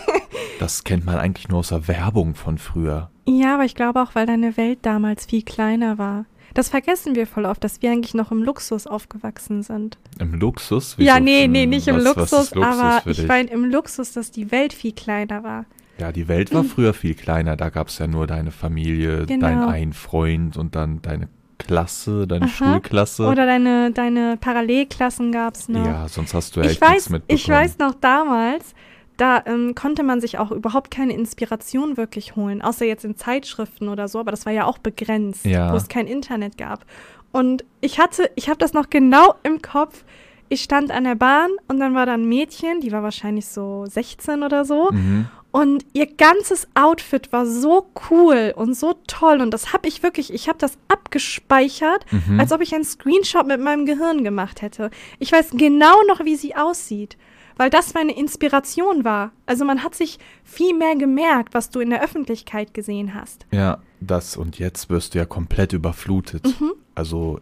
Das 0.59 0.85
kennt 0.85 1.05
man 1.05 1.17
eigentlich 1.19 1.49
nur 1.51 1.59
aus 1.59 1.69
der 1.69 1.87
Werbung 1.87 2.35
von 2.35 2.57
früher. 2.57 3.11
Ja, 3.27 3.55
aber 3.55 3.65
ich 3.67 3.75
glaube 3.75 4.01
auch, 4.03 4.15
weil 4.15 4.25
deine 4.25 4.57
Welt 4.57 4.79
damals 4.83 5.27
viel 5.27 5.43
kleiner 5.43 5.99
war. 5.99 6.25
Das 6.55 6.71
vergessen 6.71 7.15
wir 7.15 7.27
voll 7.27 7.45
oft, 7.45 7.63
dass 7.63 7.83
wir 7.83 7.91
eigentlich 7.91 8.15
noch 8.15 8.31
im 8.33 8.43
Luxus 8.43 8.87
aufgewachsen 8.87 9.63
sind. 9.63 9.99
Im 10.19 10.33
Luxus? 10.35 10.97
ja, 10.99 11.15
Wieso- 11.17 11.25
nee, 11.25 11.47
nee, 11.47 11.67
nicht 11.67 11.89
im 11.89 11.97
was- 11.97 12.05
Luxus, 12.05 12.33
was 12.33 12.55
Luxus 12.55 12.81
aber 12.81 13.11
ich 13.11 13.27
meine 13.27 13.51
im 13.51 13.65
Luxus, 13.67 14.13
dass 14.13 14.31
die 14.31 14.51
Welt 14.51 14.73
viel 14.73 14.93
kleiner 14.93 15.45
war. 15.45 15.67
Ja, 15.99 16.13
die 16.13 16.29
Welt 16.29 16.53
war 16.53 16.63
früher 16.65 16.93
viel 16.95 17.15
kleiner. 17.15 17.57
Da 17.57 17.71
gab 17.71 17.89
es 17.89 17.99
ja 17.99 18.07
nur 18.07 18.27
deine 18.27 18.51
Familie, 18.51 19.25
Genau. 19.27 19.47
dein 19.47 19.59
ein 19.63 19.93
Freund 19.93 20.57
und 20.57 20.75
dann 20.77 21.01
deine 21.03 21.29
Klasse, 21.59 22.27
deine 22.27 22.45
Aha. 22.45 22.51
Schulklasse. 22.53 23.27
Oder 23.27 23.47
deine, 23.47 23.91
deine 23.93 24.37
Parallelklassen 24.37 25.33
gab 25.33 25.55
es 25.55 25.69
noch. 25.71 25.85
Ja, 25.87 26.07
sonst 26.09 26.35
hast 26.35 26.55
du 26.55 26.61
ja 26.61 26.67
ich 26.67 26.73
echt 26.73 26.81
nichts 26.83 26.95
weiß, 26.97 27.11
mitbekommen. 27.11 27.37
ich 27.39 27.49
weiß 27.49 27.79
noch 27.79 27.95
damals, 27.95 28.75
da 29.17 29.43
ähm, 29.47 29.75
konnte 29.75 30.03
man 30.03 30.21
sich 30.21 30.39
auch 30.39 30.51
überhaupt 30.51 30.91
keine 30.91 31.15
Inspiration 31.15 31.97
wirklich 31.97 32.37
holen, 32.37 32.61
außer 32.61 32.85
jetzt 32.85 33.07
in 33.07 33.17
Zeitschriften 33.17 33.89
oder 33.89 34.09
so, 34.09 34.21
aber 34.21 34.31
das 34.31 34.45
war 34.45 34.53
ja 34.53 34.67
auch 34.67 34.77
begrenzt, 34.77 35.47
Ja. 35.47 35.73
wo 35.73 35.77
es 35.77 35.89
kein 35.89 36.07
Internet 36.07 36.59
gab. 36.59 36.85
Und 37.33 37.65
ich 37.81 37.99
hatte, 37.99 38.31
ich 38.35 38.49
habe 38.51 38.59
das 38.59 38.75
noch 38.75 38.91
genau 38.91 39.35
im 39.43 39.63
Kopf. 39.63 40.05
Ich 40.49 40.63
stand 40.63 40.91
an 40.91 41.05
der 41.05 41.15
Bahn 41.17 41.49
und 41.69 41.81
dann 41.81 41.95
war 41.95 42.05
da 42.07 42.13
ein 42.15 42.29
Mädchen, 42.29 42.81
die 42.81 42.93
war 42.93 43.03
wahrscheinlich 43.03 43.47
so 43.47 43.85
16 43.87 44.43
oder 44.43 44.65
so. 44.67 44.91
Mhm. 44.93 45.27
Und 45.57 45.87
ihr 45.95 46.05
ganzes 46.07 46.69
Outfit 46.75 47.33
war 47.33 47.47
so 47.47 47.87
cool 48.11 48.53
und 48.55 48.75
so 48.75 48.95
toll. 49.07 49.41
Und 49.41 49.53
das 49.53 49.73
habe 49.73 49.89
ich 49.89 50.03
wirklich, 50.03 50.31
ich 50.35 50.49
habe 50.51 50.59
das 50.59 50.77
abgespeichert, 50.89 52.05
Mhm. 52.13 52.39
als 52.39 52.53
ob 52.53 52.61
ich 52.61 52.75
einen 52.75 52.85
Screenshot 52.85 53.47
mit 53.47 53.59
meinem 53.63 53.87
Gehirn 53.87 54.23
gemacht 54.23 54.61
hätte. 54.61 54.91
Ich 55.19 55.33
weiß 55.33 55.53
genau 55.53 55.95
noch, 56.09 56.21
wie 56.27 56.37
sie 56.37 56.55
aussieht, 56.55 57.17
weil 57.57 57.71
das 57.71 57.95
meine 57.95 58.15
Inspiration 58.15 59.03
war. 59.05 59.33
Also 59.47 59.65
man 59.65 59.83
hat 59.83 59.95
sich 59.95 60.19
viel 60.45 60.75
mehr 60.75 60.95
gemerkt, 60.95 61.55
was 61.55 61.71
du 61.71 61.81
in 61.81 61.89
der 61.89 62.03
Öffentlichkeit 62.05 62.75
gesehen 62.75 63.15
hast. 63.15 63.47
Ja, 63.51 63.79
das 64.01 64.37
und 64.37 64.59
jetzt 64.59 64.91
wirst 64.91 65.15
du 65.15 65.19
ja 65.21 65.25
komplett 65.25 65.73
überflutet. 65.73 66.45
Mhm. 66.61 66.75
Also, 66.95 67.41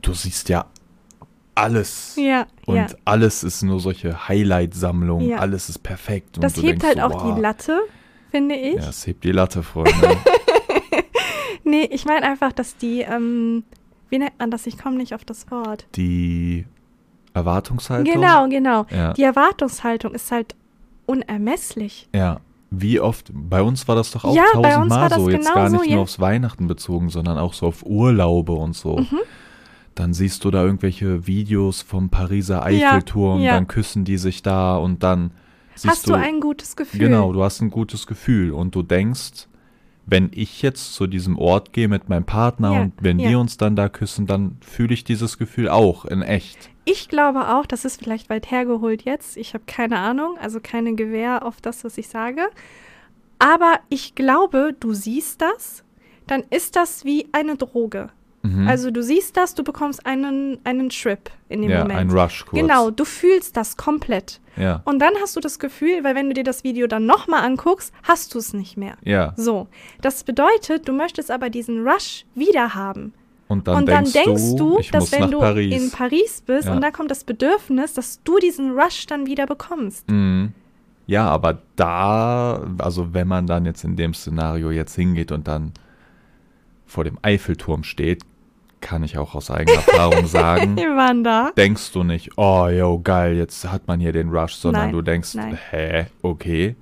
du 0.00 0.14
siehst 0.14 0.48
ja 0.48 0.66
alles. 1.54 2.16
Ja, 2.16 2.46
Und 2.66 2.76
ja. 2.76 2.86
alles 3.04 3.44
ist 3.44 3.62
nur 3.62 3.80
solche 3.80 4.28
Highlight-Sammlungen. 4.28 5.28
Ja. 5.28 5.38
Alles 5.38 5.68
ist 5.68 5.78
perfekt. 5.78 6.36
Das 6.40 6.56
hebt 6.56 6.82
denkst 6.82 6.84
halt 6.84 6.98
so, 6.98 7.02
auch 7.02 7.24
wow. 7.24 7.34
die 7.34 7.40
Latte, 7.40 7.80
finde 8.30 8.54
ich. 8.54 8.76
Ja, 8.76 8.88
es 8.88 9.06
hebt 9.06 9.24
die 9.24 9.32
Latte, 9.32 9.62
Freunde. 9.62 9.92
Nee, 11.64 11.88
ich 11.90 12.04
meine 12.04 12.26
einfach, 12.26 12.52
dass 12.52 12.76
die, 12.76 13.00
ähm, 13.00 13.64
wie 14.10 14.18
nennt 14.18 14.38
man 14.38 14.50
das? 14.50 14.66
Ich 14.66 14.78
komme 14.78 14.96
nicht 14.96 15.14
auf 15.14 15.24
das 15.24 15.50
Wort. 15.50 15.86
die 15.96 16.66
Erwartungshaltung. 17.32 18.12
Genau, 18.14 18.48
genau. 18.48 18.86
Ja. 18.90 19.12
Die 19.14 19.24
Erwartungshaltung 19.24 20.14
ist 20.14 20.30
halt 20.30 20.54
unermesslich. 21.06 22.08
Ja. 22.14 22.40
Wie 22.70 23.00
oft, 23.00 23.30
bei 23.32 23.62
uns 23.62 23.88
war 23.88 23.96
das 23.96 24.10
doch 24.12 24.24
auch 24.24 24.34
Ja, 24.34 24.44
tausendmal 24.52 25.08
das 25.08 25.18
so, 25.18 25.28
jetzt 25.28 25.46
genau 25.46 25.54
gar 25.54 25.70
so, 25.70 25.76
nicht 25.76 25.86
ja. 25.86 25.94
nur 25.94 26.02
aufs 26.02 26.20
Weihnachten 26.20 26.66
bezogen, 26.66 27.08
sondern 27.08 27.38
auch 27.38 27.54
so 27.54 27.66
auf 27.66 27.84
Urlaube 27.84 28.52
und 28.52 28.76
so. 28.76 28.98
Mhm. 28.98 29.20
Dann 29.94 30.12
siehst 30.12 30.44
du 30.44 30.50
da 30.50 30.64
irgendwelche 30.64 31.26
Videos 31.26 31.82
vom 31.82 32.10
Pariser 32.10 32.64
Eiffelturm, 32.64 33.40
ja. 33.40 33.52
dann 33.52 33.68
küssen 33.68 34.04
die 34.04 34.18
sich 34.18 34.42
da 34.42 34.76
und 34.76 35.02
dann 35.02 35.30
siehst 35.74 35.92
Hast 35.92 36.08
du 36.08 36.14
ein 36.14 36.40
gutes 36.40 36.74
Gefühl? 36.76 37.00
Genau, 37.00 37.32
du 37.32 37.42
hast 37.44 37.60
ein 37.60 37.70
gutes 37.70 38.06
Gefühl 38.06 38.52
und 38.52 38.74
du 38.74 38.82
denkst, 38.82 39.48
wenn 40.06 40.30
ich 40.34 40.62
jetzt 40.62 40.94
zu 40.94 41.06
diesem 41.06 41.38
Ort 41.38 41.72
gehe 41.72 41.88
mit 41.88 42.08
meinem 42.08 42.24
Partner 42.24 42.72
Ja, 42.72 42.82
und 42.82 42.92
wenn 43.00 43.18
ja. 43.18 43.30
wir 43.30 43.38
uns 43.38 43.56
dann 43.56 43.76
da 43.76 43.88
küssen, 43.88 44.26
dann 44.26 44.58
fühle 44.60 44.94
ich 44.94 45.04
dieses 45.04 45.38
Gefühl 45.38 45.68
auch 45.68 46.04
in 46.04 46.22
echt. 46.22 46.70
Ich 46.84 47.08
glaube 47.08 47.54
auch, 47.54 47.64
das 47.64 47.84
ist 47.84 48.02
vielleicht 48.02 48.28
weit 48.28 48.50
hergeholt 48.50 49.02
jetzt. 49.04 49.36
Ich 49.36 49.54
habe 49.54 49.64
keine 49.66 49.98
Ahnung, 49.98 50.36
also 50.38 50.60
keine 50.60 50.94
Gewähr 50.94 51.46
auf 51.46 51.60
das, 51.60 51.84
was 51.84 51.96
ich 51.96 52.08
sage. 52.08 52.42
Aber 53.38 53.80
ich 53.88 54.14
glaube, 54.14 54.76
du 54.78 54.92
siehst 54.92 55.40
das, 55.40 55.84
dann 56.26 56.42
ist 56.50 56.76
das 56.76 57.04
wie 57.04 57.26
eine 57.32 57.56
Droge. 57.56 58.10
Mhm. 58.44 58.68
Also 58.68 58.90
du 58.90 59.02
siehst 59.02 59.36
das, 59.36 59.54
du 59.54 59.64
bekommst 59.64 60.04
einen, 60.06 60.58
einen 60.64 60.90
Trip 60.90 61.30
in 61.48 61.62
dem 61.62 61.70
ja, 61.70 61.80
Moment. 61.80 61.98
ein 61.98 62.10
Rush 62.10 62.44
kurz. 62.46 62.60
Genau, 62.60 62.90
du 62.90 63.04
fühlst 63.04 63.56
das 63.56 63.76
komplett. 63.76 64.40
Ja, 64.56 64.82
Und 64.84 65.00
dann 65.00 65.14
hast 65.20 65.34
du 65.34 65.40
das 65.40 65.58
Gefühl, 65.58 66.04
weil 66.04 66.14
wenn 66.14 66.28
du 66.28 66.34
dir 66.34 66.44
das 66.44 66.62
Video 66.62 66.86
dann 66.86 67.06
nochmal 67.06 67.42
anguckst, 67.44 67.92
hast 68.04 68.34
du 68.34 68.38
es 68.38 68.52
nicht 68.52 68.76
mehr. 68.76 68.96
ja. 69.02 69.32
So, 69.36 69.66
das 70.02 70.22
bedeutet, 70.24 70.86
du 70.86 70.92
möchtest 70.92 71.30
aber 71.30 71.50
diesen 71.50 71.86
Rush 71.88 72.24
wieder 72.34 72.74
haben. 72.74 73.12
Und 73.48 73.66
dann, 73.66 73.76
und 73.78 73.88
dann 73.88 74.04
denkst, 74.04 74.12
denkst 74.24 74.56
du, 74.56 74.78
ich 74.78 74.90
dass 74.90 75.04
muss 75.04 75.12
wenn 75.12 75.20
nach 75.22 75.30
du 75.30 75.38
Paris. 75.40 75.74
in 75.82 75.90
Paris 75.90 76.42
bist 76.46 76.68
Ja. 76.68 76.74
und 76.74 76.80
da 76.82 76.90
kommt 76.90 77.10
das 77.10 77.24
Bedürfnis, 77.24 77.94
dass 77.94 78.22
du 78.22 78.38
diesen 78.38 78.72
Rush 78.78 79.06
dann 79.06 79.26
wieder 79.26 79.46
bekommst. 79.46 80.08
Mhm. 80.10 80.52
Ja, 81.06 81.28
aber 81.28 81.58
da, 81.76 82.62
also 82.78 83.12
wenn 83.12 83.28
man 83.28 83.46
dann 83.46 83.66
jetzt 83.66 83.84
in 83.84 83.96
dem 83.96 84.14
Szenario 84.14 84.70
jetzt 84.70 84.94
hingeht 84.94 85.32
und 85.32 85.46
dann 85.48 85.72
vor 86.86 87.04
dem 87.04 87.18
Eiffelturm 87.22 87.82
steht, 87.84 88.22
kann 88.84 89.02
ich 89.02 89.18
auch 89.18 89.34
aus 89.34 89.50
eigener 89.50 89.78
Erfahrung 89.78 90.26
sagen, 90.26 90.76
Wir 90.76 90.94
waren 90.94 91.24
da. 91.24 91.50
denkst 91.56 91.90
du 91.92 92.04
nicht, 92.04 92.30
oh, 92.36 92.68
yo, 92.68 93.00
geil, 93.02 93.36
jetzt 93.36 93.66
hat 93.72 93.88
man 93.88 93.98
hier 93.98 94.12
den 94.12 94.28
Rush, 94.28 94.54
sondern 94.54 94.84
Nein, 94.84 94.92
du 94.92 95.02
denkst, 95.02 95.34
nein. 95.34 95.58
hä, 95.70 96.06
okay. 96.22 96.76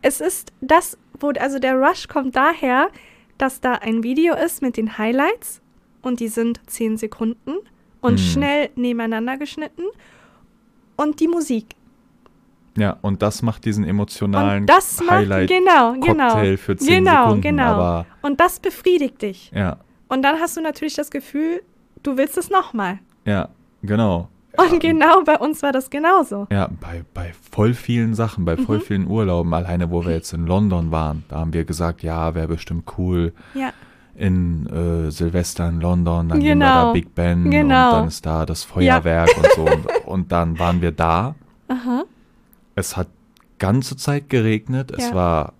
Es 0.00 0.20
ist 0.20 0.52
das, 0.60 0.96
wo, 1.18 1.30
also 1.38 1.58
der 1.58 1.74
Rush 1.74 2.08
kommt 2.08 2.36
daher, 2.36 2.88
dass 3.36 3.60
da 3.60 3.72
ein 3.74 4.02
Video 4.02 4.34
ist 4.34 4.62
mit 4.62 4.76
den 4.76 4.96
Highlights 4.96 5.60
und 6.02 6.20
die 6.20 6.28
sind 6.28 6.60
10 6.66 6.96
Sekunden 6.96 7.54
und 8.00 8.12
Hm. 8.12 8.18
schnell 8.18 8.70
nebeneinander 8.76 9.36
geschnitten 9.36 9.82
und 10.96 11.20
die 11.20 11.28
Musik. 11.28 11.66
Ja, 12.78 12.96
und 13.02 13.20
das 13.20 13.42
macht 13.42 13.64
diesen 13.64 13.84
emotionalen 13.84 14.62
Und 14.62 14.66
das 14.70 15.00
macht, 15.00 15.10
Highlight 15.10 15.50
genau, 15.50 15.92
genau. 15.94 16.28
Cocktail 16.32 16.56
für 16.56 16.76
10 16.76 17.04
genau, 17.04 17.24
Sekunden, 17.24 17.42
genau. 17.42 17.64
aber 17.72 18.06
Und 18.22 18.38
das 18.40 18.60
befriedigt 18.60 19.20
dich. 19.22 19.50
ja, 19.54 19.76
Und 20.10 20.22
dann 20.22 20.38
hast 20.40 20.56
du 20.56 20.60
natürlich 20.60 20.94
das 20.96 21.10
Gefühl, 21.10 21.62
du 22.02 22.16
willst 22.18 22.36
es 22.36 22.50
nochmal. 22.50 22.98
ja, 23.24 23.48
genau. 23.82 24.28
Und 24.56 24.80
genau 24.80 25.22
bei 25.22 25.38
uns 25.38 25.62
war 25.62 25.70
das 25.70 25.88
genauso. 25.90 26.48
Ja, 26.50 26.68
bei, 26.80 27.04
bei 27.14 27.32
voll 27.52 27.72
vielen 27.72 28.14
Sachen, 28.14 28.44
bei 28.44 28.56
Mhm. 28.56 28.66
voll 28.66 28.80
vielen 28.80 29.06
Urlauben, 29.06 29.54
alleine 29.54 29.90
wo 29.92 30.04
wir 30.04 30.12
jetzt 30.12 30.32
in 30.32 30.44
London 30.46 30.90
waren, 30.90 31.22
da 31.28 31.36
haben 31.38 31.52
wir 31.52 31.64
gesagt, 31.64 32.02
ja, 32.02 32.34
wäre 32.34 32.48
bestimmt 32.48 32.84
cool 32.98 33.32
Ja, 33.54 33.72
in 34.16 34.66
äh, 34.66 35.10
Silvester 35.12 35.68
in 35.68 35.80
London, 35.80 36.28
dann 36.28 36.40
gehen 36.40 36.58
wir 36.58 36.66
Genau. 36.66 36.86
da 36.86 36.92
Big 36.92 37.14
Ben 37.14 37.44
und 37.44 37.50
Genau. 37.52 37.92
dann 37.92 38.08
ist 38.08 38.26
da 38.26 38.44
das 38.44 38.64
Feuerwerk 38.64 39.30
und 39.38 39.46
so. 39.54 39.62
Und, 39.62 39.86
und 40.06 40.32
dann 40.32 40.58
waren 40.58 40.82
wir 40.82 40.90
da. 40.90 41.36
aha. 41.68 42.02
Es 42.74 42.96
hat 42.96 43.06
ganze 43.60 43.96
Zeit 43.96 44.28
geregnet, 44.28 44.90
es 44.90 45.10
Ja. 45.10 45.14
war 45.14 45.52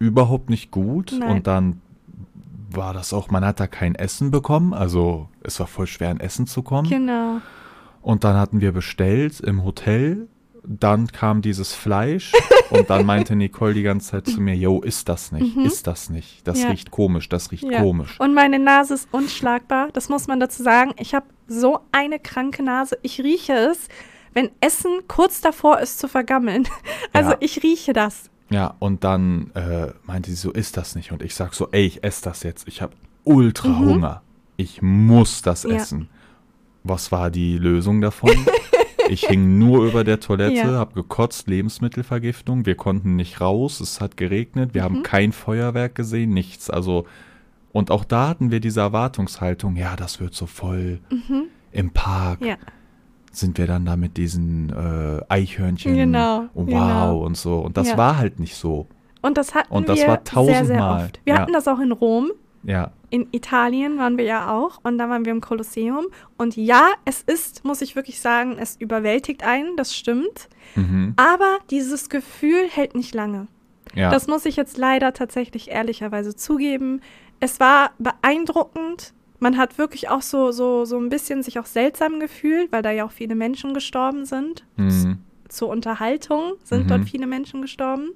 überhaupt 0.00 0.50
nicht 0.50 0.70
gut 0.72 1.14
Nein. 1.16 1.30
und 1.30 1.46
dann 1.46 1.80
war 2.76 2.94
das 2.94 3.12
auch, 3.12 3.30
man 3.30 3.44
hat 3.44 3.60
da 3.60 3.66
kein 3.66 3.94
Essen 3.94 4.30
bekommen, 4.30 4.74
also 4.74 5.28
es 5.42 5.58
war 5.60 5.66
voll 5.66 5.86
schwer, 5.86 6.10
ein 6.10 6.20
Essen 6.20 6.46
zu 6.46 6.62
kommen. 6.62 6.88
Genau. 6.88 7.38
Und 8.00 8.24
dann 8.24 8.36
hatten 8.36 8.60
wir 8.60 8.72
bestellt 8.72 9.40
im 9.40 9.64
Hotel. 9.64 10.28
Dann 10.64 11.08
kam 11.08 11.42
dieses 11.42 11.72
Fleisch 11.74 12.32
und 12.70 12.88
dann 12.88 13.04
meinte 13.04 13.34
Nicole 13.34 13.74
die 13.74 13.82
ganze 13.82 14.12
Zeit 14.12 14.26
zu 14.28 14.40
mir, 14.40 14.54
yo, 14.54 14.80
ist 14.80 15.08
das 15.08 15.32
nicht, 15.32 15.56
ist 15.56 15.86
das 15.88 16.08
nicht, 16.08 16.46
das 16.46 16.58
Mhm. 16.58 16.62
Ja. 16.64 16.70
riecht 16.70 16.90
komisch, 16.92 17.28
das 17.28 17.50
riecht 17.50 17.64
Ja. 17.64 17.80
komisch. 17.82 18.18
Und 18.20 18.32
meine 18.34 18.58
Nase 18.60 18.94
ist 18.94 19.08
unschlagbar. 19.12 19.88
Das 19.92 20.08
muss 20.08 20.28
man 20.28 20.38
dazu 20.38 20.62
sagen. 20.62 20.92
Ich 20.98 21.14
habe 21.14 21.26
so 21.48 21.80
eine 21.90 22.20
kranke 22.20 22.62
Nase. 22.62 22.96
Ich 23.02 23.20
rieche 23.20 23.54
es, 23.54 23.88
wenn 24.34 24.50
Essen 24.60 24.90
kurz 25.08 25.40
davor 25.40 25.80
ist 25.80 25.98
zu 25.98 26.06
vergammeln. 26.08 26.68
Also 27.12 27.30
Ja. 27.32 27.36
ich 27.40 27.62
rieche 27.64 27.92
das. 27.92 28.30
Ja, 28.52 28.74
und 28.78 29.02
dann 29.04 29.50
äh, 29.54 29.92
meinte 30.04 30.30
sie 30.30 30.36
so, 30.36 30.50
ist 30.52 30.76
das 30.76 30.94
nicht? 30.94 31.10
Und 31.12 31.22
ich 31.22 31.34
sag 31.34 31.54
so, 31.54 31.68
ey, 31.72 31.84
ich 31.86 32.04
esse 32.04 32.22
das 32.24 32.42
jetzt. 32.42 32.68
Ich 32.68 32.82
habe 32.82 32.92
ultra 33.24 33.78
Hunger. 33.78 34.22
Ich 34.56 34.82
muss 34.82 35.42
das 35.42 35.64
Mhm. 35.64 35.70
Ja. 35.70 35.76
essen. 35.76 36.08
Was 36.84 37.10
war 37.12 37.30
die 37.30 37.56
Lösung 37.58 38.00
davon? 38.00 38.30
ich 39.08 39.26
hing 39.26 39.58
nur 39.58 39.86
über 39.86 40.04
der 40.04 40.20
Toilette, 40.20 40.54
Ja. 40.56 40.78
hab 40.78 40.94
gekotzt, 40.94 41.48
Lebensmittelvergiftung. 41.48 42.66
Wir 42.66 42.74
konnten 42.74 43.16
nicht 43.16 43.40
raus, 43.40 43.80
es 43.80 44.00
hat 44.00 44.16
geregnet, 44.16 44.74
wir 44.74 44.82
Mhm. 44.82 44.84
haben 44.84 45.02
kein 45.02 45.32
Feuerwerk 45.32 45.94
gesehen, 45.94 46.30
nichts. 46.34 46.68
Also, 46.70 47.06
und 47.72 47.90
auch 47.90 48.04
da 48.04 48.28
hatten 48.28 48.50
wir 48.50 48.60
diese 48.60 48.80
Erwartungshaltung, 48.80 49.76
ja, 49.76 49.96
das 49.96 50.20
wird 50.20 50.34
so 50.34 50.46
voll 50.46 51.00
im 51.72 51.90
Park. 51.92 52.40
Mhm. 52.42 52.46
Ja. 52.48 52.56
Sind 53.32 53.58
wir 53.58 53.66
dann 53.66 53.84
da 53.86 53.96
mit 53.96 54.16
diesen 54.18 54.70
äh, 54.70 55.20
Eichhörnchen? 55.28 55.94
Genau, 55.96 56.44
Wow 56.54 56.66
genau. 56.66 57.18
und 57.24 57.36
so. 57.36 57.58
Und 57.60 57.76
das 57.76 57.88
Ja. 57.90 57.96
war 57.98 58.18
halt 58.18 58.38
nicht 58.38 58.54
so. 58.54 58.86
Und 59.22 59.38
das 59.38 59.54
hatten 59.54 59.72
Und 59.72 59.88
das 59.88 59.98
wir 60.00 60.08
war 60.08 60.20
sehr, 60.24 60.44
sehr 60.44 60.54
tausendmal. 60.76 61.04
oft. 61.06 61.20
Wir 61.24 61.34
Ja. 61.34 61.40
hatten 61.40 61.52
das 61.52 61.66
auch 61.68 61.78
in 61.80 61.92
Rom. 61.92 62.30
Ja, 62.64 62.92
In 63.10 63.26
Italien 63.32 63.98
waren 63.98 64.16
wir 64.16 64.24
ja 64.24 64.52
auch 64.52 64.78
und 64.84 64.96
da 64.96 65.08
waren 65.10 65.24
wir 65.24 65.32
im 65.32 65.40
Kolosseum. 65.40 66.06
Und 66.38 66.56
ja, 66.56 66.90
es 67.04 67.20
ist, 67.22 67.64
muss 67.64 67.82
ich 67.82 67.94
wirklich 67.96 68.20
sagen, 68.20 68.56
es 68.58 68.76
überwältigt 68.76 69.44
einen, 69.44 69.76
das 69.76 69.94
stimmt. 69.96 70.48
mhm. 70.76 71.12
Aber 71.16 71.58
dieses 71.70 72.08
Gefühl 72.08 72.68
hält 72.70 72.94
nicht 72.94 73.14
lange. 73.14 73.48
ja. 73.94 74.10
Das 74.10 74.28
muss 74.28 74.44
ich 74.46 74.56
jetzt 74.56 74.78
leider 74.78 75.12
tatsächlich 75.12 75.70
ehrlicherweise 75.70 76.34
zugeben. 76.36 77.00
Es 77.40 77.58
war 77.60 77.90
beeindruckend. 77.98 79.12
Man 79.42 79.56
hat 79.58 79.76
wirklich 79.76 80.08
auch 80.08 80.22
so, 80.22 80.52
so, 80.52 80.84
so 80.84 80.96
ein 80.98 81.08
bisschen 81.08 81.42
sich 81.42 81.58
auch 81.58 81.66
seltsam 81.66 82.20
gefühlt, 82.20 82.70
weil 82.70 82.82
da 82.82 82.92
ja 82.92 83.04
auch 83.04 83.10
viele 83.10 83.34
Menschen 83.34 83.74
gestorben 83.74 84.24
sind. 84.24 84.64
mhm. 84.76 85.18
Zur 85.48 85.68
Unterhaltung 85.68 86.52
sind 86.62 86.84
Mhm. 86.84 86.88
dort 86.88 87.04
viele 87.04 87.26
Menschen 87.26 87.60
gestorben. 87.60 88.10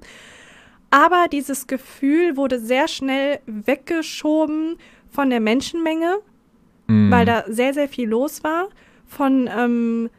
Aber 0.89 1.27
dieses 1.31 1.67
Gefühl 1.67 2.35
wurde 2.37 2.59
sehr 2.59 2.87
schnell 2.87 3.39
weggeschoben 3.45 4.77
von 5.11 5.29
der 5.29 5.39
Menschenmenge, 5.41 6.15
Mhm. 6.87 7.11
weil 7.11 7.25
da 7.25 7.43
sehr, 7.47 7.73
sehr 7.73 7.89
viel 7.89 8.07
los 8.09 8.43
war. 8.43 8.69
Von 9.05 9.47
ähm, 9.55 10.09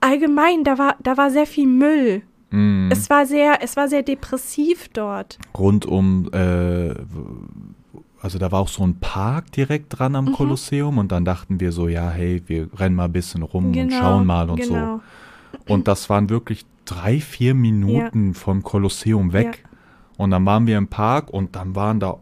allgemein, 0.00 0.64
da 0.64 0.78
war, 0.78 0.96
da 1.02 1.16
war 1.16 1.30
sehr 1.30 1.46
viel 1.46 1.66
Müll. 1.66 2.22
Mhm. 2.50 2.88
Es 2.90 3.10
war 3.10 3.26
sehr, 3.26 3.62
es 3.62 3.76
war 3.76 3.88
sehr 3.88 4.02
depressiv 4.02 4.88
dort. 4.88 5.38
Rund 5.58 5.84
um, 5.84 6.30
äh, 6.32 6.94
also 8.28 8.38
da 8.38 8.52
war 8.52 8.60
auch 8.60 8.68
so 8.68 8.82
ein 8.86 8.96
Park 9.00 9.52
direkt 9.52 9.98
dran 9.98 10.12
Mhm. 10.12 10.16
am 10.16 10.32
Kolosseum 10.32 10.98
und 10.98 11.10
dann 11.12 11.24
dachten 11.24 11.60
wir 11.60 11.72
so, 11.72 11.88
ja, 11.88 12.10
hey, 12.10 12.42
wir 12.46 12.68
rennen 12.78 12.94
mal 12.94 13.06
ein 13.06 13.12
bisschen 13.12 13.42
rum 13.42 13.66
und 13.68 13.72
Genau, 13.72 13.98
schauen 13.98 14.26
mal 14.26 14.50
und 14.50 14.60
genau. 14.60 15.00
so. 15.66 15.72
Und 15.72 15.88
das 15.88 16.10
waren 16.10 16.28
wirklich 16.28 16.66
drei, 16.84 17.20
vier 17.20 17.54
Minuten 17.54 18.34
vom 18.34 18.62
Kolosseum 18.62 19.32
weg. 19.32 19.62
Ja. 19.64 19.68
Und 20.18 20.30
dann 20.32 20.44
waren 20.44 20.66
wir 20.66 20.76
im 20.76 20.88
Park 20.88 21.30
und 21.30 21.56
dann 21.56 21.74
waren 21.74 22.00
da 22.00 22.18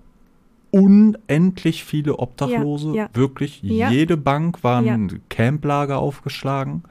unendlich 0.71 1.85
viele 1.85 2.19
Obdachlose. 2.19 2.91
Ja, 2.91 2.95
ja. 2.95 3.09
Wirklich, 3.13 3.63
Ja. 3.63 3.91
jede 3.91 4.17
Bank 4.17 4.63
war 4.63 4.83
Ja. 4.83 4.95
ein 4.95 5.23
Camplager 5.29 5.99
aufgeschlagen. 5.99 6.85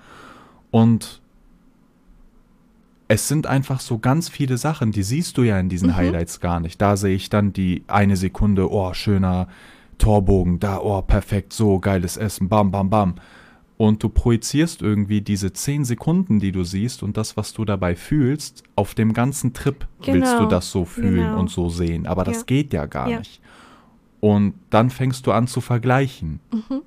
Und 0.72 1.22
es 3.08 3.28
sind 3.28 3.46
einfach 3.48 3.80
so 3.82 4.00
ganz 4.00 4.30
viele 4.30 4.58
Sachen, 4.58 4.92
die 4.92 5.04
siehst 5.04 5.38
du 5.38 5.44
ja 5.44 5.60
in 5.60 5.70
diesen 5.70 5.90
Mhm. 5.90 5.96
Highlights 5.96 6.40
gar 6.40 6.60
nicht. 6.60 6.82
Da 6.82 6.98
sehe 6.98 7.16
ich 7.16 7.30
dann 7.30 7.54
die 7.54 7.84
eine 7.88 8.16
Sekunde, 8.18 8.72
oh, 8.72 8.94
schöner 8.94 9.48
Torbogen, 9.98 10.60
da, 10.60 10.80
oh, 10.80 11.02
perfekt, 11.02 11.54
so 11.54 11.80
geiles 11.80 12.18
Essen, 12.18 12.50
bam, 12.50 12.72
bam, 12.72 12.90
bam. 12.90 13.16
Und 13.78 14.02
du 14.04 14.10
projizierst 14.10 14.82
irgendwie 14.82 15.22
diese 15.22 15.52
zehn 15.54 15.84
Sekunden, 15.86 16.40
die 16.40 16.52
du 16.52 16.64
siehst 16.64 17.04
und 17.04 17.18
das, 17.18 17.36
was 17.38 17.54
du 17.54 17.66
dabei 17.66 17.96
fühlst, 17.96 18.64
auf 18.76 18.96
dem 18.96 19.14
ganzen 19.14 19.54
Trip 19.54 19.86
willst 20.02 20.34
du 20.34 20.38
Genau, 20.38 20.50
das 20.50 20.72
so 20.72 20.86
fühlen 20.86 21.16
genau. 21.28 21.40
und 21.40 21.50
so 21.50 21.70
sehen. 21.70 22.08
Aber 22.08 22.24
das 22.24 22.38
Ja. 22.38 22.44
geht 22.46 22.74
ja 22.74 22.86
gar 22.86 23.10
Ja. 23.10 23.20
nicht. 23.20 23.42
Und 24.22 24.56
dann 24.70 24.90
fängst 24.90 25.28
du 25.28 25.32
an 25.34 25.48
zu 25.48 25.60
vergleichen. 25.62 26.40
Mhm. 26.52 26.82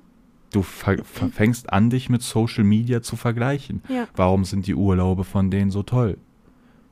Du 0.51 0.61
ver 0.63 0.97
ver- 1.03 1.29
fängst 1.29 1.71
an, 1.71 1.89
dich 1.89 2.09
mit 2.09 2.21
Social 2.23 2.63
Media 2.63 3.01
zu 3.01 3.15
vergleichen. 3.15 3.83
Ja. 3.87 4.07
Warum 4.15 4.45
sind 4.45 4.65
die 4.67 4.75
Urlaube 4.75 5.23
von 5.23 5.51
denen 5.51 5.69
so 5.71 5.83
toll? 5.83 6.17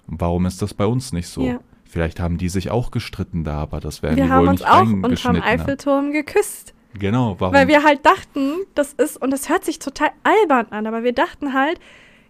Und 0.08 0.22
warum 0.22 0.46
ist 0.46 0.62
das 0.62 0.74
bei 0.74 0.86
uns 0.86 1.12
nicht 1.12 1.28
so? 1.28 1.44
Ja. 1.44 1.60
Vielleicht 1.84 2.20
haben 2.20 2.38
die 2.38 2.50
sich 2.50 2.70
auch 2.70 2.92
gestritten 2.92 3.44
da, 3.44 3.58
aber 3.60 3.80
das 3.80 4.04
werden 4.04 4.18
Wir 4.18 4.26
die 4.26 4.30
haben 4.30 4.42
wohl 4.42 4.50
uns 4.50 4.60
nicht 4.60 4.70
auch 4.70 4.82
unterm 4.82 5.36
haben. 5.38 5.42
Eiffelturm 5.42 6.12
geküsst. 6.12 6.74
Genau, 6.94 7.36
warum? 7.40 7.54
Weil 7.54 7.68
wir 7.68 7.84
halt 7.84 8.06
dachten, 8.06 8.54
das 8.76 8.94
ist, 8.94 9.22
und 9.22 9.32
das 9.32 9.50
hört 9.50 9.64
sich 9.66 9.80
total 9.80 10.10
albern 10.24 10.68
an, 10.72 10.86
aber 10.88 11.04
wir 11.04 11.14
dachten 11.14 11.54
halt, 11.54 11.80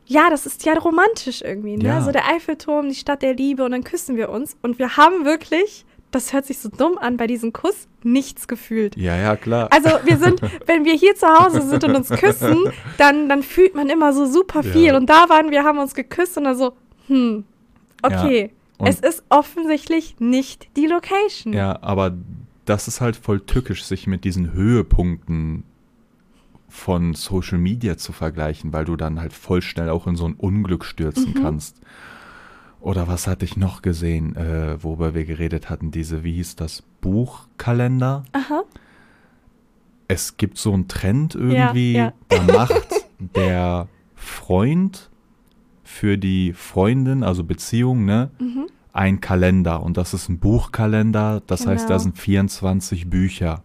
ja, 0.05 0.29
das 0.29 0.45
ist 0.45 0.65
ja 0.65 0.73
romantisch 0.73 1.41
irgendwie, 1.41 1.75
ne? 1.77 1.85
Ja. 1.85 2.01
So 2.01 2.11
der 2.11 2.27
Eiffelturm, 2.29 2.87
die 2.89 2.95
Stadt 2.95 3.21
der 3.21 3.33
Liebe 3.33 3.65
und 3.65 3.71
dann 3.71 3.83
küssen 3.83 4.15
wir 4.15 4.29
uns. 4.29 4.55
Und 4.61 4.79
wir 4.79 4.95
haben 4.95 5.25
wirklich, 5.25 5.85
das 6.11 6.31
hört 6.33 6.45
sich 6.45 6.59
so 6.59 6.69
dumm 6.69 6.97
an, 6.97 7.17
bei 7.17 7.27
diesem 7.27 7.51
Kuss 7.53 7.87
nichts 8.03 8.47
gefühlt. 8.47 8.95
ja, 8.95 9.15
ja, 9.17 9.35
klar. 9.35 9.67
Also 9.71 9.89
wir 10.05 10.17
sind, 10.17 10.41
wenn 10.65 10.85
wir 10.85 10.93
hier 10.93 11.15
zu 11.15 11.27
Hause 11.27 11.61
sind 11.61 11.83
und 11.83 11.95
uns 11.95 12.09
küssen, 12.09 12.57
dann, 12.97 13.27
dann 13.29 13.43
fühlt 13.43 13.75
man 13.75 13.89
immer 13.89 14.13
so 14.13 14.25
super 14.25 14.63
viel. 14.63 14.85
Ja. 14.85 14.97
Und 14.97 15.09
da 15.09 15.27
waren 15.29 15.51
wir, 15.51 15.63
haben 15.63 15.79
uns 15.79 15.93
geküsst 15.93 16.37
und 16.37 16.45
dann 16.45 16.57
so, 16.57 16.73
hm, 17.07 17.43
okay. 18.01 18.51
Und- 18.77 18.87
es 18.87 18.99
ist 18.99 19.23
offensichtlich 19.29 20.15
nicht 20.19 20.69
die 20.77 20.85
Location. 20.85 21.51
Ja, 21.53 21.79
aber 21.81 22.15
das 22.65 22.87
ist 22.87 23.01
halt 23.01 23.15
voll 23.15 23.39
tückisch, 23.41 23.83
sich 23.83 24.07
mit 24.07 24.23
diesen 24.23 24.53
Höhepunkten 24.53 25.63
von 26.69 27.13
Social 27.13 27.57
Media 27.57 27.97
zu 27.97 28.11
vergleichen, 28.11 28.73
weil 28.73 28.85
du 28.85 28.95
dann 28.95 29.19
halt 29.19 29.33
voll 29.33 29.61
schnell 29.61 29.89
auch 29.89 30.05
in 30.05 30.15
so 30.15 30.25
ein 30.27 30.33
Unglück 30.33 30.83
stürzen 30.85 31.33
Mhm. 31.35 31.41
kannst. 31.41 31.79
Oder 32.87 33.09
was 33.09 33.27
hatte 33.27 33.43
ich 33.43 33.57
noch 33.57 33.81
gesehen, 33.81 34.37
äh, 34.37 34.81
worüber 34.81 35.13
wir 35.13 35.25
geredet 35.25 35.69
hatten? 35.69 35.91
Diese, 35.91 36.23
wie 36.23 36.35
hieß 36.35 36.55
das? 36.55 36.83
Buchkalender? 37.01 38.23
Aha. 38.31 38.63
Es 40.07 40.37
gibt 40.37 40.57
so 40.57 40.71
einen 40.71 40.87
Trend 40.87 41.35
irgendwie, 41.35 41.91
ja. 41.95 42.13
da 42.29 42.41
macht 42.43 42.87
der 43.35 43.89
Freund 44.15 45.09
für 45.83 46.17
die 46.17 46.53
Freundin, 46.53 47.23
also 47.23 47.43
Beziehung, 47.43 48.05
ne, 48.05 48.31
Mhm. 48.39 48.67
ein 48.93 49.19
Kalender 49.19 49.83
und 49.83 49.97
das 49.97 50.13
ist 50.13 50.29
ein 50.29 50.39
Buchkalender, 50.39 51.41
das 51.45 51.67
heißt, 51.67 51.89
da 51.89 51.95
Genau. 51.95 51.99
sind 52.03 52.17
24 52.17 53.09
Bücher. 53.09 53.63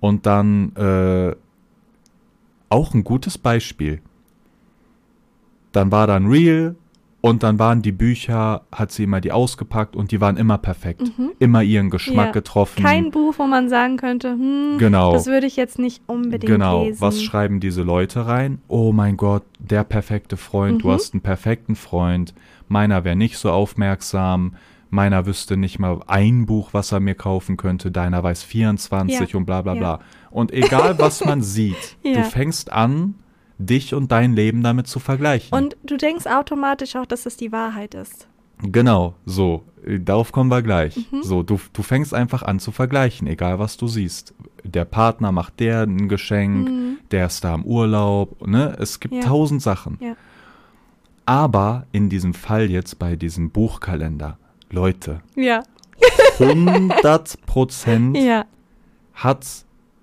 Und 0.00 0.26
dann 0.26 0.74
äh, 0.74 1.36
auch 2.70 2.92
ein 2.92 3.04
gutes 3.04 3.38
Beispiel. 3.38 4.00
Dann 5.70 5.92
war 5.92 6.08
da 6.08 6.16
ein 6.16 6.26
Reel 6.26 6.74
und 7.26 7.42
dann 7.42 7.58
waren 7.58 7.82
die 7.82 7.92
Bücher, 7.92 8.62
hat 8.72 8.92
sie 8.92 9.04
immer 9.04 9.20
die 9.20 9.32
ausgepackt 9.32 9.96
und 9.96 10.10
die 10.12 10.20
waren 10.20 10.36
immer 10.36 10.58
perfekt. 10.58 11.02
Immer 11.38 11.62
ihren 11.62 11.90
Geschmack 11.90 12.16
Mhm. 12.16 12.20
Ja. 12.28 12.32
getroffen. 12.32 12.82
Kein 12.82 13.10
Buch, 13.10 13.34
wo 13.38 13.46
man 13.46 13.68
sagen 13.68 13.96
könnte, 13.96 14.30
hm, 14.32 14.76
Genau. 14.78 15.12
das 15.12 15.26
würde 15.26 15.46
ich 15.46 15.56
jetzt 15.56 15.78
nicht 15.78 16.02
unbedingt 16.06 16.46
Genau, 16.50 16.84
lesen. 16.84 17.00
was 17.00 17.22
schreiben 17.22 17.60
diese 17.60 17.82
Leute 17.82 18.26
rein? 18.26 18.58
Oh 18.68 18.92
mein 18.92 19.16
Gott, 19.16 19.42
der 19.58 19.84
perfekte 19.84 20.36
Freund, 20.36 20.82
du 20.82 20.88
Mhm. 20.88 20.92
hast 20.92 21.14
einen 21.14 21.20
perfekten 21.22 21.76
Freund. 21.76 22.34
Meiner 22.68 23.04
wäre 23.04 23.16
nicht 23.16 23.36
so 23.38 23.50
aufmerksam. 23.50 24.54
Meiner 24.88 25.26
wüsste 25.26 25.56
nicht 25.56 25.78
mal 25.78 26.00
ein 26.06 26.46
Buch, 26.46 26.68
was 26.72 26.92
er 26.92 27.00
mir 27.00 27.14
kaufen 27.16 27.56
könnte. 27.56 27.90
Deiner 27.90 28.22
weiß 28.22 28.44
24 28.44 29.32
Ja, 29.32 29.36
und 29.38 29.44
bla 29.44 29.62
bla 29.62 29.74
ja. 29.74 29.78
bla. 29.78 30.00
Und 30.30 30.52
egal, 30.52 30.98
was 30.98 31.24
man 31.24 31.42
sieht, 31.42 31.96
du 32.04 32.22
fängst 32.22 32.72
an, 32.72 33.14
dich 33.58 33.94
und 33.94 34.12
dein 34.12 34.34
Leben 34.34 34.62
damit 34.62 34.86
zu 34.86 34.98
vergleichen. 35.00 35.56
Und 35.56 35.76
du 35.84 35.96
denkst 35.96 36.26
automatisch 36.26 36.96
auch, 36.96 37.06
dass 37.06 37.26
es 37.26 37.36
die 37.36 37.52
Wahrheit 37.52 37.94
ist. 37.94 38.28
Genau, 38.62 39.14
so. 39.26 39.64
äh, 39.84 39.98
Darauf 40.00 40.32
kommen 40.32 40.50
wir 40.50 40.62
gleich. 40.62 40.96
Mhm. 41.10 41.22
So, 41.22 41.42
du, 41.42 41.60
du 41.72 41.82
fängst 41.82 42.14
einfach 42.14 42.42
an 42.42 42.58
zu 42.58 42.72
vergleichen, 42.72 43.26
egal 43.26 43.58
was 43.58 43.76
du 43.76 43.86
siehst. 43.88 44.34
Der 44.64 44.84
Partner 44.86 45.30
macht 45.32 45.60
der 45.60 45.82
ein 45.82 46.08
Geschenk, 46.08 46.98
der 47.10 47.26
ist 47.26 47.44
da 47.44 47.54
im 47.54 47.64
Urlaub, 47.64 48.46
ne? 48.46 48.74
Es 48.80 48.98
gibt 49.00 49.12
Mhm. 49.14 49.20
Ja. 49.20 49.26
tausend 49.26 49.62
Sachen. 49.62 49.98
Ja. 50.00 50.16
Aber 51.26 51.86
in 51.92 52.08
diesem 52.08 52.34
Fall 52.34 52.70
jetzt 52.70 52.98
bei 52.98 53.16
diesem 53.16 53.50
Buchkalender, 53.50 54.38
Leute, 54.70 55.20
Ja. 55.34 55.62
100 56.38 57.46
Prozent 57.46 58.16
Ja. 58.18 58.44
hat 59.14 59.46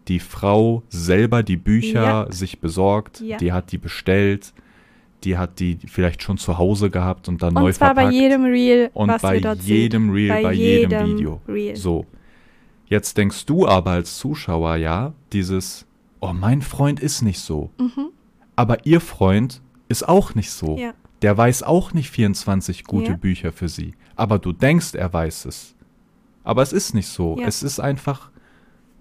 die 0.07 0.19
Frau 0.19 0.83
selber 0.89 1.43
die 1.43 1.57
Bücher 1.57 2.03
Ja. 2.25 2.31
sich 2.31 2.59
besorgt, 2.59 3.19
Ja. 3.21 3.37
die 3.37 3.51
hat 3.53 3.71
die 3.71 3.77
bestellt, 3.77 4.53
die 5.23 5.37
hat 5.37 5.59
die 5.59 5.77
vielleicht 5.87 6.21
schon 6.23 6.37
zu 6.37 6.57
Hause 6.57 6.89
gehabt 6.89 7.29
und 7.29 7.41
dann 7.41 7.53
neu 7.53 7.67
Und 7.67 7.73
zwar 7.73 7.89
verpackt. 7.95 8.07
bei 8.09 8.13
jedem 8.13 8.43
Reel, 8.43 8.89
Und 8.93 9.07
was 9.09 9.21
bei 9.21 9.35
wir 9.35 9.41
dort 9.41 9.61
jedem 9.61 10.03
sehen. 10.07 10.13
Reel, 10.13 10.43
bei, 10.43 10.53
jedem, 10.53 11.07
Video. 11.07 11.41
Reel. 11.47 11.75
So. 11.77 12.05
Jetzt 12.87 13.17
denkst 13.17 13.45
du 13.45 13.65
aber 13.67 13.91
als 13.91 14.17
Zuschauer, 14.17 14.75
ja, 14.75 15.13
dieses, 15.31 15.85
oh, 16.19 16.33
mein 16.33 16.61
Freund 16.61 16.99
ist 16.99 17.21
nicht 17.21 17.39
so. 17.39 17.71
Mhm. 17.79 18.09
Aber 18.55 18.85
ihr 18.85 18.99
Freund 18.99 19.61
ist 19.87 20.07
auch 20.07 20.35
nicht 20.35 20.51
so. 20.51 20.77
Ja. 20.77 20.93
Der 21.21 21.37
weiß 21.37 21.63
auch 21.63 21.93
nicht 21.93 22.09
24 22.09 22.83
gute 22.83 23.11
Ja. 23.11 23.17
Bücher 23.17 23.51
für 23.53 23.69
sie. 23.69 23.93
Aber 24.17 24.37
du 24.39 24.51
denkst, 24.51 24.93
er 24.93 25.11
weiß 25.13 25.45
es. 25.45 25.73
Aber 26.43 26.61
es 26.61 26.73
ist 26.73 26.93
nicht 26.93 27.07
so. 27.07 27.37
Ja. 27.39 27.47
Es 27.47 27.63
ist 27.63 27.79
einfach 27.79 28.29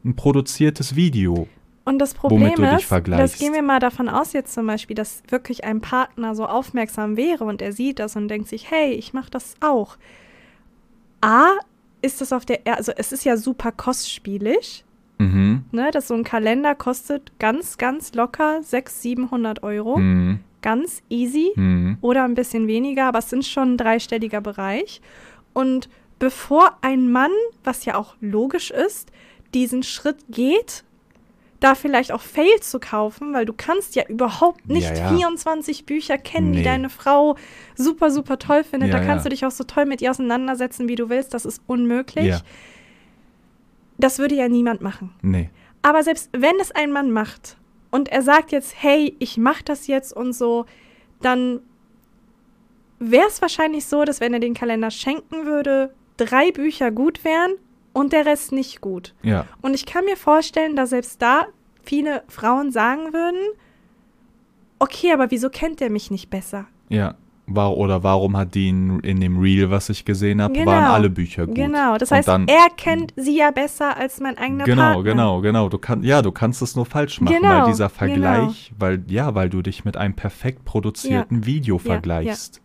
ein 0.04 0.16
produziertes 0.16 0.96
Video. 0.96 1.46
Und 1.84 1.98
das 1.98 2.14
Problem 2.14 2.42
ist, 2.62 2.90
das 3.06 3.38
gehen 3.38 3.52
wir 3.54 3.62
mal 3.62 3.80
davon 3.80 4.08
aus 4.08 4.32
jetzt 4.32 4.54
zum 4.54 4.66
Beispiel, 4.68 4.94
dass 4.94 5.22
wirklich 5.28 5.64
ein 5.64 5.80
Partner 5.80 6.34
so 6.36 6.46
aufmerksam 6.46 7.16
wäre 7.16 7.44
und 7.44 7.60
er 7.60 7.72
sieht 7.72 7.98
das 7.98 8.14
und 8.14 8.28
denkt 8.28 8.48
sich, 8.48 8.70
hey, 8.70 8.92
ich 8.92 9.12
mache 9.12 9.30
das 9.30 9.54
auch. 9.60 9.96
A, 11.20 11.46
ist 12.00 12.20
das 12.20 12.32
auf 12.32 12.44
der, 12.44 12.60
also 12.76 12.92
es 12.96 13.12
ist 13.12 13.24
ja 13.24 13.36
super 13.36 13.72
kostspielig, 13.72 14.84
Mhm. 15.18 15.64
ne, 15.70 15.90
dass 15.92 16.08
so 16.08 16.14
ein 16.14 16.24
Kalender 16.24 16.74
kostet 16.74 17.38
ganz, 17.38 17.78
ganz 17.78 18.12
locker 18.14 18.60
600, 18.62 18.88
700 19.02 19.62
Euro, 19.62 19.98
Mhm. 19.98 20.40
ganz 20.62 21.02
easy 21.08 21.52
Mhm. 21.56 21.98
oder 22.00 22.24
ein 22.24 22.34
bisschen 22.34 22.66
weniger, 22.66 23.06
aber 23.06 23.18
es 23.20 23.30
sind 23.30 23.44
schon 23.44 23.74
ein 23.74 23.76
dreistelliger 23.76 24.40
Bereich. 24.40 25.00
Und 25.52 25.88
bevor 26.18 26.76
ein 26.80 27.10
Mann, 27.12 27.30
was 27.62 27.84
ja 27.84 27.96
auch 27.96 28.14
logisch 28.20 28.70
ist, 28.70 29.10
diesen 29.54 29.82
Schritt 29.82 30.18
geht, 30.28 30.84
da 31.60 31.74
vielleicht 31.76 32.10
auch 32.10 32.20
Fail 32.20 32.58
zu 32.60 32.80
kaufen, 32.80 33.32
weil 33.32 33.44
du 33.44 33.52
kannst 33.56 33.94
ja 33.94 34.04
überhaupt 34.08 34.68
nicht 34.68 34.88
Ja, 34.96 35.10
ja. 35.12 35.16
24 35.16 35.86
Bücher 35.86 36.18
kennen, 36.18 36.52
die 36.52 36.58
Nee. 36.58 36.64
deine 36.64 36.90
Frau 36.90 37.36
super, 37.76 38.10
super 38.10 38.38
toll 38.38 38.64
findet. 38.64 38.90
Ja, 38.92 38.98
da 38.98 39.04
kannst 39.04 39.24
du 39.24 39.30
dich 39.30 39.46
auch 39.46 39.50
so 39.52 39.62
toll 39.64 39.86
mit 39.86 40.02
ihr 40.02 40.10
auseinandersetzen, 40.10 40.88
wie 40.88 40.96
du 40.96 41.08
willst. 41.08 41.34
Das 41.34 41.44
ist 41.44 41.62
unmöglich. 41.68 42.26
Ja. 42.26 42.40
Das 43.98 44.18
würde 44.18 44.34
ja 44.34 44.48
niemand 44.48 44.80
machen. 44.80 45.14
Nee. 45.22 45.50
Aber 45.82 46.02
selbst 46.02 46.30
wenn 46.32 46.58
es 46.60 46.72
ein 46.72 46.90
Mann 46.90 47.12
macht 47.12 47.56
und 47.92 48.08
er 48.08 48.22
sagt 48.22 48.50
jetzt, 48.50 48.74
hey, 48.82 49.14
ich 49.20 49.36
mach 49.38 49.62
das 49.62 49.86
jetzt 49.86 50.12
und 50.12 50.32
so, 50.32 50.66
dann 51.20 51.60
wäre 52.98 53.28
es 53.28 53.40
wahrscheinlich 53.40 53.84
so, 53.86 54.04
dass 54.04 54.20
wenn 54.20 54.34
er 54.34 54.40
den 54.40 54.54
Kalender 54.54 54.90
schenken 54.90 55.44
würde, 55.46 55.94
drei 56.16 56.50
Bücher 56.50 56.90
gut 56.90 57.22
wären 57.24 57.52
und 57.92 58.12
der 58.12 58.26
Rest 58.26 58.52
nicht 58.52 58.80
gut. 58.80 59.14
Ja. 59.22 59.46
Und 59.60 59.74
ich 59.74 59.86
kann 59.86 60.04
mir 60.04 60.16
vorstellen, 60.16 60.76
dass 60.76 60.90
selbst 60.90 61.20
da 61.20 61.46
viele 61.82 62.22
Frauen 62.28 62.70
sagen 62.72 63.12
würden, 63.12 63.40
okay, 64.78 65.12
aber 65.12 65.30
wieso 65.30 65.48
kennt 65.50 65.80
der 65.80 65.90
mich 65.90 66.10
nicht 66.10 66.30
besser? 66.30 66.66
Ja. 66.88 67.14
War, 67.46 67.76
oder 67.76 68.04
warum 68.04 68.36
hat 68.36 68.54
die 68.54 68.68
in, 68.68 69.00
in 69.00 69.20
dem 69.20 69.38
Reel, 69.40 69.68
was 69.68 69.88
ich 69.88 70.04
gesehen 70.04 70.40
habe, 70.40 70.54
Genau. 70.54 70.70
waren 70.70 70.84
alle 70.84 71.10
Bücher 71.10 71.46
gut. 71.46 71.56
Genau, 71.56 71.98
das 71.98 72.10
Und 72.12 72.18
heißt, 72.18 72.28
dann, 72.28 72.46
er 72.46 72.68
kennt 72.76 73.12
sie 73.16 73.36
ja 73.36 73.50
besser 73.50 73.96
als 73.96 74.20
mein 74.20 74.38
eigener 74.38 74.64
Genau, 74.64 74.82
Partner. 74.94 75.02
genau, 75.02 75.40
genau. 75.40 75.68
Du 75.68 75.76
kannst, 75.78 76.06
ja, 76.06 76.22
du 76.22 76.30
kannst 76.30 76.62
es 76.62 76.76
nur 76.76 76.86
falsch 76.86 77.20
machen, 77.20 77.34
Genau, 77.34 77.48
weil 77.48 77.66
dieser 77.66 77.88
Vergleich, 77.88 78.72
weil, 78.78 79.02
ja, 79.08 79.34
weil 79.34 79.50
du 79.50 79.60
dich 79.60 79.84
mit 79.84 79.96
einem 79.96 80.14
perfekt 80.14 80.64
produzierten 80.64 81.44
Video 81.44 81.76
ja. 81.76 81.82
vergleichst, 81.82 82.62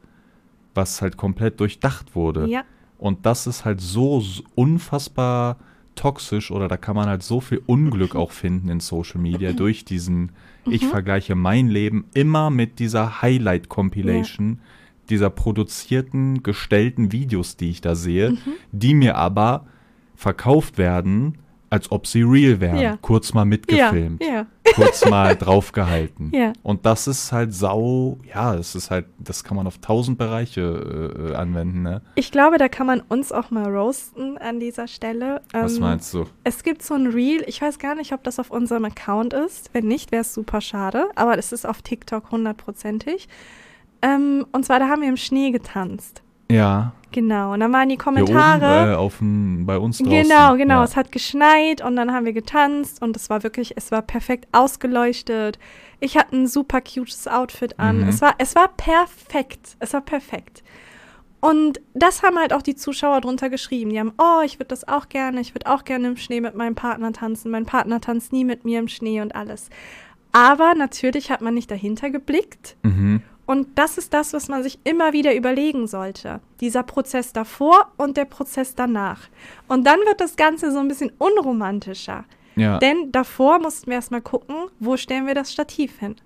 was 0.75 1.01
halt 1.01 1.17
komplett 1.17 1.59
durchdacht 1.59 2.15
wurde. 2.15 2.45
Ja, 2.47 2.61
Und 2.97 3.25
das 3.25 3.45
ist 3.47 3.63
halt 3.65 3.79
so 3.81 4.23
unfassbar 4.55 5.57
toxisch 5.95 6.51
oder 6.51 6.67
da 6.67 6.77
kann 6.77 6.95
man 6.95 7.07
halt 7.09 7.23
so 7.23 7.41
viel 7.41 7.61
Unglück 7.65 8.15
auch 8.15 8.31
finden 8.31 8.69
in 8.69 8.79
Social 8.79 9.19
Media 9.19 9.53
durch 9.53 9.83
diesen, 9.85 10.31
ich 10.69 10.83
Mhm. 10.83 10.87
vergleiche 10.89 11.35
mein 11.35 11.67
Leben 11.69 12.05
immer 12.13 12.49
mit 12.49 12.79
dieser 12.79 13.21
Highlight-Compilation, 13.21 14.59
dieser 15.09 15.29
produzierten, 15.29 16.43
gestellten 16.43 17.11
Videos, 17.11 17.55
die 17.57 17.69
ich 17.69 17.81
da 17.81 17.95
sehe, 17.95 18.31
Mhm. 18.31 18.37
die 18.71 18.93
mir 18.93 19.15
aber 19.15 19.65
verkauft 20.15 20.77
werden, 20.77 21.37
als 21.69 21.91
ob 21.91 22.07
sie 22.07 22.21
real 22.21 22.59
wären. 22.61 22.77
Ja. 22.79 22.97
Kurz 23.01 23.33
mal 23.33 23.41
ja, 23.41 23.45
mitgefilmt, 23.45 24.23
ja, 24.23 24.45
kurz 24.75 25.05
mal 25.09 25.35
draufgehalten. 25.35 26.31
ja. 26.33 26.53
Und 26.63 26.85
das 26.85 27.07
ist 27.07 27.31
halt 27.31 27.53
sau, 27.53 28.19
ja, 28.23 28.55
es 28.55 28.75
ist 28.75 28.89
halt, 28.91 29.05
das 29.17 29.43
kann 29.43 29.57
man 29.57 29.67
auf 29.67 29.77
tausend 29.79 30.17
Bereiche 30.17 30.61
äh, 30.61 31.31
äh, 31.31 31.35
anwenden, 31.35 31.81
ne? 31.81 32.01
Ich 32.15 32.31
glaube, 32.31 32.57
da 32.57 32.69
kann 32.69 32.87
man 32.87 33.01
uns 33.01 33.31
auch 33.31 33.51
mal 33.51 33.65
roasten 33.73 34.37
an 34.37 34.59
dieser 34.59 34.87
Stelle. 34.87 35.41
Was 35.51 35.75
Ähm, 35.75 35.81
meinst 35.81 36.13
du? 36.13 36.25
Es 36.43 36.63
gibt 36.63 36.83
so 36.83 36.93
ein 36.93 37.07
Reel, 37.07 37.43
ich 37.47 37.61
weiß 37.61 37.79
gar 37.79 37.95
nicht, 37.95 38.13
ob 38.13 38.23
das 38.23 38.39
auf 38.39 38.49
unserem 38.51 38.85
Account 38.85 39.33
ist. 39.33 39.69
Wenn 39.73 39.87
nicht, 39.87 40.11
wäre 40.11 40.21
es 40.21 40.33
super 40.33 40.61
schade, 40.61 41.07
aber 41.15 41.37
es 41.37 41.51
ist 41.51 41.65
auf 41.65 41.81
TikTok 41.81 42.31
hundertprozentig. 42.31 43.27
Ähm, 44.01 44.45
und 44.51 44.65
zwar, 44.65 44.79
da 44.79 44.87
haben 44.89 45.01
wir 45.01 45.09
im 45.09 45.17
Schnee 45.17 45.51
getanzt. 45.51 46.21
Ja, 46.49 46.93
Genau, 47.11 47.53
und 47.53 47.61
dann 47.61 47.71
waren 47.71 47.89
die 47.89 47.97
Kommentare. 47.97 48.81
oben 48.83 48.91
äh, 48.91 48.95
auf 48.95 49.17
dem, 49.19 49.65
bei 49.65 49.77
uns 49.77 49.97
draußen. 49.97 50.11
Genau, 50.11 50.55
genau. 50.57 50.75
Ja. 50.75 50.83
Es 50.83 50.95
hat 50.95 51.11
geschneit 51.11 51.81
und 51.83 51.95
dann 51.95 52.11
haben 52.11 52.25
wir 52.25 52.33
getanzt 52.33 53.01
und 53.01 53.15
es 53.15 53.29
war 53.29 53.43
wirklich, 53.43 53.73
es 53.75 53.91
war 53.91 54.01
perfekt 54.01 54.47
ausgeleuchtet. 54.51 55.57
Ich 55.99 56.17
hatte 56.17 56.35
ein 56.35 56.47
super 56.47 56.81
cutes 56.81 57.27
Outfit 57.27 57.79
an. 57.79 58.01
Mhm. 58.01 58.09
Es 58.09 58.21
war, 58.21 58.35
es 58.37 58.55
war 58.55 58.67
perfekt. 58.67 59.77
Es 59.79 59.93
war 59.93 60.01
perfekt. 60.01 60.63
Und 61.39 61.79
das 61.93 62.23
haben 62.23 62.37
halt 62.37 62.51
auch 62.51 62.61
die 62.61 62.75
Zuschauer 62.75 63.21
drunter 63.21 63.49
geschrieben. 63.49 63.91
Die 63.91 63.99
haben, 63.99 64.13
oh, 64.17 64.41
ich 64.43 64.59
würde 64.59 64.69
das 64.69 64.87
auch 64.87 65.07
gerne, 65.07 65.39
ich 65.39 65.55
würde 65.55 65.67
auch 65.71 65.85
gerne 65.85 66.09
im 66.09 66.17
Schnee 66.17 66.41
mit 66.41 66.55
meinem 66.55 66.75
Partner 66.75 67.13
tanzen. 67.13 67.51
Mein 67.51 67.65
Partner 67.65 68.01
tanzt 68.01 68.33
nie 68.33 68.43
mit 68.43 68.65
mir 68.65 68.79
im 68.79 68.87
Schnee 68.87 69.21
und 69.21 69.33
alles. 69.35 69.69
Aber 70.33 70.75
natürlich 70.75 71.31
hat 71.31 71.41
man 71.41 71.53
nicht 71.53 71.71
dahinter 71.71 72.09
geblickt. 72.09 72.75
Mhm. 72.83 73.21
Und 73.47 73.79
das 73.79 73.97
ist 73.97 74.13
das, 74.13 74.33
was 74.33 74.49
man 74.49 74.61
sich 74.61 74.77
immer 74.83 75.13
wieder 75.13 75.33
überlegen 75.33 75.87
sollte. 75.87 76.41
Dieser 76.59 76.83
Prozess 76.83 77.31
davor 77.31 77.87
und 77.97 78.17
der 78.17 78.25
Prozess 78.25 78.75
danach. 78.75 79.21
Und 79.67 79.87
dann 79.87 79.99
wird 80.01 80.19
das 80.19 80.35
Ganze 80.35 80.71
so 80.71 80.79
ein 80.79 80.89
bisschen 80.89 81.13
unromantischer. 81.17 82.25
Ja, 82.57 82.77
Denn 82.79 83.11
davor 83.11 83.59
mussten 83.59 83.87
wir 83.87 83.95
erstmal 83.95 84.21
gucken, 84.21 84.55
wo 84.79 84.97
stellen 84.97 85.27
wir 85.27 85.35
das 85.35 85.53
Stativ 85.53 85.97
hin. 85.99 86.17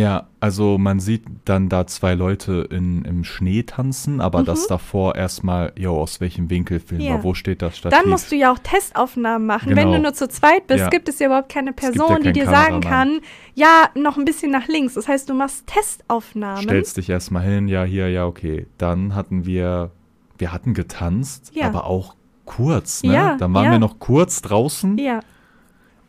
Ja, 0.00 0.26
also 0.40 0.78
man 0.78 0.98
sieht 1.00 1.22
dann 1.44 1.68
da 1.68 1.86
zwei 1.86 2.14
Leute 2.14 2.66
in, 2.70 3.04
im 3.04 3.22
Schnee 3.24 3.62
tanzen, 3.62 4.20
aber 4.20 4.40
Mhm. 4.40 4.44
das 4.46 4.66
davor 4.66 5.14
erstmal, 5.14 5.72
jo, 5.76 6.00
aus 6.00 6.20
welchem 6.20 6.48
Winkel 6.50 6.80
filmen 6.80 7.02
Ja. 7.04 7.22
wo 7.22 7.34
steht 7.34 7.62
das 7.62 7.76
Stativ? 7.78 7.98
Dann 7.98 8.08
musst 8.08 8.32
du 8.32 8.36
ja 8.36 8.52
auch 8.52 8.58
Testaufnahmen 8.58 9.46
machen. 9.46 9.70
Wenn 9.70 9.76
Genau. 9.88 9.92
du 9.96 10.02
nur 10.02 10.14
zu 10.14 10.28
zweit 10.28 10.66
bist, 10.66 10.80
Ja. 10.80 10.88
gibt 10.88 11.08
es 11.08 11.18
ja 11.18 11.26
überhaupt 11.26 11.48
keine 11.50 11.72
gibt 11.72 11.82
ja 11.82 11.90
Person, 11.90 12.22
die 12.22 12.32
dir 12.32 12.46
sagen 12.46 12.80
Kameramann. 12.80 13.20
kann, 13.20 13.20
ja, 13.54 13.88
noch 13.94 14.16
ein 14.16 14.24
bisschen 14.24 14.50
nach 14.50 14.66
links. 14.68 14.94
Das 14.94 15.06
heißt, 15.08 15.28
du 15.28 15.34
machst 15.34 15.66
Testaufnahmen. 15.66 16.62
Stellst 16.62 16.96
dich 16.96 17.08
erstmal 17.10 17.42
hin, 17.44 17.68
ja, 17.68 17.84
hier, 17.84 18.08
ja, 18.10 18.26
okay. 18.26 18.66
Dann 18.78 19.14
hatten 19.14 19.44
wir, 19.44 19.90
wir 20.38 20.52
hatten 20.52 20.74
getanzt, 20.74 21.52
aber 21.62 21.84
auch 21.86 22.14
kurz, 22.46 23.02
ne? 23.04 23.36
Dann 23.38 23.54
waren 23.54 23.70
wir 23.70 23.78
noch 23.78 23.98
kurz 23.98 24.42
draußen 24.42 24.98
Ja, 24.98 25.20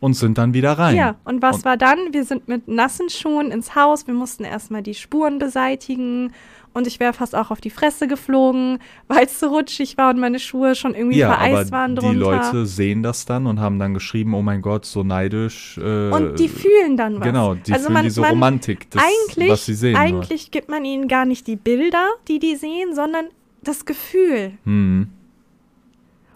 und 0.02 0.14
sind 0.14 0.36
dann 0.36 0.52
wieder 0.52 0.72
rein. 0.72 0.96
ja. 0.96 1.14
Und 1.24 1.40
was 1.42 1.58
Und- 1.58 1.64
war 1.64 1.76
dann? 1.76 1.98
Wir 2.12 2.24
sind 2.24 2.48
mit 2.48 2.66
nassen 2.66 3.08
Schuhen 3.08 3.52
ins 3.52 3.76
Haus. 3.76 4.06
Wir 4.08 4.14
mussten 4.14 4.42
erstmal 4.44 4.82
die 4.82 4.94
Spuren 4.94 5.38
beseitigen. 5.38 6.32
Und 6.74 6.86
ich 6.86 6.98
wäre 7.00 7.12
fast 7.12 7.36
auch 7.36 7.50
auf 7.50 7.60
die 7.60 7.70
Fresse 7.70 8.08
geflogen, 8.08 8.78
weil 9.08 9.26
es 9.26 9.38
so 9.38 9.46
rutschig 9.48 9.96
war 9.98 10.10
und 10.10 10.18
meine 10.18 10.40
Schuhe 10.40 10.74
schon 10.74 10.94
irgendwie 10.94 11.18
Ja, 11.18 11.28
vereist 11.28 11.70
aber 11.72 11.78
waren 11.82 11.94
die 11.94 12.00
drunter. 12.00 12.18
Leute 12.18 12.66
sehen 12.66 13.02
das 13.04 13.26
dann 13.26 13.46
und 13.46 13.60
haben 13.60 13.78
dann 13.78 13.94
geschrieben, 13.94 14.34
oh 14.34 14.42
mein 14.42 14.60
Gott, 14.60 14.86
so 14.86 15.04
neidisch. 15.04 15.78
Äh, 15.78 16.10
und 16.10 16.38
die 16.40 16.48
fühlen 16.48 16.96
dann 16.96 17.16
was. 17.20 17.22
Genau, 17.22 17.54
die 17.54 17.72
also 17.72 17.84
fühlen 17.84 17.94
man, 17.94 18.04
diese 18.04 18.20
man, 18.22 18.30
Romantik, 18.30 18.90
das, 18.90 19.02
eigentlich, 19.04 19.50
was 19.50 19.66
sie 19.66 19.74
sehen. 19.74 19.92
nur. 19.92 20.00
eigentlich 20.00 20.50
gibt 20.50 20.68
man 20.68 20.84
ihnen 20.84 21.06
gar 21.08 21.26
nicht 21.26 21.46
die 21.46 21.56
Bilder, 21.56 22.08
die 22.26 22.38
die 22.40 22.56
sehen, 22.56 22.94
sondern 22.94 23.26
das 23.62 23.84
Gefühl. 23.84 24.52
Hm. 24.64 25.08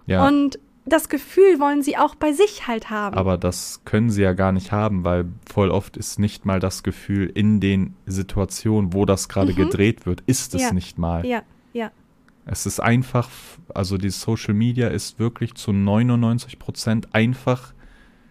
Ja, 0.06 0.24
Und 0.28 0.60
das 0.86 1.08
Gefühl 1.08 1.58
wollen 1.60 1.82
sie 1.82 1.96
auch 1.96 2.14
bei 2.14 2.32
sich 2.32 2.66
halt 2.68 2.90
haben. 2.90 3.16
aber 3.16 3.36
das 3.36 3.82
können 3.84 4.08
sie 4.10 4.22
ja 4.22 4.32
gar 4.32 4.52
nicht 4.52 4.70
haben, 4.72 5.04
weil 5.04 5.26
voll 5.52 5.70
oft 5.70 5.96
ist 5.96 6.18
nicht 6.18 6.46
mal 6.46 6.60
das 6.60 6.82
Gefühl 6.82 7.26
in 7.34 7.60
den 7.60 7.96
Situationen, 8.06 8.92
wo 8.92 9.04
das 9.04 9.28
gerade 9.28 9.52
Mhm. 9.52 9.56
gedreht 9.56 10.06
wird, 10.06 10.22
ist 10.26 10.54
es 10.54 10.62
Ja. 10.62 10.72
nicht 10.72 10.96
mal. 10.98 11.26
ja, 11.26 11.42
ja, 11.72 11.90
Es 12.48 12.64
ist 12.66 12.78
einfach, 12.78 13.28
also 13.74 13.98
die 13.98 14.10
Social 14.10 14.54
Media 14.54 14.86
ist 14.88 15.18
wirklich 15.18 15.54
zu 15.54 15.72
99 15.72 16.58
Prozent 16.60 17.12
einfach, 17.12 17.74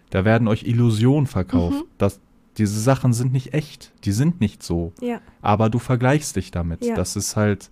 da 0.08 0.24
werden 0.24 0.48
euch 0.48 0.62
Illusionen 0.64 1.26
verkauft. 1.26 1.76
Mhm. 1.82 1.88
Das, 1.98 2.20
diese 2.56 2.80
Sachen 2.80 3.12
sind 3.12 3.32
nicht 3.34 3.52
echt, 3.52 3.92
die 4.04 4.12
sind 4.12 4.40
nicht 4.40 4.62
so. 4.62 4.94
ja. 5.02 5.20
Aber 5.42 5.68
du 5.68 5.78
vergleichst 5.78 6.36
dich 6.36 6.50
damit. 6.50 6.82
Ja. 6.82 6.94
Das 6.94 7.14
ist 7.16 7.36
halt, 7.36 7.70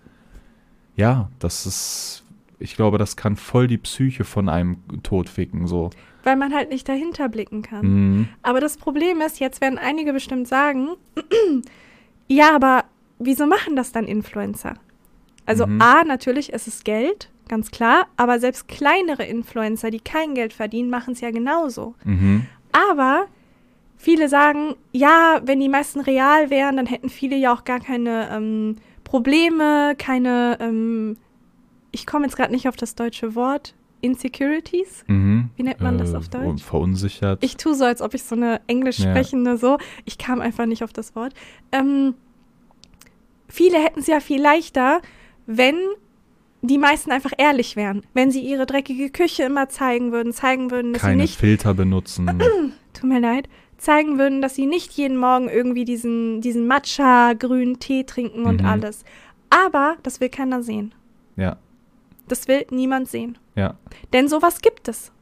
ja, 0.97 1.31
das 1.39 1.65
ist, 1.65 2.25
ich 2.59 2.77
glaube, 2.77 2.99
das 2.99 3.17
kann 3.17 3.37
voll 3.37 3.67
die 3.67 3.79
Psyche 3.79 4.25
von 4.25 4.49
einem 4.49 4.79
totficken, 5.03 5.67
so. 5.67 5.91
Weil 6.23 6.37
man 6.37 6.55
halt 6.55 6.71
nicht 6.71 6.89
dahinter 6.89 7.29
blicken 7.29 7.63
kann. 7.63 7.87
Mhm. 7.87 8.29
Aber 8.43 8.61
das 8.61 8.77
Problem 8.77 9.21
ist, 9.21 9.41
jetzt 9.41 9.61
werden 9.61 9.79
einige 9.79 10.13
bestimmt 10.13 10.49
sagen, 10.49 10.91
ja, 12.29 12.55
aber 12.55 12.85
wieso 13.19 13.47
machen 13.47 13.77
das 13.77 13.93
dann 13.93 14.07
Influencer? 14.07 14.75
Also 15.47 15.67
Mhm. 15.67 15.83
A, 15.83 16.05
natürlich 16.05 16.53
ist 16.53 16.67
es 16.67 16.85
Geld, 16.85 17.31
ganz 17.49 17.71
klar, 17.71 18.07
aber 18.17 18.41
selbst 18.41 18.69
kleinere 18.69 19.25
Influencer, 19.25 19.91
die 19.91 20.01
kein 20.01 20.35
Geld 20.35 20.53
verdienen, 20.53 20.89
machen 20.91 21.13
es 21.13 21.21
ja 21.21 21.31
genauso. 21.31 21.95
Mhm. 22.05 22.47
Aber 22.73 23.27
viele 23.97 24.29
sagen, 24.29 24.75
ja, 24.93 25.41
wenn 25.45 25.61
die 25.61 25.69
meisten 25.69 26.01
real 26.01 26.51
wären, 26.51 26.77
dann 26.77 26.87
hätten 26.87 27.11
viele 27.11 27.37
ja 27.37 27.53
auch 27.55 27.65
gar 27.65 27.81
keine 27.81 28.31
ähm, 28.31 28.77
Probleme, 29.05 29.95
keine, 29.99 30.57
ähm, 30.61 31.17
ich 31.95 32.07
komme 32.07 32.27
jetzt 32.27 32.37
gerade 32.37 32.53
nicht 32.53 32.69
auf 32.69 32.77
das 32.77 32.95
deutsche 32.95 33.35
Wort, 33.35 33.75
Insecurities. 34.01 35.05
Mhm. 35.07 35.51
Wie 35.57 35.63
nennt 35.63 35.81
man 35.81 35.97
das 35.97 36.13
Äh, 36.13 36.17
auf 36.17 36.29
Deutsch? 36.29 36.63
Verunsichert. 36.63 37.43
Ich 37.43 37.57
tue 37.57 37.75
so, 37.75 37.85
als 37.85 38.03
ob 38.03 38.13
ich 38.15 38.23
so 38.25 38.35
eine 38.35 38.61
Englisch 38.67 38.99
Ja. 38.99 39.11
sprechende 39.11 39.57
so. 39.57 39.79
Ich 40.05 40.19
kam 40.19 40.41
einfach 40.41 40.67
nicht 40.67 40.85
auf 40.85 40.93
das 40.93 41.15
Wort. 41.17 41.33
Ähm, 41.73 42.15
viele 43.49 43.79
hätten 43.79 44.01
es 44.01 44.07
ja 44.07 44.21
viel 44.21 44.43
leichter, 44.43 45.01
wenn 45.47 45.77
die 46.63 46.79
meisten 46.79 47.13
einfach 47.13 47.33
ehrlich 47.39 47.77
wären. 47.77 48.03
Wenn 48.15 48.31
sie 48.31 48.41
ihre 48.41 48.67
dreckige 48.67 49.11
Küche 49.11 49.45
immer 49.45 49.69
zeigen 49.69 50.13
würden, 50.13 50.33
zeigen 50.33 50.71
würden, 50.71 50.93
dass 50.93 51.03
sie 51.03 51.09
Keine 51.09 51.23
nicht, 51.23 51.39
Filter 51.39 51.75
benutzen. 51.75 52.31
tut 52.95 53.09
mir 53.09 53.21
leid, 53.21 53.49
zeigen 53.79 54.19
würden, 54.19 54.41
dass 54.43 54.55
sie 54.55 54.67
nicht 54.67 54.93
jeden 54.93 55.17
Morgen 55.17 55.49
irgendwie 55.49 55.85
diesen, 55.85 56.41
diesen 56.41 56.67
Matcha-grünen 56.67 57.79
Tee 57.81 58.05
trinken 58.05 58.45
und 58.47 58.63
Mhm. 58.63 58.67
alles. 58.67 59.05
Aber 59.51 59.97
das 60.03 60.21
will 60.21 60.29
keiner 60.31 60.63
sehen. 60.63 60.95
ja, 61.37 61.57
Das 62.29 62.49
will 62.49 62.67
niemand 62.71 63.09
sehen. 63.09 63.39
ja, 63.55 63.77
Denn 64.13 64.29
sowas 64.29 64.61
gibt 64.63 64.89
es. 64.89 65.13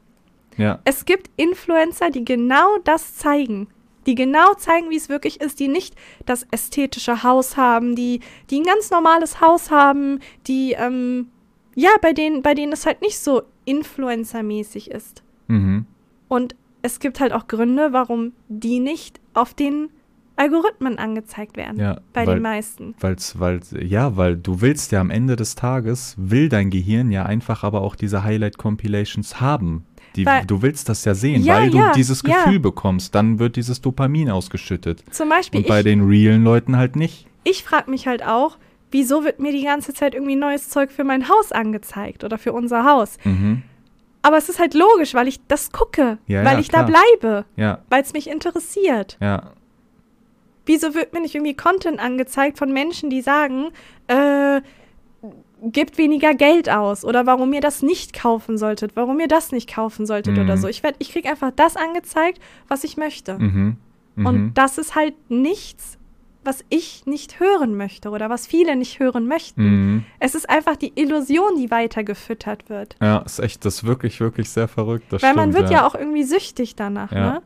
ja. 0.56 0.80
Es 0.84 1.04
gibt 1.04 1.30
Influencer, 1.36 2.10
die 2.10 2.24
genau 2.24 2.78
das 2.84 3.16
zeigen. 3.16 3.68
Die 4.06 4.14
genau 4.16 4.54
zeigen, 4.54 4.90
wie 4.90 4.96
es 4.96 5.08
wirklich 5.08 5.40
ist, 5.40 5.60
die 5.60 5.68
nicht 5.68 5.94
das 6.26 6.44
ästhetische 6.50 7.22
Haus 7.22 7.56
haben, 7.56 7.94
die, 7.94 8.20
die 8.50 8.60
ein 8.60 8.64
ganz 8.64 8.90
normales 8.90 9.40
Haus 9.40 9.70
haben, 9.70 10.18
die, 10.48 10.72
ähm, 10.72 11.28
ja, 11.76 11.90
bei 12.00 12.12
denen, 12.12 12.42
bei 12.42 12.54
denen 12.54 12.72
es 12.72 12.84
halt 12.84 13.00
nicht 13.00 13.18
so 13.18 13.42
Influencer-mäßig 13.64 14.90
ist. 14.90 15.22
Mhm. 15.46 15.86
Und 16.28 16.56
es 16.82 16.98
gibt 16.98 17.20
halt 17.20 17.32
auch 17.32 17.46
Gründe, 17.46 17.92
warum 17.92 18.32
die 18.48 18.80
nicht 18.80 19.20
auf 19.34 19.54
den 19.54 19.90
Algorithmen 20.36 20.98
angezeigt 20.98 21.56
werden. 21.56 21.78
Ja, 21.78 22.00
bei 22.12 22.26
weil- 22.26 22.36
den 22.36 22.42
meisten. 22.42 22.94
Weil's, 23.00 23.38
weil's, 23.38 23.74
ja, 23.78 24.16
weil 24.16 24.36
du 24.36 24.60
willst 24.60 24.92
ja 24.92 25.00
am 25.00 25.10
Ende 25.10 25.36
des 25.36 25.54
Tages, 25.54 26.14
will 26.18 26.48
dein 26.48 26.70
Gehirn 26.70 27.10
ja 27.10 27.24
einfach 27.26 27.62
aber 27.64 27.80
auch 27.82 27.94
diese 27.96 28.24
Highlight-Compilations 28.24 29.40
haben. 29.40 29.84
Die, 30.16 30.26
Weil- 30.26 30.44
du 30.44 30.60
willst 30.60 30.88
das 30.90 31.04
ja 31.06 31.14
sehen, 31.14 31.42
Ja, 31.42 31.54
weil 31.56 31.70
du 31.70 31.78
ja, 31.78 31.92
dieses. 31.92 32.22
Gefühl 32.22 32.58
bekommst. 32.60 33.14
Dann 33.14 33.38
wird 33.38 33.56
dieses 33.56 33.80
Dopamin 33.80 34.30
ausgeschüttet. 34.30 35.02
Zum 35.10 35.28
Beispiel, 35.30 35.60
Und 35.60 35.68
bei 35.68 35.78
ich, 35.78 35.84
den 35.84 36.02
realen 36.06 36.44
Leuten 36.44 36.76
halt 36.76 36.96
nicht. 36.96 37.26
ich 37.44 37.64
frage 37.64 37.90
mich 37.90 38.06
halt 38.06 38.22
auch, 38.26 38.58
wieso 38.90 39.24
wird 39.24 39.38
mir 39.40 39.52
die 39.52 39.64
ganze 39.64 39.94
Zeit 39.94 40.14
irgendwie 40.14 40.36
neues 40.36 40.68
Zeug 40.68 40.90
für 40.92 41.04
mein 41.04 41.28
Haus 41.30 41.50
angezeigt 41.50 42.24
oder 42.24 42.36
für 42.36 42.52
unser 42.52 42.84
Haus? 42.84 43.16
Mhm. 43.24 43.62
Aber 44.20 44.36
es 44.36 44.48
ist 44.50 44.58
halt 44.60 44.74
logisch, 44.74 45.14
weil 45.14 45.28
ich 45.28 45.40
das 45.48 45.72
gucke, 45.72 46.18
weil 46.28 46.60
ich 46.60 46.68
da 46.68 46.84
klar. 46.84 47.00
bleibe, 47.20 47.44
Ja, 47.56 47.78
weil 47.88 48.02
es 48.02 48.12
mich 48.12 48.28
interessiert. 48.30 49.16
ja. 49.20 49.50
Wieso 50.66 50.94
wird 50.94 51.12
mir 51.12 51.20
nicht 51.20 51.34
irgendwie 51.34 51.54
Content 51.56 51.98
angezeigt 52.00 52.58
von 52.58 52.72
Menschen, 52.72 53.10
die 53.10 53.20
sagen, 53.20 53.68
äh, 54.06 54.60
gibt 55.64 55.96
weniger 55.98 56.34
Geld 56.34 56.68
aus 56.68 57.04
oder 57.04 57.24
warum 57.26 57.52
ihr 57.52 57.60
das 57.60 57.82
nicht 57.82 58.12
kaufen 58.12 58.58
solltet, 58.58 58.96
warum 58.96 59.20
ihr 59.20 59.28
das 59.28 59.52
nicht 59.52 59.72
kaufen 59.72 60.06
solltet 60.06 60.36
Mhm. 60.36 60.42
oder 60.44 60.56
so. 60.56 60.66
Ich, 60.68 60.82
werd- 60.82 60.96
ich 60.98 61.12
kriege 61.12 61.28
einfach 61.28 61.52
das 61.54 61.76
angezeigt, 61.76 62.40
was 62.68 62.82
ich 62.84 62.96
möchte. 62.96 63.38
Mhm. 63.38 63.76
Mhm. 64.16 64.26
Und 64.26 64.54
das 64.54 64.78
ist 64.78 64.96
halt 64.96 65.14
nichts, 65.30 65.98
was 66.44 66.64
ich 66.70 67.06
nicht 67.06 67.38
hören 67.38 67.76
möchte 67.76 68.10
oder 68.10 68.28
was 68.28 68.48
viele 68.48 68.74
nicht 68.74 68.98
hören 68.98 69.28
möchten. 69.28 69.62
Mhm. 69.62 70.04
Es 70.18 70.34
ist 70.34 70.50
einfach 70.50 70.74
die 70.74 70.92
Illusion, 70.96 71.56
die 71.56 71.70
weiter 71.70 72.02
gefüttert 72.02 72.68
wird. 72.68 72.96
Ja, 73.00 73.18
ist 73.18 73.38
echt, 73.38 73.64
das 73.64 73.76
ist 73.76 73.84
wirklich, 73.84 74.18
wirklich 74.18 74.50
sehr 74.50 74.66
verrückt. 74.66 75.06
Weil 75.10 75.34
man 75.34 75.52
stimmt, 75.52 75.54
wird 75.54 75.70
ja. 75.70 75.86
auch 75.86 75.94
irgendwie 75.94 76.24
süchtig 76.24 76.74
danach, 76.74 77.12
Ja. 77.12 77.34
ne? 77.34 77.42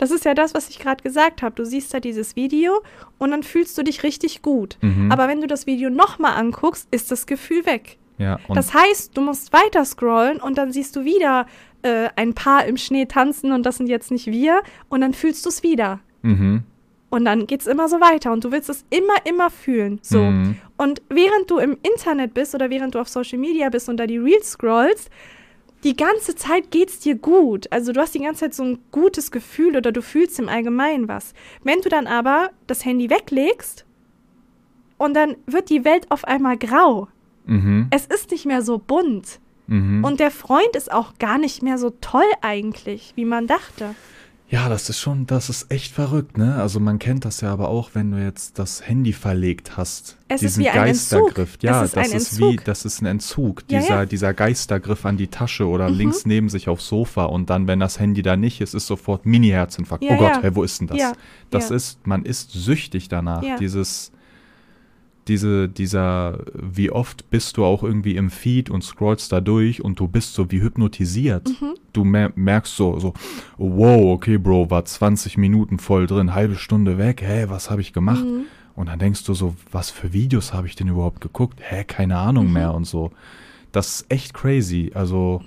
Das 0.00 0.10
ist 0.10 0.24
ja 0.24 0.32
das, 0.32 0.54
was 0.54 0.70
ich 0.70 0.78
gerade 0.78 1.02
gesagt 1.02 1.42
habe. 1.42 1.54
Du 1.54 1.66
siehst 1.66 1.92
da 1.92 2.00
dieses 2.00 2.34
Video 2.34 2.80
und 3.18 3.32
dann 3.32 3.42
fühlst 3.42 3.76
du 3.76 3.82
dich 3.82 4.02
richtig 4.02 4.40
gut. 4.40 4.78
Mhm. 4.80 5.12
Aber 5.12 5.28
wenn 5.28 5.42
du 5.42 5.46
das 5.46 5.66
Video 5.66 5.90
nochmal 5.90 6.38
anguckst, 6.38 6.88
ist 6.90 7.10
das 7.10 7.26
Gefühl 7.26 7.66
weg. 7.66 7.98
ja, 8.16 8.38
das 8.48 8.72
heißt, 8.72 9.14
du 9.14 9.20
musst 9.20 9.52
weiter 9.52 9.84
scrollen 9.84 10.40
und 10.40 10.56
dann 10.56 10.72
siehst 10.72 10.96
du 10.96 11.04
wieder 11.04 11.44
äh, 11.82 12.08
ein 12.16 12.32
Paar 12.32 12.64
im 12.64 12.78
Schnee 12.78 13.04
tanzen 13.04 13.52
und 13.52 13.66
das 13.66 13.76
sind 13.76 13.88
jetzt 13.88 14.10
nicht 14.10 14.26
wir 14.26 14.62
und 14.88 15.02
dann 15.02 15.12
fühlst 15.12 15.44
du 15.44 15.50
es 15.50 15.62
wieder. 15.62 16.00
mhm. 16.22 16.62
Und 17.10 17.24
dann 17.24 17.48
geht's 17.48 17.66
immer 17.66 17.88
so 17.88 18.00
weiter 18.00 18.30
und 18.32 18.44
du 18.44 18.52
willst 18.52 18.70
es 18.70 18.84
immer, 18.88 19.14
immer 19.24 19.50
fühlen. 19.50 19.98
So. 20.00 20.22
Mhm. 20.22 20.56
Und 20.76 21.02
während 21.08 21.50
du 21.50 21.58
im 21.58 21.76
Internet 21.82 22.34
bist 22.34 22.54
oder 22.54 22.70
während 22.70 22.94
du 22.94 23.00
auf 23.00 23.08
Social 23.08 23.38
Media 23.38 23.68
bist 23.68 23.88
und 23.88 23.96
da 23.96 24.06
die 24.06 24.18
Reels 24.18 24.52
scrollst, 24.52 25.10
die 25.84 25.96
ganze 25.96 26.34
Zeit 26.34 26.70
geht's 26.70 26.98
dir 26.98 27.14
gut. 27.14 27.70
Also 27.72 27.92
du 27.92 28.00
hast 28.00 28.14
die 28.14 28.20
ganze 28.20 28.40
Zeit 28.40 28.54
so 28.54 28.62
ein 28.62 28.78
gutes 28.90 29.30
Gefühl 29.30 29.76
oder 29.76 29.92
du 29.92 30.02
fühlst 30.02 30.38
im 30.38 30.48
Allgemeinen 30.48 31.08
was. 31.08 31.32
Wenn 31.62 31.80
du 31.80 31.88
dann 31.88 32.06
aber 32.06 32.50
das 32.66 32.84
Handy 32.84 33.08
weglegst 33.10 33.84
und 34.98 35.14
dann 35.14 35.36
wird 35.46 35.70
die 35.70 35.84
Welt 35.84 36.10
auf 36.10 36.24
einmal 36.24 36.58
grau. 36.58 37.08
Mhm. 37.46 37.88
Es 37.90 38.06
ist 38.06 38.30
nicht 38.30 38.46
mehr 38.46 38.62
so 38.62 38.78
bunt. 38.78 39.40
Mhm. 39.66 40.04
Und 40.04 40.20
der 40.20 40.30
Freund 40.30 40.74
ist 40.74 40.92
auch 40.92 41.18
gar 41.18 41.38
nicht 41.38 41.62
mehr 41.62 41.78
so 41.78 41.90
toll 42.00 42.30
eigentlich, 42.42 43.12
wie 43.16 43.24
man 43.24 43.46
dachte. 43.46 43.94
Ja, 44.52 44.68
das 44.68 44.90
ist 44.90 44.98
schon, 44.98 45.26
das 45.26 45.48
ist 45.48 45.70
echt 45.70 45.92
verrückt, 45.94 46.36
ne? 46.36 46.56
Also 46.56 46.80
man 46.80 46.98
kennt 46.98 47.24
das 47.24 47.40
ja 47.40 47.52
aber 47.52 47.68
auch, 47.68 47.90
wenn 47.94 48.10
du 48.10 48.20
jetzt 48.20 48.58
das 48.58 48.84
Handy 48.84 49.12
verlegt 49.12 49.76
hast. 49.76 50.16
Es 50.26 50.42
ist 50.42 50.56
diesen 50.56 50.64
wie 50.64 50.70
ein 50.70 50.88
Entzug. 50.88 51.20
Geistergriff. 51.26 51.58
Ja, 51.62 51.80
Es 51.84 51.86
ist 51.90 51.96
das 51.96 52.08
ist 52.08 52.38
wie, 52.40 52.44
Entzug. 52.50 52.64
das 52.64 52.84
ist 52.84 53.00
ein 53.00 53.06
Entzug. 53.06 53.62
Ja, 53.70 53.78
dieser, 53.78 53.94
ja. 54.00 54.06
dieser 54.06 54.34
Geistergriff 54.34 55.06
an 55.06 55.16
die 55.16 55.28
Tasche 55.28 55.68
oder 55.68 55.88
Mhm. 55.88 55.96
links 55.96 56.26
neben 56.26 56.48
sich 56.48 56.68
aufs 56.68 56.88
Sofa 56.88 57.26
und 57.26 57.48
dann, 57.48 57.68
wenn 57.68 57.78
das 57.78 58.00
Handy 58.00 58.22
da 58.22 58.36
nicht 58.36 58.60
ist, 58.60 58.74
ist 58.74 58.88
sofort 58.88 59.24
Mini-Herzinfarkt. 59.24 60.02
Ja, 60.02 60.14
oh 60.14 60.18
Gott, 60.18 60.32
ja. 60.36 60.42
hey, 60.42 60.54
wo 60.56 60.64
ist 60.64 60.80
denn 60.80 60.88
das? 60.88 60.98
Ja, 60.98 61.12
Das 61.50 61.68
ja. 61.70 61.76
ist, 61.76 62.04
man 62.06 62.24
ist 62.24 62.50
süchtig 62.50 63.08
danach. 63.08 63.44
Ja. 63.44 63.56
Dieses, 63.56 64.10
diese, 65.30 65.68
dieser, 65.68 66.40
wie 66.54 66.90
oft 66.90 67.30
bist 67.30 67.56
du 67.56 67.64
auch 67.64 67.82
irgendwie 67.82 68.16
im 68.16 68.28
Feed 68.30 68.68
und 68.68 68.82
scrollst 68.84 69.30
da 69.32 69.40
durch 69.40 69.82
und 69.82 69.98
du 70.00 70.08
bist 70.08 70.34
so 70.34 70.50
wie 70.50 70.60
hypnotisiert. 70.60 71.48
Mhm. 71.48 71.74
Du 71.92 72.04
mer 72.04 72.32
merkst 72.34 72.76
so, 72.76 72.98
so, 72.98 73.14
wow, 73.56 74.12
okay, 74.12 74.36
Bro, 74.38 74.70
war 74.70 74.84
20 74.84 75.38
Minuten 75.38 75.78
voll 75.78 76.06
drin, 76.06 76.34
halbe 76.34 76.56
Stunde 76.56 76.98
weg, 76.98 77.22
hä, 77.22 77.46
was 77.48 77.70
habe 77.70 77.80
ich 77.80 77.92
gemacht? 77.92 78.24
Mhm. 78.24 78.42
Und 78.74 78.88
dann 78.88 78.98
denkst 78.98 79.24
du 79.24 79.34
so, 79.34 79.54
was 79.70 79.90
für 79.90 80.12
Videos 80.12 80.52
habe 80.52 80.66
ich 80.66 80.74
denn 80.74 80.88
überhaupt 80.88 81.20
geguckt? 81.20 81.60
Hä, 81.62 81.84
keine 81.84 82.16
Ahnung 82.18 82.48
Mhm. 82.48 82.52
mehr 82.52 82.74
und 82.74 82.84
so. 82.86 83.12
Das 83.72 83.86
ist 84.00 84.06
echt 84.10 84.34
crazy. 84.34 84.90
Also, 84.94 85.42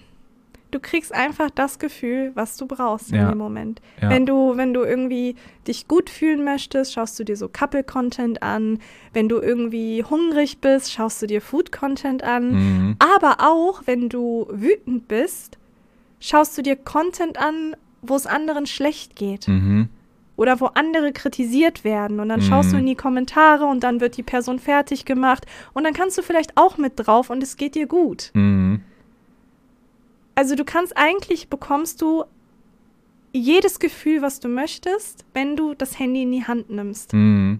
Du 0.73 0.79
kriegst 0.79 1.13
einfach 1.13 1.51
das 1.51 1.77
Gefühl, 1.77 2.31
was 2.33 2.57
du 2.57 2.65
brauchst 2.65 3.11
Ja. 3.11 3.23
in 3.23 3.29
dem 3.29 3.37
Moment. 3.37 3.79
ja. 4.01 4.09
Wenn 4.09 4.25
du, 4.25 4.57
wenn 4.57 4.73
du 4.73 4.81
irgendwie 4.81 5.35
dich 5.67 5.87
gut 5.87 6.09
fühlen 6.09 6.43
möchtest, 6.43 6.93
schaust 6.93 7.19
du 7.19 7.23
dir 7.23 7.37
so 7.37 7.47
Couple-Content 7.47 8.41
an. 8.41 8.79
Wenn 9.13 9.29
du 9.29 9.37
irgendwie 9.39 10.03
hungrig 10.03 10.57
bist, 10.59 10.91
schaust 10.91 11.21
du 11.21 11.27
dir 11.27 11.41
Food-Content 11.41 12.23
an. 12.23 12.51
Mhm. 12.53 12.95
Aber 12.97 13.37
auch, 13.39 13.83
wenn 13.85 14.09
du 14.09 14.47
wütend 14.51 15.07
bist, 15.07 15.59
schaust 16.19 16.57
du 16.57 16.63
dir 16.63 16.75
Content 16.75 17.37
an, 17.39 17.75
wo 18.01 18.15
es 18.15 18.25
anderen 18.25 18.65
schlecht 18.65 19.15
geht. 19.15 19.47
Mhm. 19.47 19.89
Oder 20.35 20.59
wo 20.59 20.65
andere 20.65 21.11
kritisiert 21.11 21.83
werden. 21.83 22.19
Und 22.19 22.29
dann 22.29 22.41
schaust 22.41 22.71
du 22.71 22.77
Mhm. 22.77 22.79
in 22.81 22.85
die 22.87 22.95
Kommentare 22.95 23.65
und 23.65 23.83
dann 23.83 24.01
wird 24.01 24.17
die 24.17 24.23
Person 24.23 24.57
fertig 24.57 25.05
gemacht. 25.05 25.45
Und 25.73 25.83
dann 25.83 25.93
kannst 25.93 26.17
du 26.17 26.23
vielleicht 26.23 26.57
auch 26.57 26.79
mit 26.79 26.93
drauf 26.95 27.29
und 27.29 27.43
es 27.43 27.55
geht 27.57 27.75
dir 27.75 27.85
gut. 27.85 28.31
Mhm. 28.33 28.81
Also 30.35 30.55
du 30.55 30.65
kannst 30.65 30.93
eigentlich, 30.97 31.47
bekommst 31.49 32.01
du 32.01 32.23
jedes 33.33 33.79
Gefühl, 33.79 34.21
was 34.21 34.39
du 34.39 34.47
möchtest, 34.47 35.25
wenn 35.33 35.55
du 35.55 35.73
das 35.73 35.97
Handy 35.99 36.23
in 36.23 36.31
die 36.31 36.43
Hand 36.45 36.69
nimmst. 36.69 37.13
Mhm. 37.13 37.59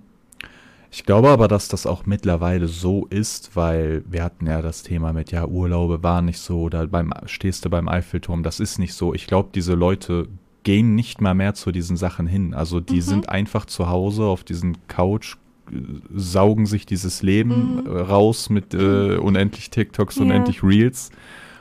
Ich 0.92 1.06
glaube 1.06 1.30
aber, 1.30 1.48
dass 1.48 1.68
das 1.70 1.88
auch 1.88 2.06
mittlerweile 2.06 2.68
so 2.68 3.08
ist, 3.10 3.56
weil 3.56 4.04
wir 4.08 4.24
hatten 4.24 4.46
ja 4.46 4.62
das 4.62 4.84
Thema 4.84 5.12
mit, 5.12 5.32
ja, 5.32 5.48
Urlaube 5.48 6.04
waren 6.04 6.26
nicht 6.26 6.38
so 6.38 6.62
oder 6.62 6.86
beim, 6.86 7.12
stehst 7.26 7.66
du 7.66 7.70
beim 7.72 7.88
Eiffelturm, 7.90 8.44
das 8.44 8.60
ist 8.60 8.78
nicht 8.78 8.94
so. 8.94 9.16
Ich 9.16 9.26
glaube, 9.26 9.50
diese 9.56 9.74
Leute 9.74 10.28
gehen 10.62 10.94
nicht 10.94 11.20
mal 11.20 11.34
mehr 11.34 11.56
zu 11.56 11.72
diesen 11.72 11.98
Sachen 11.98 12.28
hin. 12.28 12.54
Also 12.54 12.80
die 12.80 12.98
Mhm. 12.98 13.02
sind 13.02 13.30
einfach 13.30 13.66
zu 13.66 13.90
Hause 13.90 14.26
auf 14.26 14.44
diesen 14.44 14.78
Couch, 14.88 15.38
saugen 16.14 16.68
sich 16.68 16.86
dieses 16.86 17.24
Leben 17.24 17.78
Mhm. 17.84 17.88
raus 17.88 18.52
mit 18.52 18.76
äh, 18.76 19.18
unendlich 19.18 19.72
TikToks, 19.72 20.18
Ja. 20.18 20.22
unendlich 20.22 20.62
Reels. 20.64 21.10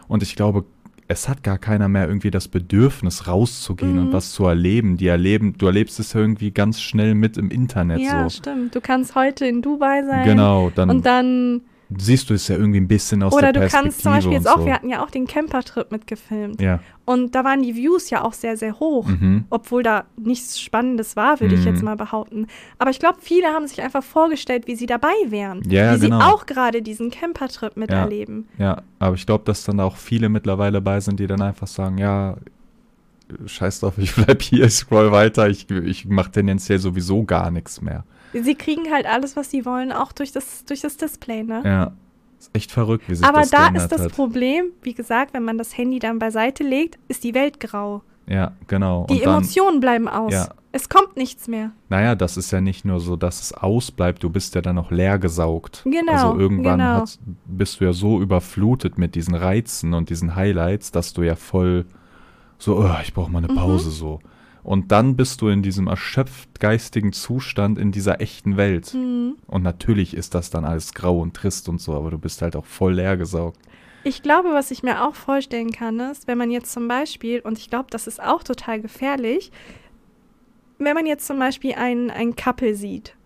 Und 0.09 0.23
ich 0.23 0.37
glaube, 0.37 0.65
es 1.09 1.28
hat 1.28 1.42
gar 1.42 1.59
keiner 1.59 1.88
mehr 1.88 2.07
irgendwie 2.09 2.30
das 2.30 2.48
Bedürfnis, 2.48 3.26
rauszugehen 3.26 3.98
und 3.98 4.09
Mhm. 4.09 4.12
was 4.12 4.32
zu 4.32 4.46
erleben. 4.46 4.96
Die 4.96 5.07
erleben, 5.09 5.55
du 5.59 5.66
erlebst 5.66 5.98
es 6.00 6.14
irgendwie 6.14 6.50
ganz 6.53 6.80
schnell 6.80 7.14
mit 7.14 7.36
im 7.36 7.50
Internet 7.50 8.00
ja, 8.00 8.24
so. 8.28 8.38
stimmt. 8.38 8.74
Du 8.74 8.80
kannst 8.80 9.14
heute 9.14 9.46
in 9.46 9.62
Dubai 9.62 10.03
sein. 10.05 10.24
Genau, 10.24 10.70
dann, 10.74 10.90
Und 10.90 11.07
dann, 11.07 11.62
siehst 11.99 12.30
du 12.30 12.34
es 12.34 12.49
ja 12.49 12.57
irgendwie 12.57 12.80
ein 12.80 12.88
bisschen 12.88 13.22
aus 13.22 13.32
oder 13.32 13.53
der 13.53 13.53
du 13.53 13.61
Perspektive 13.61 13.84
kannst 13.90 14.03
zum 14.03 14.12
Beispiel 14.12 14.32
jetzt 14.32 14.49
auch, 14.49 14.59
so. 14.59 14.66
wir 14.66 14.74
hatten 14.74 14.88
ja 14.88 15.05
auch 15.05 15.11
den 15.11 15.26
Campertrip 15.26 15.90
mitgefilmt. 15.93 16.61
Ja, 16.61 16.80
Und 17.05 17.34
da 17.34 17.45
waren 17.45 17.62
die 17.62 17.74
Views 17.74 18.11
ja 18.11 18.22
auch 18.24 18.32
sehr, 18.32 18.57
sehr 18.57 18.78
hoch. 18.78 19.07
mhm. 19.07 19.45
Obwohl 19.51 19.82
da 19.82 20.05
nichts 20.16 20.61
Spannendes 20.61 21.16
war, 21.16 21.40
würde 21.40 21.55
ich 21.55 21.61
Mhm. 21.62 21.66
jetzt 21.66 21.82
mal 21.82 21.97
behaupten. 21.97 22.47
Aber 22.78 22.90
ich 22.90 22.99
glaube, 22.99 23.18
viele 23.20 23.49
haben 23.49 23.66
sich 23.66 23.82
einfach 23.82 24.03
vorgestellt, 24.05 24.66
wie 24.66 24.76
sie 24.76 24.86
dabei 24.86 25.12
wären. 25.28 25.62
Ja, 25.68 25.97
wie 25.97 26.01
genau. 26.07 26.18
sie 26.20 26.24
auch 26.26 26.47
gerade 26.47 26.82
diesen 26.82 27.11
Campertrip 27.11 27.76
miterleben. 27.76 28.49
ja, 28.59 28.82
aber 28.99 29.14
ich 29.16 29.26
glaube, 29.26 29.45
dass 29.45 29.64
dann 29.64 29.80
auch 29.80 29.97
viele 29.97 30.28
mittlerweile 30.28 30.80
bei 30.80 31.01
sind, 31.01 31.18
die 31.20 31.26
dann 31.26 31.43
einfach 31.43 31.66
sagen, 31.66 31.99
ja, 31.99 32.36
scheiß 33.47 33.80
drauf, 33.80 33.95
ich 33.99 34.14
bleib 34.14 34.43
hier, 34.43 34.64
ich 34.66 34.74
scroll 34.74 35.11
weiter, 35.12 35.49
ich, 35.49 35.70
ich 35.70 36.07
mache 36.07 36.30
tendenziell 36.30 36.78
sowieso 36.78 37.24
gar 37.24 37.51
nichts 37.51 37.80
mehr. 37.80 38.05
Sie 38.33 38.55
kriegen 38.55 38.91
halt 38.93 39.07
alles, 39.07 39.37
was 39.37 39.51
sie 39.51 39.64
wollen, 39.66 39.93
auch 39.93 40.12
durch 40.12 40.33
das, 40.33 40.64
durch 40.64 40.80
das 40.80 40.97
Display, 40.97 41.43
ne? 41.43 41.62
Ja, 41.64 41.93
Ist 42.39 42.51
echt 42.55 42.72
verrückt, 42.72 43.05
wie 43.09 43.14
sich 43.14 43.26
Aber 43.26 43.41
das 43.41 43.51
da 43.51 43.68
ist 43.68 43.89
das 43.89 44.03
hat. 44.03 44.12
Problem, 44.12 44.66
wie 44.83 44.95
gesagt, 44.95 45.35
wenn 45.35 45.45
man 45.45 45.59
das 45.59 45.76
Handy 45.76 45.99
dann 45.99 46.18
beiseite 46.18 46.62
legt, 46.64 46.99
ist 47.09 47.24
die 47.24 47.35
Welt 47.35 47.61
grau. 47.61 48.03
Ja, 48.26 48.53
genau. 48.68 49.07
Die 49.11 49.18
dann, 49.20 49.35
Emotionen 49.35 49.80
bleiben 49.80 50.09
aus. 50.09 50.33
Ja. 50.33 50.49
Es 50.74 50.89
kommt 50.89 51.16
nichts 51.18 51.49
mehr. 51.49 51.72
naja, 51.91 52.14
das 52.14 52.39
ist 52.39 52.51
ja 52.51 52.62
nicht 52.62 52.87
nur 52.87 52.99
so, 52.99 53.16
dass 53.16 53.43
es 53.43 53.53
ausbleibt, 53.53 54.22
du 54.22 54.30
bist 54.30 54.55
ja 54.55 54.62
dann 54.62 54.76
noch 54.76 54.91
leer 54.91 55.18
gesaugt. 55.18 55.83
Genau, 55.85 56.12
Also 56.12 56.39
irgendwann 56.41 56.78
genau. 56.78 57.01
hat, 57.03 57.18
bist 57.45 57.80
du 57.80 57.85
ja 57.85 57.93
so 57.93 58.22
überflutet 58.22 58.97
mit 58.97 59.14
diesen 59.14 59.35
Reizen 59.35 59.93
und 59.93 60.09
diesen 60.09 60.35
Highlights, 60.35 60.91
dass 60.91 61.12
du 61.12 61.22
ja 61.22 61.37
voll 61.37 61.85
so, 62.59 62.78
oh, 62.78 62.89
ich 63.03 63.12
brauche 63.12 63.30
mal 63.30 63.45
eine 63.45 63.53
Mhm. 63.53 63.57
Pause 63.57 63.91
so. 63.91 64.20
Und 64.63 64.93
dann 64.93 65.17
bist 65.17 65.41
du 65.41 65.49
in 65.49 65.63
diesem 65.63 65.89
erschöpft 65.89 66.61
geistigen 66.61 67.13
Zustand 67.13 67.79
in 67.79 67.91
dieser 67.91 68.21
echten 68.21 68.57
Welt. 68.57 68.87
Hm. 68.87 69.35
Und 69.47 69.63
natürlich 69.63 70.15
ist 70.15 70.35
das 70.35 70.51
dann 70.51 70.65
alles 70.65 70.95
grau 70.95 71.19
und 71.21 71.35
trist 71.35 71.69
und 71.69 71.81
so, 71.81 71.95
aber 71.95 72.11
du 72.11 72.19
bist 72.19 72.43
halt 72.43 72.55
auch 72.55 72.67
voll 72.67 72.95
leer 72.95 73.17
gesaugt. 73.17 73.59
Ich 74.05 74.23
glaube, 74.23 74.51
was 74.53 74.71
ich 74.71 74.83
mir 74.83 75.05
auch 75.05 75.15
vorstellen 75.15 75.73
kann, 75.73 75.99
ist, 76.01 76.27
wenn 76.27 76.39
man 76.39 76.51
jetzt 76.51 76.73
zum 76.73 76.89
Beispiel, 76.89 77.41
und 77.41 77.59
ich 77.59 77.71
glaube, 77.71 77.87
das 77.91 78.07
ist 78.07 78.23
auch 78.23 78.43
total 78.43 78.81
gefährlich, 78.81 79.53
wenn 80.79 80.95
man 80.95 81.07
jetzt 81.07 81.27
zum 81.27 81.39
Beispiel 81.39 81.75
ein, 81.75 82.11
ein 82.11 82.35
Couple 82.35 82.75
sieht 82.75 83.17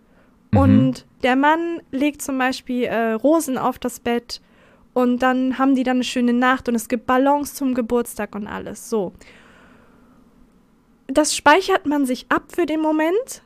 Mhm. 0.51 0.59
und 0.59 1.05
der 1.23 1.35
Mann 1.35 1.81
legt 1.91 2.21
zum 2.21 2.37
Beispiel 2.37 2.83
äh, 2.83 3.13
Rosen 3.13 3.57
auf 3.57 3.79
das 3.79 3.99
Bett 3.99 4.41
und 4.93 5.21
dann 5.21 5.57
haben 5.57 5.75
die 5.75 5.83
dann 5.83 5.97
eine 5.97 6.03
schöne 6.03 6.33
Nacht 6.33 6.69
und 6.69 6.75
es 6.75 6.87
gibt 6.87 7.05
Ballons 7.05 7.53
zum 7.53 7.73
Geburtstag 7.73 8.35
und 8.35 8.47
alles. 8.47 8.89
So. 8.89 9.13
Das 11.07 11.35
speichert 11.35 11.85
man 11.85 12.05
sich 12.05 12.25
ab 12.29 12.43
für 12.49 12.65
den 12.65 12.81
Moment 12.81 13.41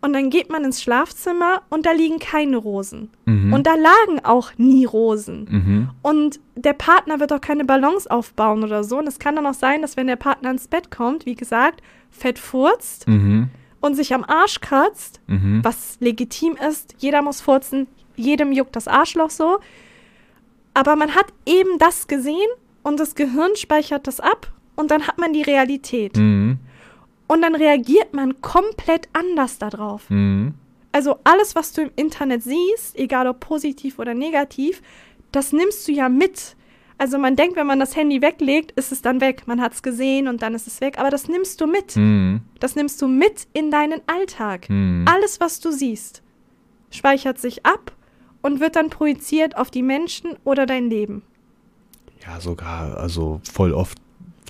und 0.00 0.12
dann 0.12 0.30
geht 0.30 0.50
man 0.50 0.64
ins 0.64 0.82
Schlafzimmer 0.82 1.62
und 1.68 1.86
da 1.86 1.92
liegen 1.92 2.18
keine 2.18 2.56
Rosen. 2.56 3.10
Mhm. 3.26 3.52
Und 3.52 3.66
da 3.66 3.74
lagen 3.74 4.24
auch 4.24 4.50
nie 4.56 4.84
Rosen. 4.86 5.46
mhm. 5.50 5.90
Und 6.02 6.40
der 6.56 6.72
Partner 6.72 7.20
wird 7.20 7.32
auch 7.32 7.40
keine 7.40 7.64
Ballons 7.64 8.06
aufbauen 8.06 8.64
oder 8.64 8.82
so. 8.82 8.98
Und 8.98 9.06
es 9.06 9.18
kann 9.18 9.36
dann 9.36 9.46
auch 9.46 9.54
sein, 9.54 9.82
dass 9.82 9.96
wenn 9.96 10.06
der 10.08 10.16
Partner 10.16 10.50
ins 10.50 10.68
Bett 10.68 10.90
kommt, 10.90 11.26
wie 11.26 11.34
gesagt, 11.36 11.80
fett 12.10 12.38
furzt 12.38 13.06
Mhm. 13.06 13.48
und 13.80 13.94
sich 13.94 14.12
am 14.14 14.24
Arsch 14.24 14.60
kratzt, 14.60 15.20
Mhm. 15.26 15.60
was 15.62 15.96
legitim 16.00 16.56
ist. 16.68 16.94
Jeder 16.98 17.22
muss 17.22 17.40
furzen, 17.40 17.86
jedem 18.16 18.52
juckt 18.52 18.74
das 18.74 18.88
Arschloch 18.88 19.30
so. 19.30 19.58
Aber 20.74 20.96
man 20.96 21.14
hat 21.14 21.26
eben 21.46 21.78
das 21.78 22.06
gesehen 22.08 22.48
und 22.82 22.98
das 22.98 23.14
Gehirn 23.14 23.54
speichert 23.56 24.06
das 24.06 24.18
ab 24.20 24.50
und 24.76 24.90
dann 24.90 25.06
hat 25.06 25.18
man 25.18 25.32
die 25.32 25.42
Realität. 25.42 26.16
Mhm. 26.16 26.58
Und 27.30 27.42
dann 27.42 27.54
reagiert 27.54 28.12
man 28.12 28.42
komplett 28.42 29.08
anders 29.12 29.58
darauf. 29.58 30.10
Mhm. 30.10 30.54
Also 30.90 31.18
alles, 31.22 31.54
was 31.54 31.72
du 31.72 31.82
im 31.82 31.90
Internet 31.94 32.42
siehst, 32.42 32.98
egal 32.98 33.28
ob 33.28 33.38
positiv 33.38 34.00
oder 34.00 34.14
negativ, 34.14 34.82
das 35.30 35.52
nimmst 35.52 35.86
du 35.86 35.92
ja 35.92 36.08
mit. 36.08 36.56
Also 36.98 37.18
man 37.18 37.36
denkt, 37.36 37.54
wenn 37.54 37.68
man 37.68 37.78
das 37.78 37.94
Handy 37.94 38.20
weglegt, 38.20 38.72
ist 38.72 38.90
es 38.90 39.00
dann 39.00 39.20
weg. 39.20 39.44
Man 39.46 39.60
hat 39.60 39.74
es 39.74 39.84
gesehen 39.84 40.26
und 40.26 40.42
dann 40.42 40.56
ist 40.56 40.66
es 40.66 40.80
weg. 40.80 40.98
Aber 40.98 41.08
das 41.08 41.28
nimmst 41.28 41.60
du 41.60 41.68
mit. 41.68 41.94
Mhm. 41.94 42.40
Das 42.58 42.74
nimmst 42.74 43.00
du 43.00 43.06
mit 43.06 43.46
in 43.52 43.70
deinen 43.70 44.00
Alltag. 44.08 44.68
Mhm. 44.68 45.04
Alles, 45.08 45.38
was 45.38 45.60
du 45.60 45.70
siehst, 45.70 46.24
speichert 46.90 47.38
sich 47.38 47.64
ab 47.64 47.92
und 48.42 48.58
wird 48.58 48.74
dann 48.74 48.90
projiziert 48.90 49.56
auf 49.56 49.70
die 49.70 49.84
Menschen 49.84 50.36
oder 50.42 50.66
dein 50.66 50.90
Leben. 50.90 51.22
Ja, 52.26 52.40
sogar, 52.40 52.96
also 52.96 53.40
voll 53.44 53.72
oft 53.72 53.98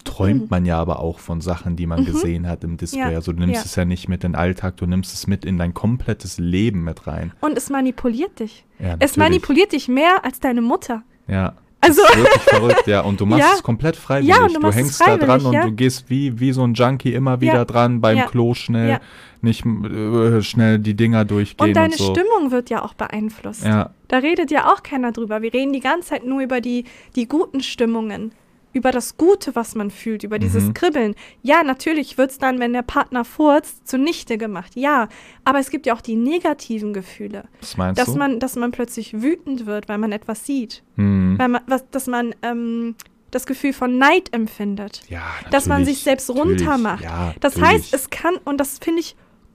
träumt 0.05 0.51
man 0.51 0.65
ja 0.65 0.79
aber 0.79 1.01
auch 1.01 1.19
von 1.19 1.41
Sachen, 1.41 1.77
die 1.77 1.87
man 1.87 2.01
Mhm. 2.01 2.05
gesehen 2.07 2.49
hat 2.49 2.65
im 2.65 2.77
Display. 2.77 3.01
Ja, 3.01 3.07
Also 3.09 3.33
du 3.33 3.41
nimmst 3.41 3.55
ja. 3.57 3.63
es 3.65 3.77
ja 3.77 3.85
nicht 3.85 4.09
mit 4.09 4.25
in 4.25 4.33
den 4.33 4.37
Alltag, 4.41 4.77
du 4.77 4.87
nimmst 4.87 5.13
es 5.15 5.27
mit 5.27 5.45
in 5.45 5.59
dein 5.59 5.75
komplettes 5.75 6.39
Leben 6.39 6.85
mit 6.85 7.07
rein. 7.07 7.33
Und 7.41 7.57
es 7.57 7.71
manipuliert 7.71 8.41
dich. 8.41 8.65
Ja, 8.79 8.97
Es 8.99 9.17
manipuliert 9.17 9.73
dich 9.73 9.89
mehr 9.89 10.25
als 10.25 10.41
deine 10.41 10.63
Mutter. 10.63 11.03
Ja. 11.29 11.55
Also- 11.83 12.03
das 12.03 12.11
ist 12.11 12.19
wirklich 12.19 12.43
verrückt, 12.43 12.87
ja. 12.87 13.01
Und 13.01 13.21
du 13.23 13.27
machst 13.27 13.41
Ja. 13.43 13.53
es 13.57 13.63
komplett 13.63 13.97
freiwillig. 13.97 14.37
Ja, 14.37 14.43
und 14.45 14.55
du 14.55 14.61
du 14.61 14.71
hängst 14.71 15.01
da 15.01 15.17
dran 15.17 15.21
freiwillig, 15.41 15.47
und 15.47 15.53
ja. 15.55 15.65
du 15.65 15.73
gehst 15.73 16.11
wie, 16.11 16.39
wie 16.39 16.53
so 16.53 16.63
ein 16.63 16.75
Junkie 16.75 17.15
immer 17.15 17.41
wieder 17.41 17.55
Ja. 17.55 17.65
dran, 17.65 18.03
beim 18.03 18.19
Ja. 18.19 18.27
Klo 18.27 18.53
schnell, 18.53 18.89
Ja. 18.91 19.01
nicht 19.41 19.65
äh, 19.65 20.43
schnell 20.43 20.79
die 20.79 20.95
Dinger 20.95 21.25
durchgehen 21.25 21.69
Und 21.69 21.75
deine 21.75 21.93
und 21.93 21.99
so. 21.99 22.13
Stimmung 22.15 22.51
wird 22.51 22.69
ja 22.69 22.85
auch 22.85 22.93
beeinflusst. 22.93 23.65
Ja, 23.65 23.91
Da 24.09 24.19
redet 24.19 24.51
ja 24.51 24.71
auch 24.71 24.83
keiner 24.83 25.13
drüber. 25.13 25.41
Wir 25.41 25.55
reden 25.55 25.73
die 25.73 25.81
ganze 25.81 26.11
Zeit 26.11 26.27
nur 26.27 26.41
über 26.43 26.61
die, 26.61 26.85
die 27.17 27.27
guten 27.27 27.63
Stimmungen, 27.63 28.33
über 28.73 28.93
das 28.93 29.17
Gute, 29.17 29.55
was 29.57 29.75
man 29.75 29.91
fühlt, 29.91 30.23
über 30.23 30.39
dieses 30.39 30.65
Mhm. 30.65 30.75
Kribbeln. 30.75 31.15
Ja, 31.43 31.63
natürlich 31.65 32.19
wird 32.19 32.31
es 32.31 32.39
dann, 32.39 32.61
wenn 32.61 32.73
der 32.73 32.83
Partner 32.83 33.25
furzt, 33.25 33.89
zunichte 33.89 34.39
gemacht. 34.39 34.73
Ja, 34.77 35.09
aber 35.45 35.59
es 35.59 35.71
gibt 35.71 35.87
ja 35.87 35.95
auch 35.95 36.01
die 36.01 36.15
negativen 36.17 36.93
Gefühle. 36.93 37.45
was 37.61 37.77
meinst 37.77 38.01
Dass 38.01 38.13
du? 38.13 38.19
man, 38.19 38.39
dass 38.39 38.55
man 38.57 38.71
plötzlich 38.71 39.21
wütend 39.23 39.67
wird, 39.67 39.89
weil 39.89 39.99
man 39.99 40.13
etwas 40.13 40.47
sieht. 40.47 40.83
hm. 40.97 41.35
Weil 41.39 41.49
man, 41.49 41.63
was, 41.67 41.85
dass 41.91 42.07
man 42.07 42.35
ähm, 42.43 42.95
das 43.33 43.47
Gefühl 43.47 43.73
von 43.73 43.97
Neid 43.99 44.33
empfindet. 44.33 45.03
Ja, 45.09 45.23
dass 45.51 45.67
man 45.67 45.85
sich 45.85 46.01
selbst 46.03 46.29
runtermacht. 46.31 47.03
Ja, 47.05 47.33
Das 47.41 47.57
natürlich. 47.57 47.83
heißt, 47.85 47.95
es 47.95 48.11
kann, 48.11 48.37
und 48.45 48.59
das 48.59 48.79
finde 48.79 49.01
ich 49.01 49.15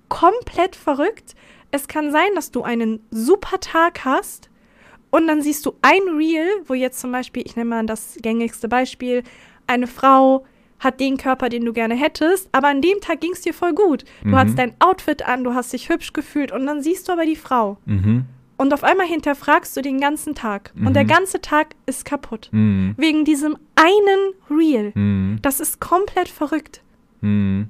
komplett 0.10 0.76
verrückt, 0.76 1.36
es 1.72 1.88
kann 1.88 2.12
sein, 2.12 2.30
dass 2.36 2.52
du 2.52 2.64
einen 2.64 3.02
super 3.12 3.60
Tag 3.60 4.06
hast 4.06 4.50
und 5.12 5.28
dann 5.28 5.42
siehst 5.42 5.66
du 5.66 5.74
ein 5.82 6.02
Reel, 6.18 6.48
wo 6.68 6.74
jetzt 6.74 7.00
zum 7.00 7.12
Beispiel, 7.12 7.44
ich 7.46 7.56
nehme 7.56 7.70
mal 7.72 7.86
das 7.86 8.18
gängigste 8.22 8.68
Beispiel, 8.68 9.24
eine 9.68 9.88
Frau 9.88 10.46
hat 10.80 11.00
den 11.00 11.18
Körper, 11.18 11.48
den 11.50 11.64
du 11.66 11.72
gerne 11.74 11.96
hättest, 11.96 12.50
aber 12.52 12.68
an 12.68 12.82
dem 12.82 13.00
Tag 13.00 13.22
ging 13.22 13.32
es 13.32 13.42
dir 13.42 13.54
voll 13.54 13.74
gut. 13.74 14.04
Du 14.24 14.30
Mhm. 14.30 14.36
hattest 14.36 14.58
dein 14.60 14.74
Outfit 14.80 15.26
an, 15.26 15.44
du 15.44 15.54
hast 15.54 15.72
dich 15.74 15.90
hübsch 15.90 16.12
gefühlt 16.14 16.52
und 16.52 16.66
dann 16.66 16.82
siehst 16.84 17.08
du 17.08 17.14
aber 17.14 17.26
die 17.26 17.38
Frau. 17.38 17.78
Mhm. 17.86 18.26
Und 18.58 18.74
auf 18.74 18.84
einmal 18.84 19.08
hinterfragst 19.08 19.76
du 19.76 19.82
den 19.82 20.00
ganzen 20.00 20.34
Tag. 20.36 20.72
Und 20.78 20.94
der 20.96 21.04
Mhm. 21.04 21.08
ganze 21.10 21.42
Tag 21.42 21.76
ist 21.86 22.06
kaputt. 22.06 22.48
Mhm. 22.52 22.94
Wegen 22.98 23.26
diesem 23.26 23.58
einen 23.76 24.34
Reel. 24.50 24.92
Mhm. 24.96 25.40
Das 25.42 25.60
ist 25.60 25.80
komplett 25.82 26.30
verrückt. 26.30 26.82
Mhm. 27.22 27.70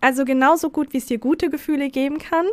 Also 0.00 0.24
genauso 0.24 0.70
gut, 0.70 0.92
wie 0.92 0.98
es 0.98 1.06
dir 1.06 1.18
gute 1.18 1.50
Gefühle 1.50 1.90
geben 1.90 2.18
kann, 2.18 2.46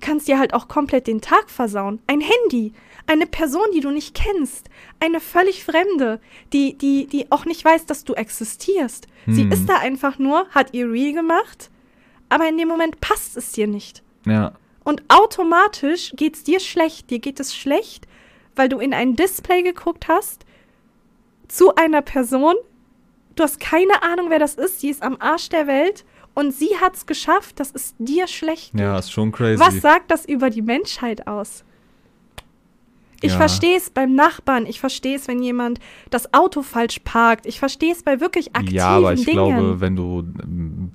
kann 0.00 0.18
es 0.18 0.24
dir 0.24 0.38
halt 0.38 0.54
auch 0.54 0.68
komplett 0.68 1.06
den 1.06 1.20
Tag 1.20 1.50
versauen. 1.50 2.00
Ein 2.06 2.20
Handy, 2.20 2.72
eine 3.06 3.26
Person, 3.26 3.66
die 3.74 3.80
du 3.80 3.90
nicht 3.90 4.14
kennst, 4.14 4.68
eine 5.00 5.20
völlig 5.20 5.64
Fremde, 5.64 6.20
die, 6.52 6.76
die, 6.76 7.06
die 7.06 7.30
auch 7.32 7.44
nicht 7.44 7.64
weiß, 7.64 7.86
dass 7.86 8.04
du 8.04 8.14
existierst. 8.14 9.06
Sie 9.26 9.42
Hm. 9.42 9.52
ist 9.52 9.68
da 9.68 9.78
einfach 9.78 10.18
nur, 10.18 10.46
hat 10.50 10.74
ihr 10.74 10.90
Reel 10.90 11.12
gemacht, 11.14 11.70
aber 12.28 12.48
in 12.48 12.58
dem 12.58 12.68
Moment 12.68 13.00
passt 13.00 13.36
es 13.36 13.52
dir 13.52 13.66
nicht. 13.66 14.02
Ja. 14.26 14.52
Und 14.84 15.02
automatisch 15.08 16.12
geht 16.16 16.36
es 16.36 16.44
dir 16.44 16.60
schlecht. 16.60 17.10
Dir 17.10 17.18
geht 17.18 17.40
es 17.40 17.54
schlecht, 17.54 18.06
weil 18.56 18.68
du 18.68 18.78
in 18.78 18.94
ein 18.94 19.16
Display 19.16 19.62
geguckt 19.62 20.08
hast 20.08 20.44
zu 21.48 21.74
einer 21.74 22.02
Person. 22.02 22.54
Du 23.36 23.42
hast 23.42 23.60
keine 23.60 24.02
Ahnung, 24.02 24.30
wer 24.30 24.38
das 24.38 24.54
ist. 24.54 24.80
Sie 24.80 24.88
ist 24.90 25.02
am 25.02 25.16
Arsch 25.20 25.48
der 25.48 25.66
Welt 25.66 26.04
und 26.34 26.52
sie 26.54 26.70
hat 26.80 26.94
es 26.96 27.06
geschafft, 27.06 27.58
dass 27.60 27.72
es 27.74 27.94
dir 27.98 28.26
schlecht 28.28 28.72
geht. 28.72 28.80
Ja, 28.80 28.98
ist 28.98 29.10
schon 29.12 29.32
crazy. 29.32 29.60
Was 29.60 29.80
sagt 29.80 30.10
das 30.10 30.24
über 30.24 30.50
die 30.50 30.62
Menschheit 30.62 31.26
aus? 31.26 31.64
Ich 33.20 33.32
Ja. 33.32 33.38
verstehe 33.38 33.76
es 33.76 33.90
beim 33.90 34.14
Nachbarn. 34.14 34.64
Ich 34.64 34.78
verstehe 34.78 35.16
es, 35.16 35.26
wenn 35.26 35.42
jemand 35.42 35.80
das 36.10 36.32
Auto 36.32 36.62
falsch 36.62 37.00
parkt. 37.00 37.46
Ich 37.46 37.58
verstehe 37.58 37.90
es 37.92 38.04
bei 38.04 38.20
wirklich 38.20 38.54
aktiven 38.54 38.76
ja, 38.76 38.90
aber 38.90 39.12
ich 39.12 39.24
Dingen. 39.24 39.32
glaube, 39.34 39.80
wenn 39.80 39.96
du, 39.96 40.22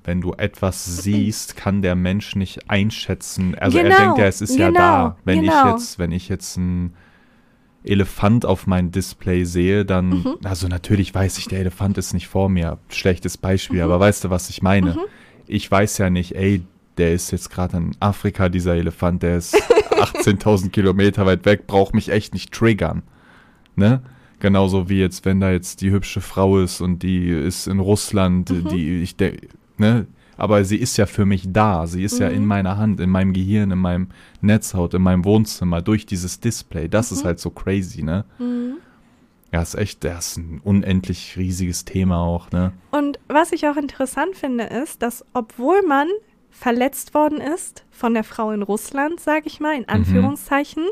wenn 0.05 0.21
du 0.21 0.31
etwas 0.37 0.85
siehst, 1.03 1.57
kann 1.57 1.81
der 1.81 1.95
Mensch 1.95 2.37
nicht 2.37 2.69
einschätzen. 2.69 3.55
Also 3.55 3.77
er 3.77 3.83
Genau, 3.83 3.97
denkt 3.97 4.17
ja, 4.19 4.25
es 4.25 4.39
ist 4.39 4.55
ja 4.55 4.67
genau, 4.67 4.79
da. 4.79 5.17
Wenn 5.25 5.43
ich 5.43 5.49
genau. 5.49 5.71
jetzt, 5.73 5.99
wenn 5.99 6.13
ich 6.13 6.29
jetzt 6.29 6.55
ein 6.55 6.93
Elefant 7.83 8.45
auf 8.45 8.67
mein 8.67 8.91
Display 8.91 9.43
sehe, 9.43 9.83
dann, 9.83 10.09
Mhm. 10.09 10.35
also 10.45 10.69
natürlich 10.69 11.13
weiß 11.13 11.37
ich, 11.39 11.49
der 11.49 11.59
Elefant 11.59 11.97
ist 11.97 12.13
nicht 12.13 12.29
vor 12.29 12.47
mir. 12.47 12.77
Schlechtes 12.87 13.37
Beispiel, 13.37 13.79
Mhm. 13.79 13.83
aber 13.83 13.99
weißt 13.99 14.23
du, 14.23 14.29
was 14.29 14.49
ich 14.49 14.61
meine? 14.61 14.95
Ich 15.47 15.69
weiß 15.69 15.97
ja 15.99 16.09
nicht, 16.09 16.35
ey, 16.35 16.63
der 16.97 17.13
ist 17.13 17.31
jetzt 17.31 17.49
gerade 17.49 17.77
in 17.77 17.91
Afrika, 17.99 18.49
dieser 18.49 18.75
Elefant, 18.75 19.23
der 19.23 19.37
ist 19.37 19.55
18.000 19.91 20.69
Kilometer 20.69 21.25
weit 21.25 21.45
weg, 21.45 21.67
braucht 21.67 21.93
mich 21.93 22.09
echt 22.09 22.33
nicht 22.33 22.51
triggern. 22.53 23.01
Ne? 23.75 24.01
Genauso 24.39 24.89
wie 24.89 24.99
jetzt, 24.99 25.25
wenn 25.25 25.39
da 25.39 25.51
jetzt 25.51 25.81
die 25.81 25.91
hübsche 25.91 26.21
Frau 26.21 26.59
ist 26.59 26.81
und 26.81 27.01
die 27.03 27.29
ist 27.29 27.67
in 27.67 27.79
Russland, 27.79 28.49
Mhm. 28.49 28.67
die 28.69 29.01
ich 29.01 29.15
de, 29.15 29.37
ne? 29.77 30.05
Aber 30.35 30.65
sie 30.65 30.77
ist 30.77 30.97
ja 30.97 31.05
für 31.05 31.25
mich 31.25 31.43
da. 31.53 31.85
Sie 31.85 32.03
ist 32.03 32.19
ja 32.19 32.27
in 32.27 32.41
Mhm. 32.41 32.47
meiner 32.47 32.77
Hand, 32.77 32.99
in 32.99 33.09
meinem 33.09 33.33
Gehirn, 33.33 33.69
in 33.71 33.77
meinem 33.77 34.07
Netzhaut, 34.41 34.93
in 34.95 35.01
meinem 35.03 35.23
Wohnzimmer, 35.25 35.81
durch 35.81 36.05
dieses 36.07 36.39
Display. 36.39 36.89
Das 36.89 37.11
ist 37.11 37.23
halt 37.23 37.39
so 37.39 37.51
crazy, 37.51 38.01
ne? 38.03 38.25
Mhm. 38.39 38.77
Ja, 39.53 39.61
ist 39.61 39.75
echt, 39.75 40.03
das 40.03 40.29
ist 40.29 40.37
ein 40.37 40.61
unendlich 40.63 41.37
riesiges 41.37 41.85
Thema 41.85 42.17
auch, 42.17 42.49
ne? 42.49 42.73
Und 42.89 43.19
was 43.27 43.51
ich 43.51 43.67
auch 43.67 43.77
interessant 43.77 44.35
finde, 44.35 44.63
ist, 44.63 45.03
dass 45.03 45.23
obwohl 45.33 45.83
man 45.83 46.07
verletzt 46.49 47.13
worden 47.13 47.39
ist 47.39 47.85
von 47.91 48.15
der 48.15 48.23
Frau 48.23 48.49
in 48.49 48.63
Russland, 48.63 49.19
sage 49.19 49.43
ich 49.45 49.59
mal, 49.59 49.75
in 49.75 49.87
Anführungszeichen, 49.87 50.87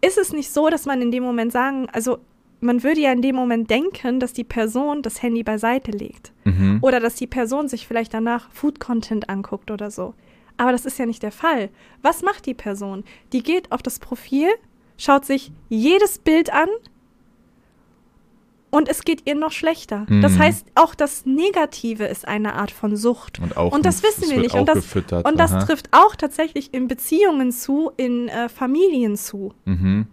ist 0.00 0.16
es 0.16 0.32
nicht 0.32 0.52
so, 0.52 0.68
dass 0.68 0.86
man 0.86 1.02
in 1.02 1.10
dem 1.10 1.24
Moment 1.24 1.50
sagen, 1.50 1.88
also 1.92 2.18
man 2.60 2.84
würde 2.84 3.00
ja 3.00 3.10
in 3.10 3.22
dem 3.22 3.34
Moment 3.34 3.68
denken, 3.68 4.20
dass 4.20 4.32
die 4.32 4.44
Person 4.44 5.02
das 5.02 5.20
Handy 5.20 5.42
beiseite 5.42 5.90
legt. 5.90 6.32
Mhm. 6.44 6.78
Oder 6.82 7.00
dass 7.00 7.16
die 7.16 7.26
Person 7.26 7.68
sich 7.68 7.84
vielleicht 7.84 8.14
danach 8.14 8.48
Food-Content 8.52 9.28
anguckt 9.28 9.72
oder 9.72 9.90
so. 9.90 10.14
Aber 10.56 10.70
das 10.70 10.86
ist 10.86 11.00
ja 11.00 11.06
nicht 11.06 11.24
der 11.24 11.32
Fall. 11.32 11.70
Was 12.00 12.22
macht 12.22 12.46
die 12.46 12.54
Person? 12.54 13.02
Die 13.32 13.42
geht 13.42 13.72
auf 13.72 13.82
das 13.82 13.98
Profil, 13.98 14.48
schaut 14.98 15.24
sich 15.24 15.50
jedes 15.68 16.18
Bild 16.18 16.52
an 16.52 16.68
und 18.70 18.88
es 18.88 19.02
geht 19.04 19.22
ihr 19.26 19.34
noch 19.34 19.52
schlechter. 19.52 20.06
Das 20.22 20.32
Mhm. 20.32 20.38
heißt, 20.38 20.66
auch 20.74 20.94
das 20.94 21.26
Negative 21.26 22.04
ist 22.04 22.26
eine 22.26 22.54
Art 22.54 22.70
von 22.70 22.96
Sucht. 22.96 23.38
Und, 23.40 23.56
auch 23.56 23.72
Und 23.72 23.84
das 23.84 24.02
wissen 24.02 24.30
wir 24.30 24.38
nicht. 24.38 24.54
Und 24.54 24.66
das-. 24.68 24.94
Und 25.24 25.38
das 25.38 25.52
aha. 25.52 25.64
trifft 25.64 25.88
auch 25.92 26.14
tatsächlich 26.16 26.72
in 26.72 26.86
Beziehungen 26.88 27.52
zu, 27.52 27.90
in 27.96 28.28
äh, 28.28 28.48
Familien 28.48 29.16
zu. 29.16 29.52
Mhm. 29.64 30.06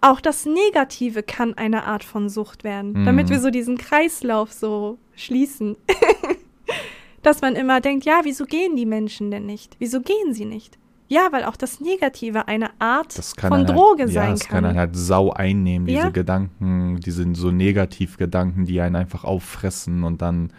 Auch 0.00 0.20
das 0.20 0.44
Negative 0.46 1.22
kann 1.22 1.54
eine 1.54 1.84
Art 1.84 2.04
von 2.04 2.28
Sucht 2.28 2.62
werden, 2.62 3.04
damit 3.04 3.26
Mhm. 3.26 3.30
wir 3.30 3.40
so 3.40 3.50
diesen 3.50 3.78
Kreislauf 3.78 4.52
so 4.52 4.98
schließen. 5.16 5.76
Dass 7.22 7.40
man 7.40 7.56
immer 7.56 7.80
denkt, 7.80 8.04
ja, 8.04 8.20
wieso 8.24 8.44
gehen 8.44 8.76
die 8.76 8.84
Menschen 8.86 9.30
denn 9.30 9.46
nicht? 9.46 9.76
Wieso 9.78 10.00
gehen 10.02 10.34
sie 10.34 10.44
nicht? 10.44 10.78
Ja, 11.08 11.28
weil 11.32 11.44
auch 11.44 11.56
das 11.56 11.80
Negative 11.80 12.48
eine 12.48 12.70
Art 12.80 13.16
Das 13.18 13.36
kann 13.36 13.50
von 13.50 13.66
Droge 13.66 14.04
halt, 14.04 14.12
sein 14.12 14.24
ja, 14.24 14.30
das 14.30 14.40
kann. 14.40 14.48
kann. 14.62 14.64
einen 14.70 14.78
halt 14.78 14.96
sau 14.96 15.30
einnehmen, 15.32 15.86
diese 15.86 15.98
Ja. 15.98 16.08
Gedanken, 16.08 16.98
diese 17.00 17.26
so 17.34 17.50
Negativgedanken, 17.50 18.64
die 18.64 18.80
einen 18.80 18.96
einfach 18.96 19.24
auffressen 19.24 20.02
und 20.04 20.22
dann 20.22 20.50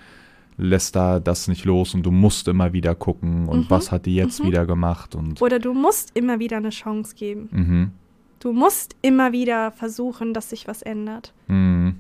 lässt 0.58 0.96
da 0.96 1.20
das 1.20 1.48
nicht 1.48 1.66
los 1.66 1.94
und 1.96 2.04
du 2.04 2.12
musst 2.12 2.48
immer 2.48 2.72
wieder 2.74 2.96
gucken 2.96 3.50
und 3.50 3.62
Mhm. 3.62 3.66
was 3.70 3.92
hat 3.92 4.06
die 4.06 4.16
jetzt 4.16 4.42
Mhm. 4.42 4.48
wieder 4.48 4.66
gemacht 4.66 5.16
und 5.16 5.42
Oder 5.42 5.60
du 5.60 5.74
musst 5.74 6.12
immer 6.16 6.40
wieder 6.40 6.58
eine 6.58 6.70
Chance 6.70 7.16
geben. 7.16 7.50
mhm. 7.52 7.92
Du 8.40 8.54
musst 8.54 8.96
immer 9.02 9.32
wieder 9.32 9.72
versuchen, 9.72 10.34
dass 10.36 10.52
sich 10.52 10.68
was 10.68 10.82
ändert. 10.84 11.34
Mhm. 11.48 11.96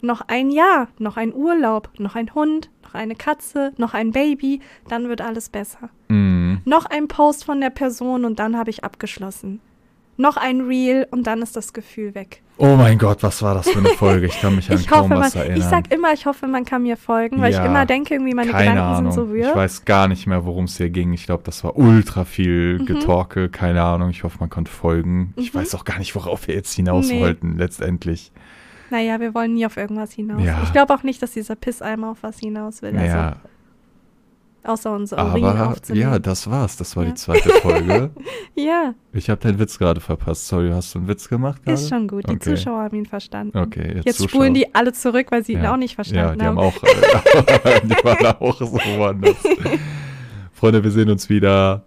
Noch 0.00 0.20
ein 0.28 0.50
Jahr, 0.50 0.88
noch 0.98 1.16
ein 1.16 1.34
Urlaub, 1.34 1.90
noch 1.98 2.14
ein 2.14 2.32
Hund, 2.34 2.70
noch 2.86 2.94
eine 2.94 3.14
Katze, 3.14 3.72
noch 3.78 3.94
ein 3.94 4.12
Baby, 4.12 4.60
dann 4.88 5.08
wird 5.08 5.20
alles 5.20 5.48
besser. 5.48 5.90
Mhm. 6.08 6.60
Noch 6.64 6.86
ein 6.86 7.08
Post 7.08 7.44
von 7.44 7.60
der 7.60 7.70
Person 7.70 8.24
und 8.24 8.38
dann 8.38 8.56
habe 8.56 8.70
ich 8.70 8.84
abgeschlossen. 8.84 9.60
Noch 10.18 10.38
ein 10.38 10.62
Reel 10.62 11.06
und 11.10 11.26
dann 11.26 11.42
ist 11.42 11.56
das 11.56 11.74
Gefühl 11.74 12.14
weg. 12.14 12.40
Oh 12.56 12.74
mein 12.76 12.96
Gott, 12.96 13.22
was 13.22 13.42
war 13.42 13.54
das 13.54 13.68
für 13.68 13.80
eine 13.80 13.90
Folge? 13.90 14.24
Ich 14.26 14.40
kann 14.40 14.56
mich 14.56 14.70
an 14.70 14.78
Ich 14.78 14.86
kaum 14.86 15.00
hoffe, 15.00 15.08
man, 15.10 15.18
was 15.24 15.34
erinnern. 15.34 15.58
ich 15.58 15.64
sag 15.64 15.92
immer, 15.92 16.14
ich 16.14 16.24
hoffe, 16.24 16.46
man 16.46 16.64
kann 16.64 16.84
mir 16.84 16.96
folgen, 16.96 17.42
weil 17.42 17.52
Ja, 17.52 17.60
ich 17.62 17.66
immer 17.68 17.84
denke, 17.84 18.14
irgendwie 18.14 18.32
meine 18.32 18.50
Gedanken 18.50 18.78
Ahnung. 18.78 19.12
sind 19.12 19.26
so 19.28 19.30
wirr. 19.34 19.50
ich 19.50 19.54
weiß 19.54 19.84
gar 19.84 20.08
nicht 20.08 20.26
mehr, 20.26 20.46
worum 20.46 20.64
es 20.64 20.78
hier 20.78 20.88
ging. 20.88 21.12
Ich 21.12 21.26
glaube, 21.26 21.42
das 21.44 21.62
war 21.64 21.76
ultra 21.76 22.24
viel 22.24 22.78
Mhm. 22.78 22.86
Getorkel. 22.86 23.50
Keine 23.50 23.82
Ahnung. 23.82 24.08
Ich 24.08 24.24
hoffe, 24.24 24.38
man 24.40 24.48
konnte 24.48 24.70
folgen. 24.70 25.34
Ich 25.36 25.52
Mhm. 25.52 25.58
weiß 25.58 25.74
auch 25.74 25.84
gar 25.84 25.98
nicht, 25.98 26.14
worauf 26.14 26.46
wir 26.48 26.54
jetzt 26.54 26.72
hinaus 26.72 27.08
Nee. 27.08 27.20
wollten, 27.20 27.58
letztendlich. 27.58 28.32
Naja, 28.90 29.18
wir 29.20 29.34
wollen 29.34 29.54
nie 29.54 29.66
auf 29.66 29.76
irgendwas 29.76 30.12
hinaus. 30.12 30.42
Ja. 30.42 30.60
Ich 30.64 30.72
glaube 30.72 30.94
auch 30.94 31.02
nicht, 31.02 31.20
dass 31.22 31.32
dieser 31.32 31.56
Pisseimer 31.56 32.10
auf 32.10 32.18
was 32.22 32.38
hinaus 32.38 32.82
will. 32.82 32.96
Also, 32.96 33.36
außer 34.64 34.92
unsere 34.94 35.24
Urin 35.24 35.44
aber 35.44 35.76
ja, 35.94 36.18
das 36.18 36.50
war's. 36.50 36.76
Das 36.76 36.96
war 36.96 37.04
Ja. 37.04 37.10
die 37.10 37.14
zweite 37.14 37.48
Folge. 37.50 38.10
ja, 38.56 38.94
Ich 39.12 39.30
habe 39.30 39.40
deinen 39.40 39.58
Witz 39.60 39.78
gerade 39.78 40.00
verpasst. 40.00 40.48
Sorry, 40.48 40.70
hast 40.72 40.94
du 40.94 40.98
einen 40.98 41.08
Witz 41.08 41.28
gemacht 41.28 41.62
gerade? 41.64 41.74
ist 41.74 41.88
schon 41.88 42.08
gut. 42.08 42.28
Die 42.28 42.34
Okay. 42.34 42.56
Zuschauer 42.56 42.80
haben 42.82 42.96
ihn 42.96 43.06
verstanden. 43.06 43.56
Okay, 43.56 43.92
jetzt, 43.96 44.06
Jetzt 44.06 44.28
spulen 44.28 44.54
die 44.54 44.74
alle 44.74 44.92
zurück, 44.92 45.28
weil 45.30 45.44
sie 45.44 45.52
ihn 45.52 45.62
Ja. 45.62 45.72
auch 45.72 45.76
nicht 45.76 45.92
Ja, 45.92 45.94
verstanden 45.96 46.38
die 46.40 46.44
haben 46.44 46.58
haben. 46.58 46.66
auch, 46.66 46.82
äh, 46.82 47.80
die 47.84 48.04
waren 48.04 48.26
auch 48.40 48.58
so 48.58 48.72
woanders. 48.72 49.36
Freunde, 50.52 50.82
wir 50.82 50.90
sehen 50.90 51.10
uns 51.10 51.28
wieder 51.28 51.84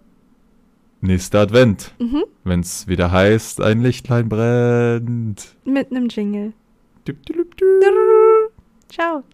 nächster 1.02 1.40
Advent. 1.40 1.92
Mhm. 1.98 2.24
Wenn 2.44 2.60
es 2.60 2.86
wieder 2.88 3.10
heißt, 3.10 3.60
ein 3.60 3.80
Lichtlein 3.82 4.28
brennt. 4.28 5.56
Mit 5.64 5.90
einem 5.90 6.08
Jingle. 6.08 6.52
Ciao. 8.88 9.24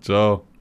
Ciao. 0.00 0.48